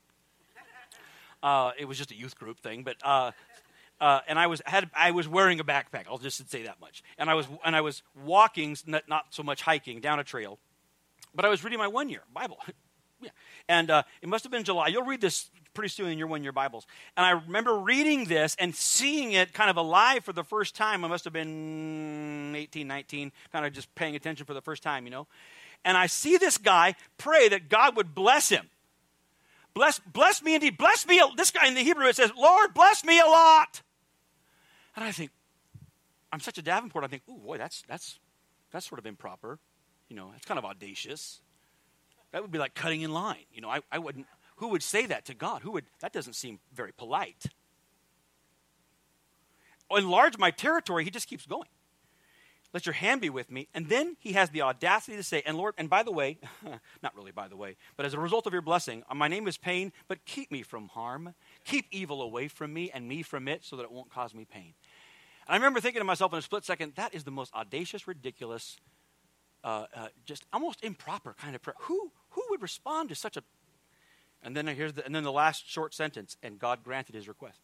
Uh, 1.45 1.71
it 1.79 1.85
was 1.85 1.97
just 1.97 2.11
a 2.11 2.17
youth 2.17 2.37
group 2.37 2.59
thing, 2.59 2.83
but 2.83 2.97
uh, 3.05 3.31
uh, 4.01 4.21
and 4.27 4.37
I 4.37 4.49
was 4.49 4.61
had 4.67 4.91
I 4.97 5.13
was 5.13 5.29
wearing 5.29 5.61
a 5.61 5.65
backpack. 5.65 6.07
I'll 6.09 6.19
just 6.19 6.51
say 6.51 6.65
that 6.65 6.81
much. 6.81 7.05
And 7.19 7.31
I 7.31 7.35
was 7.35 7.47
and 7.65 7.77
I 7.77 7.83
was 7.83 8.03
walking, 8.25 8.77
not, 8.85 9.09
not 9.09 9.27
so 9.31 9.45
much 9.45 9.63
hiking, 9.63 10.01
down 10.01 10.19
a 10.19 10.25
trail, 10.25 10.59
but 11.33 11.45
I 11.45 11.49
was 11.49 11.63
reading 11.63 11.79
my 11.79 11.87
one 11.87 12.09
year 12.09 12.23
Bible. 12.35 12.59
yeah, 13.21 13.31
and 13.69 13.91
uh, 13.91 14.03
it 14.23 14.29
must 14.29 14.43
have 14.43 14.51
been 14.51 14.65
July. 14.65 14.89
You'll 14.89 15.05
read 15.05 15.21
this 15.21 15.51
pretty 15.77 15.91
soon 15.91 16.09
in 16.09 16.19
your 16.19 16.27
one 16.27 16.43
year 16.43 16.53
Bibles. 16.53 16.87
And 17.17 17.25
I 17.25 17.31
remember 17.31 17.79
reading 17.79 18.25
this 18.25 18.57
and 18.59 18.75
seeing 18.75 19.33
it 19.33 19.53
kind 19.53 19.71
of 19.71 19.77
alive 19.77 20.25
for 20.25 20.33
the 20.33 20.43
first 20.43 20.75
time. 20.75 21.05
I 21.05 21.09
must 21.09 21.25
have 21.25 21.33
been 21.33 22.55
18, 22.57 22.89
19, 22.89 23.31
kind 23.53 23.67
of 23.67 23.73
just 23.73 23.95
paying 23.95 24.17
attention 24.17 24.47
for 24.47 24.55
the 24.55 24.63
first 24.63 24.83
time, 24.83 25.05
you 25.05 25.11
know. 25.11 25.29
And 25.85 25.97
I 25.97 26.07
see 26.07 26.39
this 26.39 26.59
guy 26.59 26.97
pray 27.19 27.49
that 27.51 27.69
God 27.69 27.95
would 27.97 28.15
bless 28.15 28.49
him. 28.49 28.69
Bless, 29.75 29.99
bless 29.99 30.43
me 30.43 30.55
indeed. 30.55 30.79
Bless 30.79 31.07
me. 31.07 31.21
This 31.37 31.51
guy 31.51 31.69
in 31.69 31.75
the 31.75 31.83
Hebrew, 31.83 32.07
it 32.07 32.17
says, 32.17 32.33
Lord, 32.37 32.73
bless 32.73 33.05
me 33.05 33.21
a 33.21 33.27
lot. 33.27 33.83
And 34.97 35.05
I 35.05 35.13
think, 35.13 35.31
I'm 36.33 36.41
such 36.41 36.57
a 36.57 36.63
Davenport, 36.63 37.05
I 37.05 37.09
think, 37.09 37.23
oh, 37.29 37.37
boy, 37.37 37.59
that's, 37.59 37.85
that's, 37.87 38.19
that's 38.73 38.89
sort 38.89 38.99
of 38.99 39.07
improper. 39.07 39.59
You 40.09 40.17
know, 40.17 40.33
it's 40.35 40.47
kind 40.47 40.59
of 40.59 40.65
audacious. 40.65 41.41
That 42.33 42.41
would 42.41 42.51
be 42.51 42.59
like 42.59 42.75
cutting 42.75 43.03
in 43.03 43.13
line. 43.13 43.45
You 43.53 43.61
know, 43.61 43.69
I, 43.69 43.81
I 43.93 43.99
wouldn't, 43.99 44.27
who 44.57 44.69
would 44.69 44.83
say 44.83 45.07
that 45.07 45.25
to 45.27 45.35
God? 45.35 45.63
Who 45.63 45.73
would, 45.73 45.85
that 46.01 46.13
doesn't 46.13 46.35
seem 46.35 46.59
very 46.73 46.93
polite. 46.93 47.47
Enlarge 49.91 50.39
my 50.39 50.51
territory, 50.51 51.05
he 51.05 51.11
just 51.11 51.29
keeps 51.29 51.47
going. 51.47 51.69
Let 52.73 52.85
your 52.85 52.95
hand 52.95 53.21
be 53.21 53.31
with 53.31 53.51
me. 53.51 53.69
And 53.73 53.89
then 53.89 54.17
he 54.19 54.33
has 54.33 54.51
the 54.51 54.63
audacity 54.63 55.17
to 55.17 55.23
say, 55.23 55.43
and 55.47 55.57
Lord, 55.57 55.75
and 55.79 55.89
by 55.89 56.03
the 56.03 56.11
way, 56.11 56.39
not 57.03 57.17
really 57.17 57.31
by 57.31 57.49
the 57.49 57.57
way, 57.57 57.77
but 57.97 58.05
as 58.05 58.13
a 58.13 58.19
result 58.19 58.47
of 58.47 58.53
your 58.53 58.63
blessing, 58.63 59.03
uh, 59.09 59.15
my 59.15 59.29
name 59.29 59.47
is 59.47 59.57
pain, 59.57 59.93
but 60.09 60.25
keep 60.25 60.51
me 60.51 60.63
from 60.63 60.89
harm. 60.89 61.35
Keep 61.65 61.87
evil 61.91 62.21
away 62.21 62.49
from 62.49 62.75
me 62.75 62.91
and 62.93 63.09
me 63.09 63.23
from 63.23 63.49
it 63.49 63.65
so 63.65 63.77
that 63.77 63.85
it 63.85 63.93
won't 63.93 64.11
cause 64.11 64.35
me 64.35 64.45
pain. 64.45 64.75
And 65.47 65.55
I 65.55 65.57
remember 65.57 65.81
thinking 65.81 66.01
to 66.01 66.05
myself 66.05 66.33
in 66.33 66.39
a 66.39 66.43
split 66.43 66.65
second, 66.65 66.95
that 66.97 67.15
is 67.15 67.25
the 67.25 67.31
most 67.31 67.55
audacious, 67.55 68.09
ridiculous 68.09 68.79
uh, 69.67 69.87
uh, 69.95 70.09
just 70.25 70.45
almost 70.53 70.83
improper 70.85 71.35
kind 71.41 71.55
of 71.55 71.63
prayer. 71.63 71.75
Who, 71.81 72.13
who 72.31 72.43
would 72.51 72.63
respond 72.63 73.09
to 73.09 73.15
such 73.15 73.37
a. 73.37 73.43
And 74.47 74.57
then 74.57 74.69
here's 74.69 74.93
the, 74.93 75.05
and 75.05 75.13
then 75.13 75.25
the 75.25 75.33
last 75.33 75.69
short 75.69 75.93
sentence, 75.93 76.37
and 76.41 76.57
God 76.57 76.85
granted 76.85 77.17
his 77.17 77.27
request. 77.27 77.59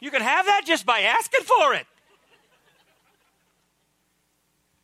You 0.00 0.10
can 0.10 0.20
have 0.20 0.44
that 0.44 0.64
just 0.66 0.84
by 0.84 1.00
asking 1.00 1.44
for 1.44 1.72
it. 1.72 1.86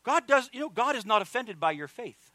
God 0.02 0.26
does, 0.26 0.48
you 0.54 0.60
know, 0.60 0.70
God 0.70 0.96
is 0.96 1.04
not 1.04 1.20
offended 1.20 1.60
by 1.60 1.72
your 1.72 1.88
faith. 1.88 2.32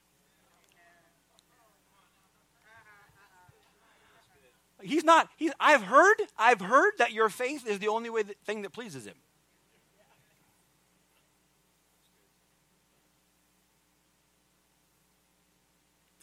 He's 4.83 5.03
not, 5.03 5.29
he's, 5.35 5.51
I've 5.59 5.83
heard, 5.83 6.21
I've 6.37 6.61
heard 6.61 6.93
that 6.99 7.11
your 7.11 7.29
faith 7.29 7.67
is 7.67 7.79
the 7.79 7.87
only 7.87 8.11
way 8.11 8.21
that, 8.21 8.39
thing 8.45 8.61
that 8.61 8.71
pleases 8.71 9.07
him. 9.07 9.15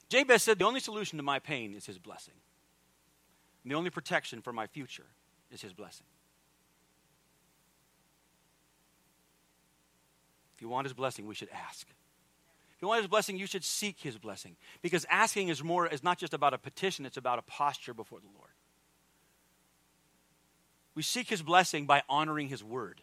Jabez 0.08 0.42
said, 0.42 0.58
The 0.58 0.64
only 0.64 0.80
solution 0.80 1.16
to 1.16 1.22
my 1.22 1.38
pain 1.38 1.74
is 1.74 1.86
his 1.86 1.98
blessing. 1.98 2.34
And 3.62 3.70
the 3.72 3.76
only 3.76 3.90
protection 3.90 4.42
for 4.42 4.52
my 4.52 4.66
future 4.66 5.06
is 5.50 5.60
his 5.60 5.72
blessing. 5.72 6.06
If 10.54 10.62
you 10.62 10.68
want 10.68 10.86
his 10.86 10.94
blessing, 10.94 11.26
we 11.26 11.34
should 11.34 11.50
ask. 11.50 11.86
If 12.76 12.82
you 12.82 12.88
want 12.88 13.02
his 13.02 13.08
blessing, 13.08 13.36
you 13.36 13.46
should 13.46 13.64
seek 13.64 14.00
his 14.00 14.16
blessing. 14.16 14.56
Because 14.82 15.04
asking 15.10 15.48
is 15.48 15.62
more 15.62 15.86
is 15.86 16.02
not 16.02 16.18
just 16.18 16.34
about 16.34 16.54
a 16.54 16.58
petition, 16.58 17.04
it's 17.04 17.16
about 17.16 17.38
a 17.38 17.42
posture 17.42 17.94
before 17.94 18.20
the 18.20 18.28
Lord. 18.36 18.50
We 20.94 21.02
seek 21.02 21.28
his 21.28 21.42
blessing 21.42 21.86
by 21.86 22.02
honoring 22.08 22.48
his 22.48 22.64
word. 22.64 23.02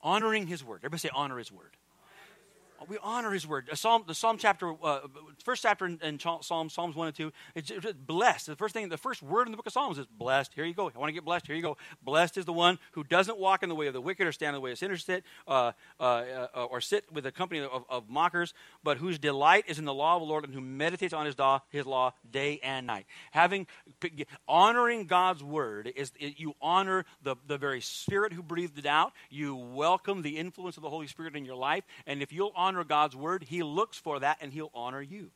Honoring 0.00 0.46
his 0.46 0.64
word. 0.64 0.80
Everybody 0.80 1.00
say 1.00 1.10
honor 1.14 1.38
his 1.38 1.52
word 1.52 1.76
we 2.88 2.98
honor 3.02 3.30
his 3.30 3.46
word. 3.46 3.68
Psalm, 3.74 4.04
the 4.06 4.14
Psalm 4.14 4.38
chapter, 4.38 4.74
uh, 4.82 5.00
first 5.44 5.62
chapter 5.62 5.86
in, 5.86 5.98
in 6.02 6.18
Psalms, 6.18 6.72
Psalms 6.72 6.96
1 6.96 7.06
and 7.06 7.16
2, 7.16 7.32
it's, 7.54 7.70
it's 7.70 7.92
blessed. 7.92 8.46
The 8.46 8.56
first 8.56 8.74
thing, 8.74 8.88
the 8.88 8.96
first 8.96 9.22
word 9.22 9.46
in 9.46 9.52
the 9.52 9.56
book 9.56 9.66
of 9.66 9.72
Psalms 9.72 9.98
is 9.98 10.06
blessed. 10.06 10.52
Here 10.54 10.64
you 10.64 10.74
go. 10.74 10.90
I 10.94 10.98
want 10.98 11.08
to 11.08 11.12
get 11.12 11.24
blessed. 11.24 11.46
Here 11.46 11.56
you 11.56 11.62
go. 11.62 11.76
Blessed 12.02 12.38
is 12.38 12.44
the 12.44 12.52
one 12.52 12.78
who 12.92 13.04
doesn't 13.04 13.38
walk 13.38 13.62
in 13.62 13.68
the 13.68 13.74
way 13.74 13.86
of 13.86 13.94
the 13.94 14.00
wicked 14.00 14.26
or 14.26 14.32
stand 14.32 14.50
in 14.50 14.54
the 14.54 14.60
way 14.60 14.72
of 14.72 14.78
sinners 14.78 15.04
sit, 15.04 15.24
uh, 15.46 15.72
uh, 16.00 16.02
uh, 16.02 16.66
or 16.70 16.80
sit 16.80 17.04
with 17.12 17.24
the 17.24 17.32
company 17.32 17.60
of, 17.60 17.84
of, 17.88 18.08
mockers, 18.08 18.54
but 18.82 18.98
whose 18.98 19.18
delight 19.18 19.64
is 19.68 19.78
in 19.78 19.84
the 19.84 19.94
law 19.94 20.16
of 20.16 20.22
the 20.22 20.26
Lord 20.26 20.44
and 20.44 20.52
who 20.52 20.60
meditates 20.60 21.12
on 21.12 21.26
his, 21.26 21.38
law, 21.38 21.60
his 21.70 21.86
law 21.86 22.12
day 22.30 22.60
and 22.62 22.86
night. 22.86 23.06
Having, 23.32 23.66
honoring 24.48 25.06
God's 25.06 25.42
word 25.42 25.92
is 25.94 26.12
you 26.18 26.54
honor 26.60 27.04
the, 27.22 27.36
the 27.46 27.58
very 27.58 27.80
spirit 27.80 28.32
who 28.32 28.42
breathed 28.42 28.78
it 28.78 28.86
out. 28.86 29.12
You 29.30 29.56
welcome 29.56 30.22
the 30.22 30.38
influence 30.38 30.76
of 30.76 30.82
the 30.82 30.90
Holy 30.90 31.06
Spirit 31.06 31.36
in 31.36 31.44
your 31.44 31.56
life. 31.56 31.84
And 32.06 32.22
if 32.22 32.32
you'll 32.32 32.52
honor 32.54 32.73
honor 32.74 32.84
God's 32.84 33.14
word, 33.14 33.44
he 33.44 33.62
looks 33.62 33.96
for 33.96 34.20
that 34.20 34.38
and 34.40 34.52
he'll 34.52 34.70
honor 34.74 35.00
you. 35.00 35.30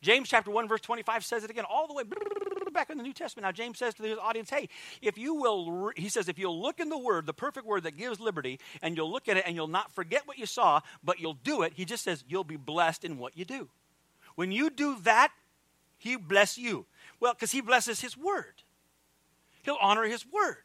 James 0.00 0.28
chapter 0.28 0.50
1 0.50 0.66
verse 0.66 0.80
25 0.80 1.24
says 1.24 1.44
it 1.44 1.50
again 1.50 1.64
all 1.68 1.86
the 1.86 1.94
way 1.94 2.02
back 2.72 2.90
in 2.90 2.96
the 2.96 3.04
New 3.04 3.12
Testament. 3.12 3.44
Now 3.44 3.52
James 3.52 3.78
says 3.78 3.94
to 3.94 4.02
his 4.02 4.18
audience, 4.18 4.50
"Hey, 4.50 4.68
if 5.00 5.16
you 5.16 5.34
will 5.34 5.92
he 5.96 6.08
says 6.08 6.28
if 6.28 6.38
you'll 6.38 6.60
look 6.60 6.80
in 6.80 6.88
the 6.88 6.98
word, 6.98 7.26
the 7.26 7.32
perfect 7.32 7.66
word 7.66 7.84
that 7.84 7.96
gives 7.96 8.18
liberty, 8.18 8.58
and 8.80 8.96
you'll 8.96 9.10
look 9.10 9.28
at 9.28 9.36
it 9.36 9.44
and 9.46 9.54
you'll 9.54 9.68
not 9.68 9.92
forget 9.92 10.26
what 10.26 10.38
you 10.38 10.46
saw, 10.46 10.80
but 11.04 11.20
you'll 11.20 11.34
do 11.34 11.62
it." 11.62 11.74
He 11.74 11.84
just 11.84 12.02
says 12.02 12.24
you'll 12.26 12.42
be 12.42 12.56
blessed 12.56 13.04
in 13.04 13.18
what 13.18 13.36
you 13.36 13.44
do. 13.44 13.68
When 14.34 14.50
you 14.50 14.70
do 14.70 14.98
that, 15.02 15.32
he 15.98 16.16
bless 16.16 16.58
you. 16.58 16.86
Well, 17.20 17.34
cuz 17.34 17.52
he 17.52 17.60
blesses 17.60 18.00
his 18.00 18.16
word. 18.16 18.64
He'll 19.62 19.78
honor 19.80 20.02
his 20.02 20.26
word. 20.26 20.64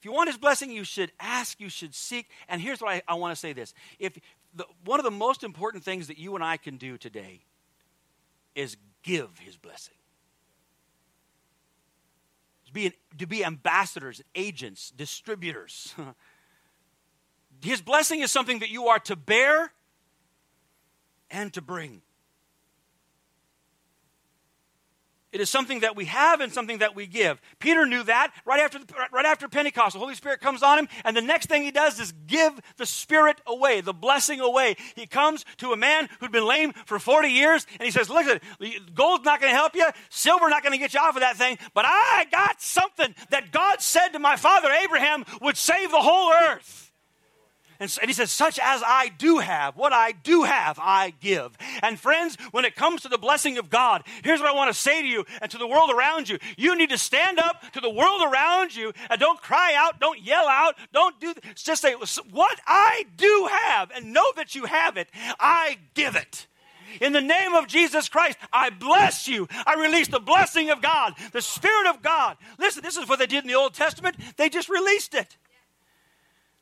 If 0.00 0.06
you 0.06 0.12
want 0.12 0.30
his 0.30 0.38
blessing, 0.38 0.70
you 0.70 0.82
should 0.82 1.12
ask, 1.20 1.60
you 1.60 1.68
should 1.68 1.94
seek. 1.94 2.30
And 2.48 2.58
here's 2.62 2.80
what 2.80 2.90
I, 2.90 3.02
I 3.06 3.14
want 3.16 3.34
to 3.34 3.38
say 3.38 3.52
this. 3.52 3.74
If 3.98 4.18
the, 4.54 4.64
one 4.86 4.98
of 4.98 5.04
the 5.04 5.10
most 5.10 5.44
important 5.44 5.84
things 5.84 6.06
that 6.06 6.16
you 6.16 6.34
and 6.34 6.42
I 6.42 6.56
can 6.56 6.78
do 6.78 6.96
today 6.96 7.40
is 8.54 8.78
give 9.02 9.38
his 9.38 9.58
blessing. 9.58 9.94
To 12.64 12.72
be, 12.72 12.86
an, 12.86 12.92
to 13.18 13.26
be 13.26 13.44
ambassadors, 13.44 14.22
agents, 14.34 14.90
distributors. 14.90 15.94
his 17.62 17.82
blessing 17.82 18.20
is 18.20 18.32
something 18.32 18.60
that 18.60 18.70
you 18.70 18.86
are 18.86 19.00
to 19.00 19.16
bear 19.16 19.70
and 21.30 21.52
to 21.52 21.60
bring. 21.60 22.00
It 25.32 25.40
is 25.40 25.48
something 25.48 25.80
that 25.80 25.94
we 25.94 26.06
have 26.06 26.40
and 26.40 26.52
something 26.52 26.78
that 26.78 26.96
we 26.96 27.06
give. 27.06 27.40
Peter 27.60 27.86
knew 27.86 28.02
that 28.02 28.32
right 28.44 28.60
after, 28.60 28.80
right 29.12 29.24
after 29.24 29.48
Pentecost. 29.48 29.92
The 29.92 30.00
Holy 30.00 30.16
Spirit 30.16 30.40
comes 30.40 30.62
on 30.62 30.80
him, 30.80 30.88
and 31.04 31.16
the 31.16 31.20
next 31.20 31.46
thing 31.46 31.62
he 31.62 31.70
does 31.70 32.00
is 32.00 32.12
give 32.26 32.58
the 32.78 32.86
Spirit 32.86 33.40
away, 33.46 33.80
the 33.80 33.92
blessing 33.92 34.40
away. 34.40 34.76
He 34.96 35.06
comes 35.06 35.44
to 35.58 35.72
a 35.72 35.76
man 35.76 36.08
who'd 36.18 36.32
been 36.32 36.46
lame 36.46 36.72
for 36.84 36.98
40 36.98 37.28
years, 37.28 37.64
and 37.78 37.82
he 37.82 37.92
says, 37.92 38.10
Look 38.10 38.26
at 38.26 38.42
gold's 38.94 39.24
not 39.24 39.40
going 39.40 39.52
to 39.52 39.56
help 39.56 39.76
you, 39.76 39.86
silver 40.08 40.48
not 40.48 40.62
going 40.62 40.72
to 40.72 40.78
get 40.78 40.94
you 40.94 41.00
off 41.00 41.14
of 41.14 41.20
that 41.20 41.36
thing, 41.36 41.58
but 41.74 41.84
I 41.86 42.26
got 42.32 42.60
something 42.60 43.14
that 43.30 43.52
God 43.52 43.80
said 43.80 44.08
to 44.08 44.18
my 44.18 44.36
father 44.36 44.70
Abraham 44.70 45.24
would 45.40 45.56
save 45.56 45.92
the 45.92 46.00
whole 46.00 46.32
earth. 46.32 46.89
And, 47.80 47.96
and 48.02 48.10
he 48.10 48.14
says, 48.14 48.30
Such 48.30 48.58
as 48.58 48.82
I 48.84 49.08
do 49.08 49.38
have, 49.38 49.76
what 49.76 49.92
I 49.92 50.12
do 50.12 50.42
have, 50.42 50.78
I 50.78 51.14
give. 51.20 51.56
And 51.82 51.98
friends, 51.98 52.36
when 52.52 52.66
it 52.66 52.76
comes 52.76 53.02
to 53.02 53.08
the 53.08 53.18
blessing 53.18 53.56
of 53.56 53.70
God, 53.70 54.04
here's 54.22 54.38
what 54.38 54.50
I 54.50 54.54
want 54.54 54.72
to 54.72 54.78
say 54.78 55.00
to 55.00 55.08
you 55.08 55.24
and 55.40 55.50
to 55.50 55.58
the 55.58 55.66
world 55.66 55.90
around 55.90 56.28
you. 56.28 56.38
You 56.58 56.76
need 56.76 56.90
to 56.90 56.98
stand 56.98 57.38
up 57.38 57.62
to 57.72 57.80
the 57.80 57.90
world 57.90 58.22
around 58.22 58.76
you 58.76 58.92
and 59.08 59.18
don't 59.18 59.40
cry 59.40 59.74
out, 59.74 59.98
don't 59.98 60.22
yell 60.22 60.46
out, 60.46 60.76
don't 60.92 61.18
do, 61.18 61.32
just 61.54 61.80
say, 61.80 61.94
What 62.30 62.60
I 62.66 63.06
do 63.16 63.48
have, 63.50 63.90
and 63.96 64.12
know 64.12 64.30
that 64.36 64.54
you 64.54 64.66
have 64.66 64.98
it, 64.98 65.08
I 65.40 65.78
give 65.94 66.16
it. 66.16 66.46
In 67.00 67.12
the 67.12 67.20
name 67.20 67.54
of 67.54 67.66
Jesus 67.66 68.08
Christ, 68.08 68.36
I 68.52 68.70
bless 68.70 69.28
you. 69.28 69.48
I 69.66 69.74
release 69.74 70.08
the 70.08 70.20
blessing 70.20 70.70
of 70.70 70.82
God, 70.82 71.14
the 71.32 71.40
Spirit 71.40 71.88
of 71.88 72.02
God. 72.02 72.36
Listen, 72.58 72.82
this 72.82 72.96
is 72.96 73.08
what 73.08 73.18
they 73.20 73.26
did 73.26 73.44
in 73.44 73.48
the 73.48 73.54
Old 73.54 73.74
Testament. 73.74 74.16
They 74.36 74.48
just 74.48 74.68
released 74.68 75.14
it. 75.14 75.36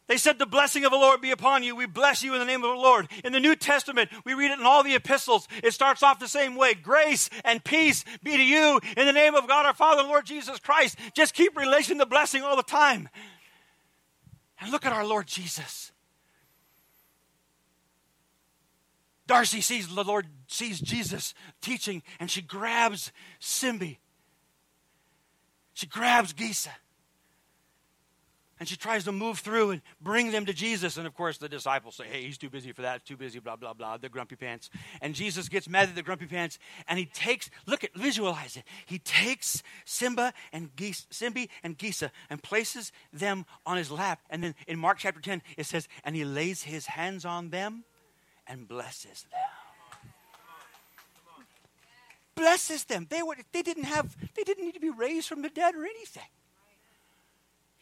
They 0.09 0.17
said, 0.17 0.39
The 0.39 0.47
blessing 0.47 0.85
of 0.85 0.91
the 0.91 0.99
Lord 0.99 1.21
be 1.21 1.31
upon 1.31 1.63
you. 1.63 1.77
We 1.77 1.87
bless 1.87 2.23
you 2.23 2.33
in 2.33 2.41
the 2.41 2.47
name 2.47 2.65
of 2.65 2.71
the 2.71 2.83
Lord. 2.83 3.09
In 3.25 3.33
the 3.33 3.41
New 3.41 3.55
Testament, 3.55 4.11
we 4.25 4.35
read 4.35 4.51
it 4.51 4.59
in 4.59 4.67
all 4.67 4.83
the 4.83 4.95
epistles. 4.95 5.47
It 5.63 5.75
starts 5.75 6.03
off 6.03 6.19
the 6.19 6.27
same 6.27 6.57
way 6.57 6.75
Grace 6.75 7.29
and 7.45 7.63
peace 7.63 8.05
be 8.23 8.37
to 8.37 8.43
you 8.43 8.81
in 8.97 9.07
the 9.07 9.13
name 9.13 9.35
of 9.35 9.47
God 9.47 9.67
our 9.67 9.75
Father, 9.75 10.03
Lord 10.03 10.25
Jesus 10.25 10.59
Christ. 10.59 10.99
Just 11.15 11.35
keep 11.35 11.57
relating 11.57 11.99
the 11.99 12.07
blessing 12.07 12.43
all 12.43 12.57
the 12.57 12.63
time. 12.63 13.09
And 14.61 14.73
look 14.73 14.87
at 14.87 14.93
our 14.93 15.07
Lord 15.07 15.27
Jesus. 15.27 15.93
Darcy 19.27 19.61
sees 19.61 19.95
the 19.95 20.03
Lord, 20.03 20.27
sees 20.47 20.81
Jesus 20.81 21.35
teaching, 21.61 22.03
and 22.19 22.31
she 22.31 22.41
grabs 22.41 23.13
Simbi. 23.41 23.99
She 25.75 25.87
grabs 25.87 26.33
Gisa 26.33 26.71
and 28.61 28.69
she 28.69 28.77
tries 28.77 29.05
to 29.05 29.13
move 29.13 29.39
through 29.39 29.71
and 29.71 29.83
bring 30.01 30.31
them 30.31 30.47
to 30.47 30.53
Jesus. 30.53 30.97
And 30.97 31.07
of 31.07 31.15
course, 31.15 31.39
the 31.39 31.49
disciples 31.49 31.97
say, 31.97 32.07
Hey, 32.07 32.23
he's 32.23 32.39
too 32.39 32.51
busy 32.51 32.73
for 32.73 32.83
that, 32.83 33.05
too 33.05 33.17
busy, 33.17 33.39
blah, 33.39 33.57
blah, 33.57 33.73
blah, 33.73 33.97
the 33.97 34.09
grumpy 34.09 34.37
pants. 34.37 34.71
And 35.01 35.15
Jesus 35.15 35.49
gets 35.49 35.69
mad 35.69 35.89
at 35.89 35.95
the 35.95 36.03
grumpy 36.03 36.27
pants 36.27 36.59
and 36.89 36.99
he 36.99 37.07
takes, 37.07 37.51
look 37.67 37.85
at, 37.85 37.95
visualize 37.95 38.57
it. 38.57 38.65
He 38.87 38.99
takes 38.99 39.63
Simba 39.85 40.33
and 40.53 40.75
Gisa, 40.77 41.07
Simbi 41.09 41.49
and 41.63 41.79
Gisa 41.79 42.11
and 42.31 42.43
places 42.43 42.93
them 43.13 43.47
on 43.65 43.77
his 43.77 43.91
lap. 43.91 44.21
And 44.31 44.43
then 44.43 44.55
in 44.67 44.79
Mark 44.79 44.99
chapter 44.99 45.21
10, 45.21 45.43
it 45.57 45.67
says, 45.67 45.89
And 46.05 46.17
he 46.17 46.25
lays 46.25 46.63
his 46.63 46.87
hands 46.87 47.25
on 47.25 47.51
them 47.51 47.85
and 48.47 48.67
blesses 48.67 49.27
them. 49.31 49.41
Blesses 52.35 52.85
them. 52.85 53.07
They, 53.11 53.23
were, 53.23 53.37
they 53.53 53.63
didn't 53.63 53.85
have, 53.85 54.17
they 54.37 54.45
didn't 54.45 54.65
need 54.65 54.75
to 54.75 54.81
be 54.81 54.91
raised 54.91 55.29
from 55.29 55.43
the 55.43 55.49
dead 55.49 55.75
or 55.75 55.85
anything 55.85 56.23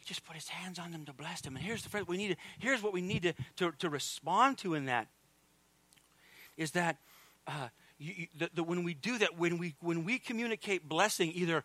just 0.07 0.23
put 0.23 0.35
his 0.35 0.47
hands 0.47 0.79
on 0.79 0.91
them 0.91 1.05
to 1.05 1.13
bless 1.13 1.41
them. 1.41 1.55
And 1.55 1.63
here's 1.63 1.83
the 1.83 2.03
we 2.05 2.17
need 2.17 2.29
to, 2.29 2.35
here's 2.59 2.81
what 2.81 2.93
we 2.93 3.01
need 3.01 3.23
to, 3.23 3.33
to, 3.57 3.71
to 3.79 3.89
respond 3.89 4.57
to 4.59 4.73
in 4.73 4.85
that 4.85 5.07
is 6.55 6.71
that 6.71 6.97
uh, 7.45 7.67
you, 7.99 8.13
you, 8.15 8.27
the, 8.37 8.49
the, 8.55 8.63
when 8.63 8.83
we 8.83 8.93
do 8.93 9.17
that, 9.19 9.37
when 9.37 9.57
we 9.57 9.75
when 9.79 10.03
we 10.03 10.17
communicate 10.17 10.87
blessing, 10.87 11.31
either 11.35 11.63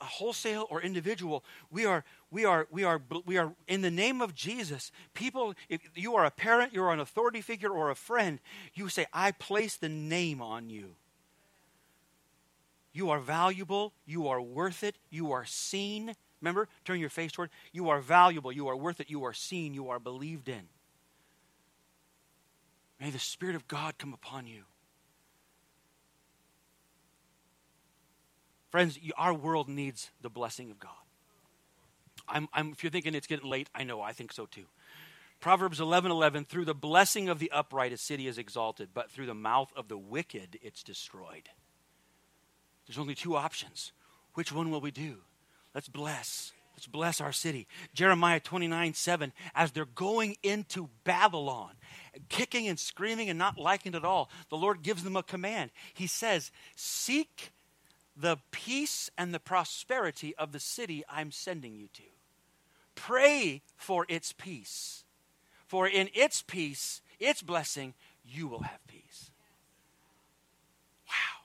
a 0.00 0.04
wholesale 0.04 0.66
or 0.70 0.80
individual, 0.80 1.44
we 1.70 1.84
are 1.84 2.04
we 2.30 2.44
are 2.44 2.66
we 2.70 2.84
are 2.84 3.00
we 3.26 3.38
are 3.38 3.52
in 3.66 3.80
the 3.82 3.90
name 3.90 4.20
of 4.20 4.34
Jesus. 4.34 4.92
People, 5.14 5.54
if 5.68 5.80
you 5.94 6.14
are 6.16 6.24
a 6.24 6.30
parent, 6.30 6.72
you're 6.72 6.92
an 6.92 7.00
authority 7.00 7.40
figure 7.40 7.70
or 7.70 7.90
a 7.90 7.94
friend, 7.94 8.40
you 8.74 8.88
say, 8.88 9.06
"I 9.12 9.32
place 9.32 9.76
the 9.76 9.88
name 9.88 10.40
on 10.42 10.70
you." 10.70 10.96
You 12.92 13.10
are 13.10 13.20
valuable. 13.20 13.92
You 14.04 14.28
are 14.28 14.40
worth 14.40 14.82
it. 14.82 14.96
You 15.10 15.32
are 15.32 15.44
seen. 15.44 16.16
Remember, 16.40 16.68
turn 16.84 17.00
your 17.00 17.10
face 17.10 17.32
toward. 17.32 17.50
You 17.72 17.90
are 17.90 18.00
valuable. 18.00 18.52
You 18.52 18.68
are 18.68 18.76
worth 18.76 19.00
it. 19.00 19.10
You 19.10 19.24
are 19.24 19.32
seen. 19.32 19.74
You 19.74 19.90
are 19.90 19.98
believed 19.98 20.48
in. 20.48 20.68
May 23.00 23.10
the 23.10 23.18
Spirit 23.18 23.56
of 23.56 23.68
God 23.68 23.98
come 23.98 24.12
upon 24.12 24.46
you. 24.46 24.62
Friends, 28.70 28.98
our 29.16 29.34
world 29.34 29.68
needs 29.68 30.10
the 30.20 30.30
blessing 30.30 30.70
of 30.70 30.78
God. 30.78 30.92
I'm, 32.28 32.48
I'm, 32.52 32.70
if 32.70 32.84
you're 32.84 32.90
thinking 32.90 33.14
it's 33.14 33.26
getting 33.26 33.50
late, 33.50 33.68
I 33.74 33.82
know, 33.84 34.00
I 34.00 34.12
think 34.12 34.32
so 34.32 34.46
too. 34.46 34.66
Proverbs 35.40 35.80
11 35.80 36.10
11, 36.10 36.44
through 36.44 36.66
the 36.66 36.74
blessing 36.74 37.28
of 37.28 37.38
the 37.38 37.50
upright, 37.50 37.92
a 37.92 37.96
city 37.96 38.26
is 38.26 38.38
exalted, 38.38 38.90
but 38.92 39.10
through 39.10 39.26
the 39.26 39.34
mouth 39.34 39.72
of 39.74 39.88
the 39.88 39.98
wicked, 39.98 40.58
it's 40.62 40.82
destroyed. 40.82 41.48
There's 42.86 42.98
only 42.98 43.14
two 43.14 43.36
options. 43.36 43.92
Which 44.34 44.52
one 44.52 44.70
will 44.70 44.80
we 44.80 44.90
do? 44.90 45.18
Let's 45.74 45.88
bless. 45.88 46.52
Let's 46.74 46.86
bless 46.86 47.20
our 47.20 47.32
city. 47.32 47.66
Jeremiah 47.92 48.40
29 48.40 48.94
7, 48.94 49.32
as 49.54 49.72
they're 49.72 49.84
going 49.84 50.36
into 50.42 50.88
Babylon, 51.04 51.72
kicking 52.28 52.68
and 52.68 52.78
screaming 52.78 53.28
and 53.28 53.38
not 53.38 53.58
liking 53.58 53.92
it 53.92 53.96
at 53.96 54.04
all, 54.04 54.30
the 54.48 54.56
Lord 54.56 54.82
gives 54.82 55.04
them 55.04 55.16
a 55.16 55.22
command. 55.22 55.70
He 55.92 56.06
says, 56.06 56.50
Seek 56.76 57.52
the 58.16 58.38
peace 58.50 59.10
and 59.18 59.34
the 59.34 59.40
prosperity 59.40 60.34
of 60.36 60.52
the 60.52 60.60
city 60.60 61.04
I'm 61.08 61.30
sending 61.32 61.74
you 61.74 61.88
to. 61.94 62.02
Pray 62.94 63.62
for 63.76 64.06
its 64.08 64.32
peace. 64.32 65.04
For 65.66 65.86
in 65.86 66.08
its 66.14 66.42
peace, 66.42 67.00
its 67.18 67.42
blessing, 67.42 67.94
you 68.24 68.48
will 68.48 68.62
have 68.62 68.86
peace. 68.88 69.30
Wow. 71.06 71.44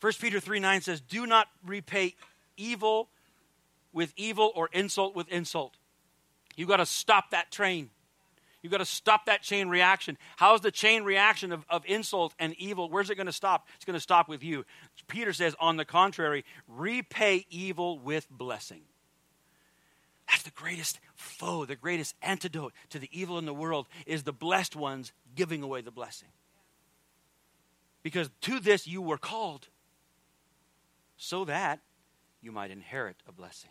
1 0.00 0.12
Peter 0.20 0.38
3 0.38 0.60
9 0.60 0.80
says, 0.82 1.00
Do 1.00 1.26
not 1.26 1.48
repay 1.64 2.14
evil 2.56 3.08
with 3.94 4.12
evil 4.16 4.52
or 4.54 4.68
insult 4.72 5.16
with 5.16 5.28
insult. 5.28 5.78
You've 6.56 6.68
got 6.68 6.76
to 6.76 6.86
stop 6.86 7.30
that 7.30 7.50
train. 7.50 7.88
You've 8.60 8.70
got 8.70 8.78
to 8.78 8.84
stop 8.86 9.26
that 9.26 9.42
chain 9.42 9.68
reaction. 9.68 10.18
How's 10.36 10.60
the 10.62 10.70
chain 10.70 11.04
reaction 11.04 11.52
of, 11.52 11.64
of 11.68 11.84
insult 11.86 12.34
and 12.38 12.54
evil? 12.54 12.90
Where's 12.90 13.10
it 13.10 13.14
going 13.14 13.26
to 13.26 13.32
stop? 13.32 13.68
It's 13.76 13.84
going 13.84 13.94
to 13.94 14.00
stop 14.00 14.28
with 14.28 14.42
you. 14.42 14.64
Peter 15.06 15.32
says, 15.32 15.54
on 15.60 15.76
the 15.76 15.84
contrary, 15.84 16.44
repay 16.66 17.46
evil 17.50 17.98
with 17.98 18.28
blessing. 18.30 18.82
That's 20.28 20.42
the 20.42 20.50
greatest 20.50 20.98
foe, 21.14 21.66
the 21.66 21.76
greatest 21.76 22.14
antidote 22.22 22.72
to 22.90 22.98
the 22.98 23.10
evil 23.12 23.38
in 23.38 23.44
the 23.44 23.54
world 23.54 23.86
is 24.06 24.22
the 24.22 24.32
blessed 24.32 24.74
ones 24.74 25.12
giving 25.34 25.62
away 25.62 25.82
the 25.82 25.90
blessing. 25.90 26.28
Because 28.02 28.30
to 28.42 28.60
this 28.60 28.86
you 28.86 29.02
were 29.02 29.18
called, 29.18 29.68
so 31.16 31.44
that 31.44 31.80
you 32.40 32.50
might 32.50 32.70
inherit 32.70 33.16
a 33.28 33.32
blessing. 33.32 33.70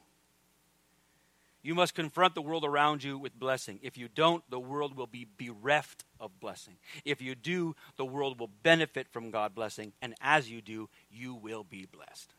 You 1.63 1.73
must 1.73 1.95
confront 1.95 2.35
the 2.35 2.41
world 2.41 2.65
around 2.65 3.05
you 3.05 3.17
with 3.17 3.39
blessing. 3.39 3.79
If 3.81 3.97
you 3.97 4.09
don't, 4.09 4.43
the 4.49 4.59
world 4.59 4.97
will 4.97 5.07
be 5.07 5.25
bereft 5.37 6.03
of 6.19 6.37
blessing. 6.41 6.75
If 7.05 7.21
you 7.21 7.35
do, 7.35 7.73
the 7.95 8.03
world 8.03 8.37
will 8.37 8.49
benefit 8.63 9.07
from 9.07 9.31
God 9.31 9.55
blessing. 9.55 9.93
And 10.01 10.13
as 10.19 10.51
you 10.51 10.61
do, 10.61 10.89
you 11.09 11.33
will 11.33 11.63
be 11.63 11.85
blessed. 11.85 12.33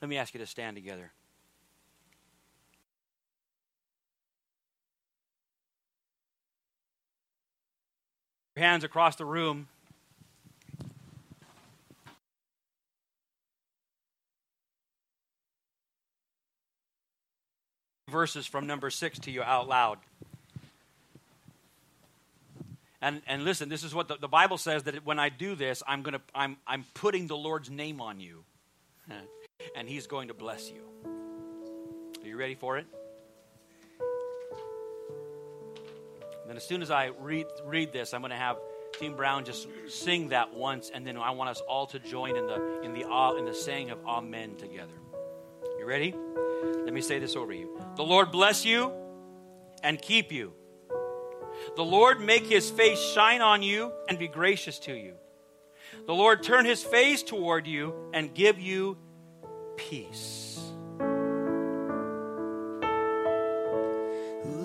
Let 0.00 0.08
me 0.08 0.16
ask 0.16 0.32
you 0.32 0.40
to 0.40 0.46
stand 0.46 0.74
together. 0.74 1.12
Hands 8.56 8.84
across 8.84 9.16
the 9.16 9.24
room. 9.26 9.68
Verses 18.12 18.46
from 18.46 18.68
number 18.68 18.90
six 18.90 19.18
to 19.20 19.32
you 19.32 19.42
out 19.42 19.66
loud. 19.66 19.98
And, 23.00 23.20
and 23.26 23.44
listen, 23.44 23.68
this 23.68 23.82
is 23.82 23.92
what 23.92 24.06
the, 24.06 24.16
the 24.16 24.28
Bible 24.28 24.58
says 24.58 24.84
that 24.84 25.04
when 25.04 25.18
I 25.18 25.28
do 25.28 25.56
this, 25.56 25.82
I'm, 25.88 26.02
gonna, 26.02 26.20
I'm, 26.32 26.56
I'm 26.68 26.84
putting 26.94 27.26
the 27.26 27.36
Lord's 27.36 27.68
name 27.68 28.00
on 28.00 28.20
you. 28.20 28.44
and 29.76 29.88
He's 29.88 30.06
going 30.06 30.28
to 30.28 30.34
bless 30.34 30.70
you. 30.70 30.84
Are 32.22 32.26
you 32.26 32.36
ready 32.36 32.54
for 32.54 32.78
it? 32.78 32.86
then, 36.46 36.56
as 36.56 36.64
soon 36.64 36.82
as 36.82 36.90
I 36.90 37.06
read, 37.18 37.46
read 37.64 37.92
this, 37.92 38.12
I'm 38.14 38.20
going 38.20 38.30
to 38.30 38.36
have 38.36 38.58
Team 39.00 39.16
Brown 39.16 39.44
just 39.44 39.66
sing 39.88 40.28
that 40.28 40.54
once, 40.54 40.90
and 40.92 41.06
then 41.06 41.16
I 41.16 41.30
want 41.30 41.50
us 41.50 41.60
all 41.66 41.86
to 41.86 41.98
join 41.98 42.36
in 42.36 42.46
the, 42.46 42.82
in 42.82 42.92
the, 42.92 43.34
in 43.38 43.44
the 43.46 43.54
saying 43.54 43.90
of 43.90 44.04
Amen 44.06 44.56
together. 44.56 44.92
You 45.78 45.86
ready? 45.86 46.14
Let 46.84 46.92
me 46.92 47.00
say 47.00 47.18
this 47.18 47.36
over 47.36 47.52
you. 47.52 47.78
The 47.96 48.02
Lord 48.02 48.32
bless 48.32 48.64
you 48.64 48.92
and 49.82 50.00
keep 50.00 50.32
you. 50.32 50.52
The 51.76 51.84
Lord 51.84 52.20
make 52.20 52.46
his 52.46 52.70
face 52.70 53.00
shine 53.00 53.40
on 53.40 53.62
you 53.62 53.92
and 54.08 54.18
be 54.18 54.28
gracious 54.28 54.78
to 54.80 54.92
you. 54.92 55.14
The 56.06 56.14
Lord 56.14 56.42
turn 56.42 56.64
his 56.64 56.82
face 56.82 57.22
toward 57.22 57.66
you 57.66 57.94
and 58.12 58.34
give 58.34 58.58
you 58.58 58.96
peace. 59.76 60.60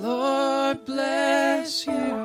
Lord 0.02 0.86
bless 0.86 1.86
you 1.86 2.17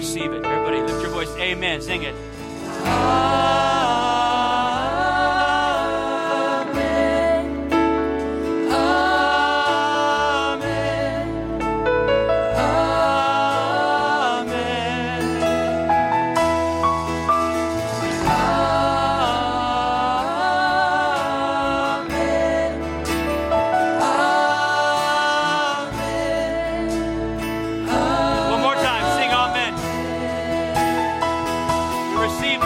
receive 0.00 0.32
it. 0.32 0.42
Everybody 0.42 0.80
lift 0.80 1.02
your 1.02 1.10
voice. 1.10 1.28
Amen. 1.36 1.82
Sing 1.82 2.04
it. 2.04 3.59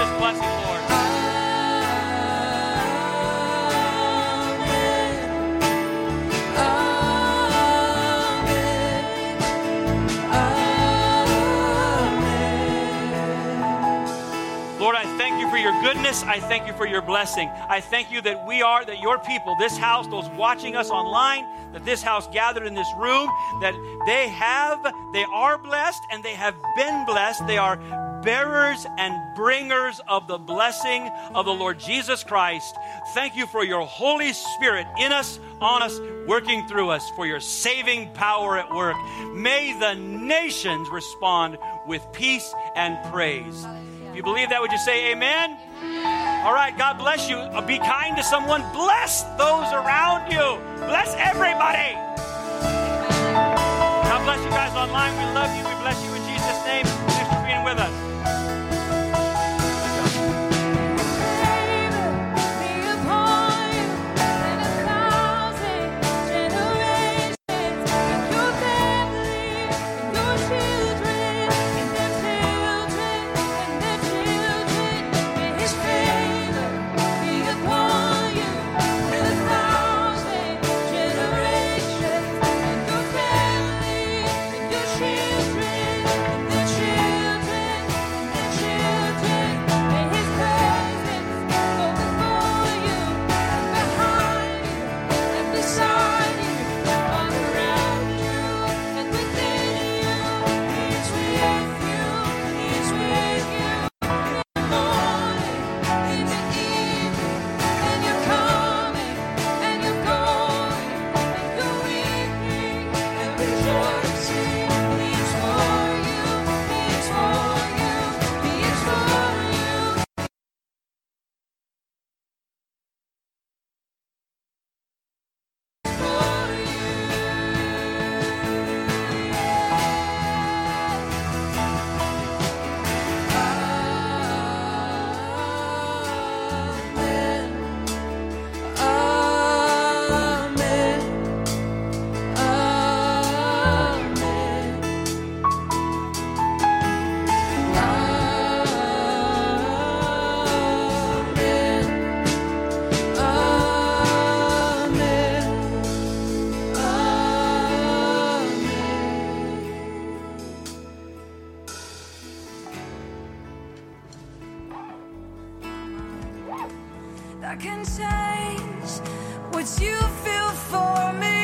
Ah. 0.07 0.45
I 15.05 15.19
thank 15.19 15.39
you 15.39 15.51
for 15.51 15.59
your 15.59 15.73
goodness. 15.83 16.23
I 16.23 16.41
thank 16.41 16.67
you 16.67 16.73
for 16.73 16.87
your 16.87 17.03
blessing. 17.03 17.51
I 17.69 17.81
thank 17.81 18.11
you 18.11 18.23
that 18.23 18.47
we 18.47 18.63
are, 18.63 18.87
that 18.87 19.01
your 19.01 19.19
people, 19.19 19.55
this 19.59 19.77
house, 19.77 20.07
those 20.07 20.27
watching 20.31 20.77
us 20.77 20.89
online, 20.89 21.45
that 21.73 21.85
this 21.85 22.03
house 22.03 22.27
gathered 22.29 22.67
in 22.67 22.75
this 22.75 22.91
room, 22.97 23.29
that 23.61 23.75
they 24.07 24.29
have, 24.29 24.83
they 25.13 25.25
are 25.25 25.59
blessed 25.59 26.03
and 26.11 26.23
they 26.23 26.35
have 26.35 26.55
been 26.77 27.05
blessed. 27.05 27.47
They 27.47 27.59
are 27.59 27.77
bearers 28.25 28.87
and 28.99 29.37
bringers 29.37 30.01
of 30.09 30.27
the 30.27 30.39
blessing 30.39 31.09
of 31.35 31.45
the 31.45 31.53
Lord 31.53 31.79
Jesus 31.79 32.25
Christ. 32.25 32.75
Thank 33.15 33.37
you 33.37 33.47
for 33.47 33.65
your 33.65 33.87
Holy 33.87 34.33
Spirit 34.33 34.87
in 34.99 35.13
us, 35.13 35.39
on 35.61 35.83
us, 35.83 36.01
working 36.27 36.67
through 36.67 36.91
us, 36.91 37.09
for 37.15 37.27
your 37.27 37.41
saving 37.41 38.13
power 38.15 38.59
at 38.59 38.75
work. 38.75 38.97
May 39.35 39.79
the 39.79 39.95
nations 39.95 40.89
respond 40.89 41.59
with 41.87 42.03
peace 42.13 42.53
and 42.75 42.97
praise. 43.13 43.65
If 44.09 44.17
you 44.17 44.23
believe 44.23 44.49
that, 44.51 44.61
would 44.61 44.73
you 44.73 44.79
say 44.79 45.13
amen? 45.13 45.59
All 46.45 46.55
right, 46.55 46.77
God 46.77 46.99
bless 46.99 47.29
you. 47.29 47.37
Uh, 47.37 47.61
be 47.67 47.79
kind 47.79 48.17
to 48.17 48.23
someone. 48.23 48.63
Bless 48.73 49.23
those 49.37 49.69
around 49.73 50.31
you. 50.31 50.61
Bless 50.87 51.15
everybody. 51.19 51.95
God 53.35 54.25
bless 54.25 54.45
you 54.45 54.51
guys 54.51 54.73
online. 54.77 55.13
We 55.19 55.35
love 55.35 55.59
you. 55.59 55.64